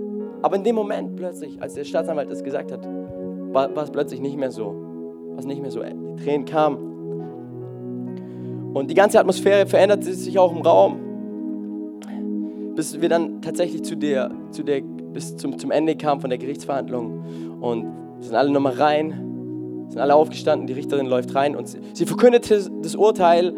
Aber 0.42 0.56
in 0.56 0.64
dem 0.64 0.74
Moment 0.74 1.16
plötzlich, 1.16 1.60
als 1.62 1.74
der 1.74 1.84
Staatsanwalt 1.84 2.30
das 2.30 2.42
gesagt 2.42 2.72
hat, 2.72 2.86
war, 3.52 3.74
war 3.74 3.84
es 3.84 3.90
plötzlich 3.90 4.20
nicht 4.20 4.36
mehr 4.36 4.50
so. 4.50 4.74
War 5.30 5.38
es 5.38 5.46
nicht 5.46 5.62
mehr 5.62 5.70
so. 5.70 5.82
Die 5.82 6.22
Tränen 6.22 6.44
kamen. 6.44 6.76
Und 8.74 8.90
die 8.90 8.94
ganze 8.94 9.20
Atmosphäre 9.20 9.66
veränderte 9.66 10.12
sich 10.12 10.38
auch 10.38 10.54
im 10.54 10.62
Raum. 10.62 11.00
Bis 12.74 13.00
wir 13.00 13.08
dann 13.08 13.40
tatsächlich 13.40 13.84
zu 13.84 13.96
der, 13.96 14.32
zu 14.50 14.64
der, 14.64 14.80
bis 14.80 15.36
zum, 15.36 15.58
zum 15.58 15.70
Ende 15.70 15.96
kamen 15.96 16.20
von 16.20 16.30
der 16.30 16.38
Gerichtsverhandlung. 16.38 17.60
Und 17.60 17.86
sind 18.20 18.34
alle 18.34 18.50
nochmal 18.50 18.74
rein, 18.74 19.33
sind 19.94 20.02
alle 20.02 20.16
aufgestanden, 20.16 20.66
die 20.66 20.72
Richterin 20.72 21.06
läuft 21.06 21.34
rein 21.36 21.54
und 21.54 21.68
sie, 21.68 22.04
verkündete 22.04 22.68
das 22.82 22.96
Urteil. 22.96 23.54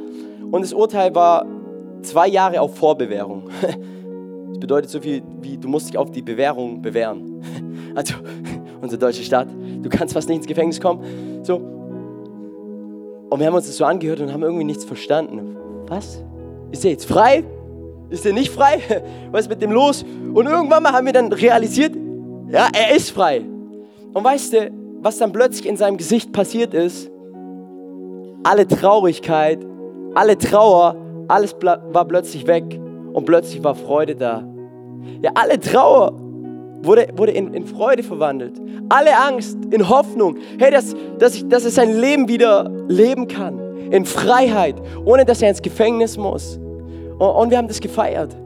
Und 0.51 0.62
das 0.62 0.75
Urteil 0.75 1.14
war 1.14 1.46
zwei 2.03 2.29
Jahre 2.29 2.61
auf 2.61 2.77
Vorbewährung. 2.77 3.51
Das 4.49 4.61
bedeutet 4.61 4.90
so 4.90 5.01
viel 5.01 5.22
wie, 5.42 5.59
du 5.59 5.68
musst 5.68 5.88
dich 5.88 5.99
auf 5.99 6.11
die 6.11 6.22
Bewährung 6.22 6.81
bewähren. 6.81 7.42
Also, 7.94 8.14
unsere 8.83 8.99
deutsche 8.99 9.22
Stadt, 9.22 9.49
du 9.83 9.88
kannst 9.88 10.12
fast 10.12 10.29
nicht 10.29 10.38
ins 10.38 10.46
Gefängnis 10.46 10.81
kommen. 10.81 11.03
So. 11.42 11.57
Und 13.29 13.38
wir 13.38 13.46
haben 13.46 13.55
uns 13.55 13.66
das 13.66 13.77
so 13.77 13.87
angehört 13.87 14.20
und 14.20 14.33
haben 14.33 14.42
irgendwie 14.42 14.64
nichts 14.64 14.85
verstanden. 14.85 15.57
Was? 15.88 16.22
Ist 16.72 16.85
er 16.85 16.90
jetzt 16.90 17.07
frei? 17.07 17.42
Ist 18.11 18.27
er 18.27 18.35
nicht 18.35 18.51
frei? 18.51 18.81
Was 19.31 19.42
ist 19.42 19.49
mit 19.49 19.62
dem 19.62 19.72
los? 19.72 20.05
Und 20.35 20.46
irgendwann 20.46 20.83
mal 20.83 20.92
haben 20.92 21.07
wir 21.07 21.12
dann 21.14 21.33
realisiert, 21.33 21.94
ja, 22.51 22.68
er 22.72 22.94
ist 22.94 23.11
frei. 23.11 23.42
Und 24.12 24.25
weißt 24.25 24.53
du, 24.53 24.70
was 25.06 25.18
dann 25.18 25.30
plötzlich 25.30 25.68
in 25.68 25.76
seinem 25.76 25.98
Gesicht 25.98 26.32
passiert 26.32 26.74
ist? 26.74 27.08
Alle 28.42 28.66
Traurigkeit, 28.66 29.64
alle 30.16 30.36
Trauer, 30.36 30.96
alles 31.28 31.54
war 31.62 32.04
plötzlich 32.06 32.48
weg 32.48 32.80
und 33.12 33.24
plötzlich 33.24 33.62
war 33.62 33.76
Freude 33.76 34.16
da. 34.16 34.42
Ja, 35.22 35.30
alle 35.36 35.60
Trauer 35.60 36.12
wurde, 36.82 37.06
wurde 37.14 37.30
in, 37.30 37.54
in 37.54 37.66
Freude 37.66 38.02
verwandelt. 38.02 38.60
Alle 38.88 39.16
Angst 39.16 39.56
in 39.70 39.88
Hoffnung. 39.88 40.38
Hey, 40.58 40.72
dass, 40.72 40.96
dass, 41.20 41.36
ich, 41.36 41.48
dass 41.48 41.64
er 41.64 41.70
sein 41.70 42.00
Leben 42.00 42.26
wieder 42.26 42.68
leben 42.88 43.28
kann. 43.28 43.60
In 43.92 44.04
Freiheit, 44.04 44.74
ohne 45.04 45.24
dass 45.24 45.40
er 45.40 45.50
ins 45.50 45.62
Gefängnis 45.62 46.16
muss. 46.16 46.58
Und, 47.20 47.30
und 47.30 47.50
wir 47.50 47.58
haben 47.58 47.68
das 47.68 47.78
gefeiert. 47.78 48.36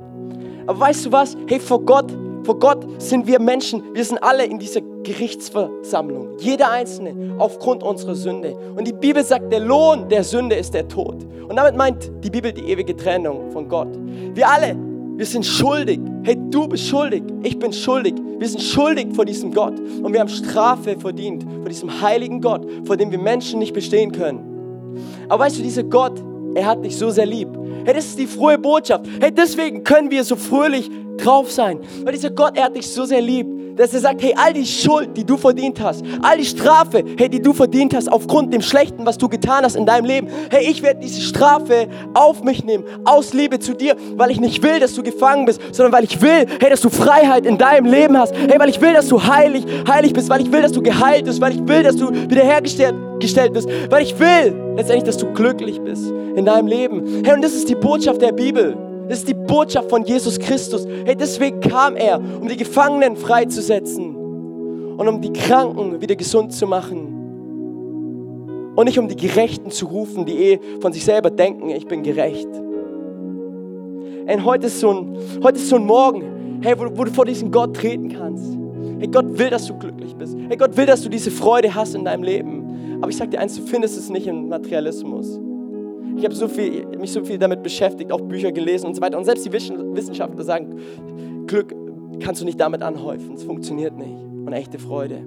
Aber 0.66 0.78
weißt 0.78 1.06
du 1.06 1.12
was? 1.12 1.38
Hey, 1.46 1.58
vor 1.58 1.80
Gott, 1.80 2.12
vor 2.44 2.58
Gott 2.58 2.86
sind 2.98 3.26
wir 3.26 3.40
Menschen. 3.40 3.82
Wir 3.94 4.04
sind 4.04 4.22
alle 4.22 4.44
in 4.44 4.58
dieser 4.58 4.82
Gerichtsversammlung. 5.02 6.36
Jeder 6.38 6.70
Einzelne 6.70 7.34
aufgrund 7.38 7.82
unserer 7.82 8.14
Sünde. 8.14 8.56
Und 8.76 8.86
die 8.86 8.92
Bibel 8.92 9.24
sagt, 9.24 9.52
der 9.52 9.60
Lohn 9.60 10.08
der 10.08 10.24
Sünde 10.24 10.56
ist 10.56 10.74
der 10.74 10.88
Tod. 10.88 11.26
Und 11.48 11.56
damit 11.56 11.76
meint 11.76 12.10
die 12.22 12.30
Bibel 12.30 12.52
die 12.52 12.70
ewige 12.70 12.96
Trennung 12.96 13.50
von 13.50 13.68
Gott. 13.68 13.88
Wir 14.34 14.48
alle, 14.48 14.76
wir 15.16 15.26
sind 15.26 15.44
schuldig. 15.44 16.00
Hey, 16.22 16.36
du 16.50 16.66
bist 16.66 16.86
schuldig. 16.86 17.22
Ich 17.42 17.58
bin 17.58 17.72
schuldig. 17.72 18.14
Wir 18.38 18.48
sind 18.48 18.62
schuldig 18.62 19.08
vor 19.14 19.24
diesem 19.24 19.52
Gott. 19.52 19.78
Und 19.78 20.12
wir 20.12 20.20
haben 20.20 20.28
Strafe 20.28 20.96
verdient 20.98 21.44
vor 21.44 21.68
diesem 21.68 22.00
heiligen 22.00 22.40
Gott, 22.40 22.66
vor 22.84 22.96
dem 22.96 23.10
wir 23.10 23.18
Menschen 23.18 23.58
nicht 23.58 23.74
bestehen 23.74 24.12
können. 24.12 24.96
Aber 25.28 25.44
weißt 25.44 25.58
du, 25.58 25.62
dieser 25.62 25.82
Gott, 25.82 26.22
er 26.54 26.66
hat 26.66 26.84
dich 26.84 26.96
so 26.96 27.10
sehr 27.10 27.26
lieb. 27.26 27.48
Hey, 27.84 27.94
das 27.94 28.06
ist 28.06 28.18
die 28.18 28.26
frohe 28.26 28.58
Botschaft. 28.58 29.06
Hey, 29.20 29.32
deswegen 29.32 29.84
können 29.84 30.10
wir 30.10 30.24
so 30.24 30.36
fröhlich 30.36 30.90
drauf 31.18 31.50
sein. 31.50 31.80
Weil 32.04 32.14
dieser 32.14 32.30
Gott, 32.30 32.56
er 32.56 32.64
hat 32.64 32.76
dich 32.76 32.88
so 32.88 33.04
sehr 33.04 33.20
lieb 33.20 33.46
dass 33.80 33.94
er 33.94 34.00
sagt, 34.00 34.22
hey, 34.22 34.34
all 34.36 34.52
die 34.52 34.66
Schuld, 34.66 35.16
die 35.16 35.24
du 35.24 35.38
verdient 35.38 35.80
hast, 35.80 36.04
all 36.20 36.36
die 36.36 36.44
Strafe, 36.44 37.02
hey, 37.16 37.30
die 37.30 37.40
du 37.40 37.54
verdient 37.54 37.94
hast 37.94 38.12
aufgrund 38.12 38.52
dem 38.52 38.60
Schlechten, 38.60 39.06
was 39.06 39.16
du 39.16 39.28
getan 39.28 39.64
hast 39.64 39.74
in 39.74 39.86
deinem 39.86 40.04
Leben, 40.04 40.28
hey, 40.50 40.70
ich 40.70 40.82
werde 40.82 41.00
diese 41.00 41.22
Strafe 41.22 41.88
auf 42.12 42.42
mich 42.42 42.62
nehmen, 42.62 42.84
aus 43.04 43.32
Liebe 43.32 43.58
zu 43.58 43.74
dir, 43.74 43.96
weil 44.16 44.30
ich 44.30 44.40
nicht 44.40 44.62
will, 44.62 44.80
dass 44.80 44.94
du 44.94 45.02
gefangen 45.02 45.46
bist, 45.46 45.60
sondern 45.72 45.92
weil 45.94 46.04
ich 46.04 46.20
will, 46.20 46.46
hey, 46.60 46.68
dass 46.68 46.82
du 46.82 46.90
Freiheit 46.90 47.46
in 47.46 47.56
deinem 47.56 47.86
Leben 47.86 48.18
hast, 48.18 48.34
hey, 48.34 48.58
weil 48.58 48.68
ich 48.68 48.80
will, 48.80 48.92
dass 48.92 49.08
du 49.08 49.22
heilig, 49.22 49.64
heilig 49.88 50.12
bist, 50.12 50.28
weil 50.28 50.42
ich 50.42 50.52
will, 50.52 50.60
dass 50.60 50.72
du 50.72 50.82
geheilt 50.82 51.24
bist, 51.24 51.40
weil 51.40 51.52
ich 51.52 51.66
will, 51.66 51.82
dass 51.82 51.96
du 51.96 52.10
wiederhergestellt 52.10 52.94
gestellt 53.20 53.52
bist, 53.52 53.68
weil 53.90 54.02
ich 54.02 54.18
will 54.18 54.54
letztendlich, 54.76 55.04
dass 55.04 55.16
du 55.16 55.32
glücklich 55.32 55.80
bist 55.80 56.10
in 56.34 56.44
deinem 56.44 56.66
Leben. 56.66 57.22
Hey, 57.24 57.34
und 57.34 57.42
das 57.42 57.54
ist 57.54 57.68
die 57.68 57.74
Botschaft 57.74 58.20
der 58.20 58.32
Bibel. 58.32 58.76
Das 59.08 59.18
ist 59.18 59.28
die 59.28 59.34
Botschaft 59.34 59.90
von 59.90 60.04
Jesus 60.04 60.38
Christus. 60.38 60.86
Hey, 61.04 61.16
deswegen 61.16 61.60
kam 61.60 61.96
er, 61.96 62.18
um 62.18 62.48
die 62.48 62.56
Gefangenen 62.56 63.16
freizusetzen 63.16 64.14
und 64.14 65.08
um 65.08 65.20
die 65.20 65.32
Kranken 65.32 66.00
wieder 66.00 66.14
gesund 66.14 66.52
zu 66.52 66.66
machen. 66.66 67.16
Und 68.76 68.84
nicht 68.84 68.98
um 68.98 69.08
die 69.08 69.16
Gerechten 69.16 69.70
zu 69.70 69.86
rufen, 69.86 70.26
die 70.26 70.36
eh 70.36 70.60
von 70.80 70.92
sich 70.92 71.04
selber 71.04 71.30
denken, 71.30 71.70
ich 71.70 71.86
bin 71.86 72.02
gerecht. 72.02 72.48
Hey, 74.26 74.38
heute 74.44 74.68
ist 74.68 74.78
so 74.78 74.90
ein, 74.90 75.18
heute 75.42 75.58
ist 75.58 75.68
so 75.68 75.76
ein 75.76 75.84
Morgen, 75.84 76.60
hey, 76.62 76.78
wo, 76.78 76.84
wo 76.96 77.04
du 77.04 77.10
vor 77.10 77.24
diesen 77.24 77.50
Gott 77.50 77.74
treten 77.74 78.10
kannst. 78.10 78.56
Hey, 79.00 79.08
Gott 79.08 79.26
will, 79.38 79.50
dass 79.50 79.66
du 79.66 79.76
glücklich 79.76 80.14
bist. 80.14 80.36
Hey, 80.48 80.56
Gott 80.56 80.76
will, 80.76 80.86
dass 80.86 81.02
du 81.02 81.08
diese 81.08 81.30
Freude 81.30 81.74
hast 81.74 81.94
in 81.94 82.04
deinem 82.04 82.22
Leben. 82.22 82.59
Aber 83.00 83.08
ich 83.08 83.16
sage 83.16 83.30
dir 83.30 83.40
eins, 83.40 83.56
du 83.56 83.62
findest 83.62 83.98
es 83.98 84.10
nicht 84.10 84.26
im 84.26 84.48
Materialismus. 84.48 85.40
Ich 86.16 86.24
habe 86.24 86.34
so 86.34 86.48
mich 86.98 87.12
so 87.12 87.24
viel 87.24 87.38
damit 87.38 87.62
beschäftigt, 87.62 88.12
auch 88.12 88.20
Bücher 88.20 88.52
gelesen 88.52 88.86
und 88.86 88.94
so 88.94 89.00
weiter. 89.00 89.16
Und 89.16 89.24
selbst 89.24 89.46
die 89.46 89.52
Wissenschaftler 89.52 90.44
sagen, 90.44 90.76
Glück 91.46 91.74
kannst 92.20 92.42
du 92.42 92.44
nicht 92.44 92.60
damit 92.60 92.82
anhäufen. 92.82 93.34
Es 93.34 93.42
funktioniert 93.42 93.96
nicht. 93.96 94.12
Und 94.12 94.52
echte 94.52 94.78
Freude. 94.78 95.22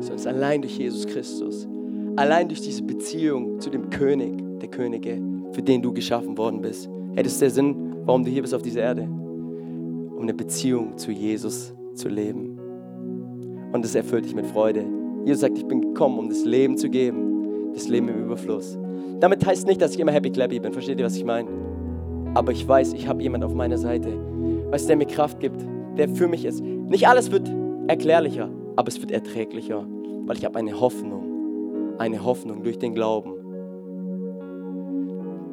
Sondern 0.00 0.26
allein 0.26 0.62
durch 0.62 0.78
Jesus 0.78 1.06
Christus. 1.06 1.68
Allein 2.16 2.48
durch 2.48 2.62
diese 2.62 2.82
Beziehung 2.82 3.60
zu 3.60 3.68
dem 3.68 3.90
König 3.90 4.32
der 4.60 4.68
Könige, 4.68 5.20
für 5.52 5.62
den 5.62 5.82
du 5.82 5.92
geschaffen 5.92 6.38
worden 6.38 6.62
bist. 6.62 6.88
Hey, 7.14 7.22
das 7.22 7.34
ist 7.34 7.42
der 7.42 7.50
Sinn, 7.50 7.96
warum 8.04 8.24
du 8.24 8.30
hier 8.30 8.42
bist 8.42 8.54
auf 8.54 8.62
dieser 8.62 8.80
Erde. 8.80 9.02
Um 9.02 10.22
eine 10.22 10.34
Beziehung 10.34 10.96
zu 10.96 11.10
Jesus 11.10 11.74
zu 11.94 12.08
leben. 12.08 12.58
Und 13.72 13.84
das 13.84 13.94
erfüllt 13.94 14.24
dich 14.24 14.34
mit 14.34 14.46
Freude. 14.46 14.95
Jesus 15.26 15.40
sagt, 15.40 15.58
ich 15.58 15.66
bin 15.66 15.80
gekommen, 15.80 16.20
um 16.20 16.28
das 16.28 16.44
Leben 16.44 16.76
zu 16.78 16.88
geben. 16.88 17.72
Das 17.74 17.88
Leben 17.88 18.08
im 18.08 18.26
Überfluss. 18.26 18.78
Damit 19.18 19.44
heißt 19.44 19.66
nicht, 19.66 19.82
dass 19.82 19.92
ich 19.92 19.98
immer 19.98 20.12
happy 20.12 20.30
clappy 20.30 20.60
bin. 20.60 20.72
Versteht 20.72 21.00
ihr, 21.00 21.04
was 21.04 21.16
ich 21.16 21.24
meine? 21.24 21.48
Aber 22.34 22.52
ich 22.52 22.66
weiß, 22.66 22.92
ich 22.92 23.08
habe 23.08 23.20
jemand 23.20 23.42
auf 23.42 23.52
meiner 23.52 23.76
Seite, 23.76 24.08
weißt, 24.70 24.88
der 24.88 24.96
mir 24.96 25.06
Kraft 25.06 25.40
gibt, 25.40 25.66
der 25.98 26.08
für 26.08 26.28
mich 26.28 26.44
ist. 26.44 26.62
Nicht 26.62 27.08
alles 27.08 27.32
wird 27.32 27.52
erklärlicher, 27.88 28.48
aber 28.76 28.86
es 28.86 29.00
wird 29.00 29.10
erträglicher, 29.10 29.84
weil 30.26 30.36
ich 30.36 30.44
habe 30.44 30.60
eine 30.60 30.78
Hoffnung, 30.78 31.96
eine 31.98 32.24
Hoffnung 32.24 32.62
durch 32.62 32.78
den 32.78 32.94
Glauben, 32.94 33.32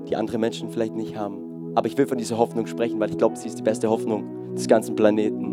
die 0.07 0.15
andere 0.15 0.37
Menschen 0.37 0.69
vielleicht 0.69 0.95
nicht 0.95 1.17
haben. 1.17 1.73
Aber 1.73 1.87
ich 1.87 1.97
will 1.97 2.05
von 2.05 2.19
dieser 2.19 2.37
Hoffnung 2.37 2.67
sprechen, 2.67 2.99
weil 2.99 3.09
ich 3.09 3.17
glaube, 3.17 3.37
sie 3.37 3.47
ist 3.47 3.57
die 3.57 3.63
beste 3.63 3.89
Hoffnung 3.89 4.53
des 4.53 4.67
ganzen 4.67 4.95
Planeten. 4.95 5.52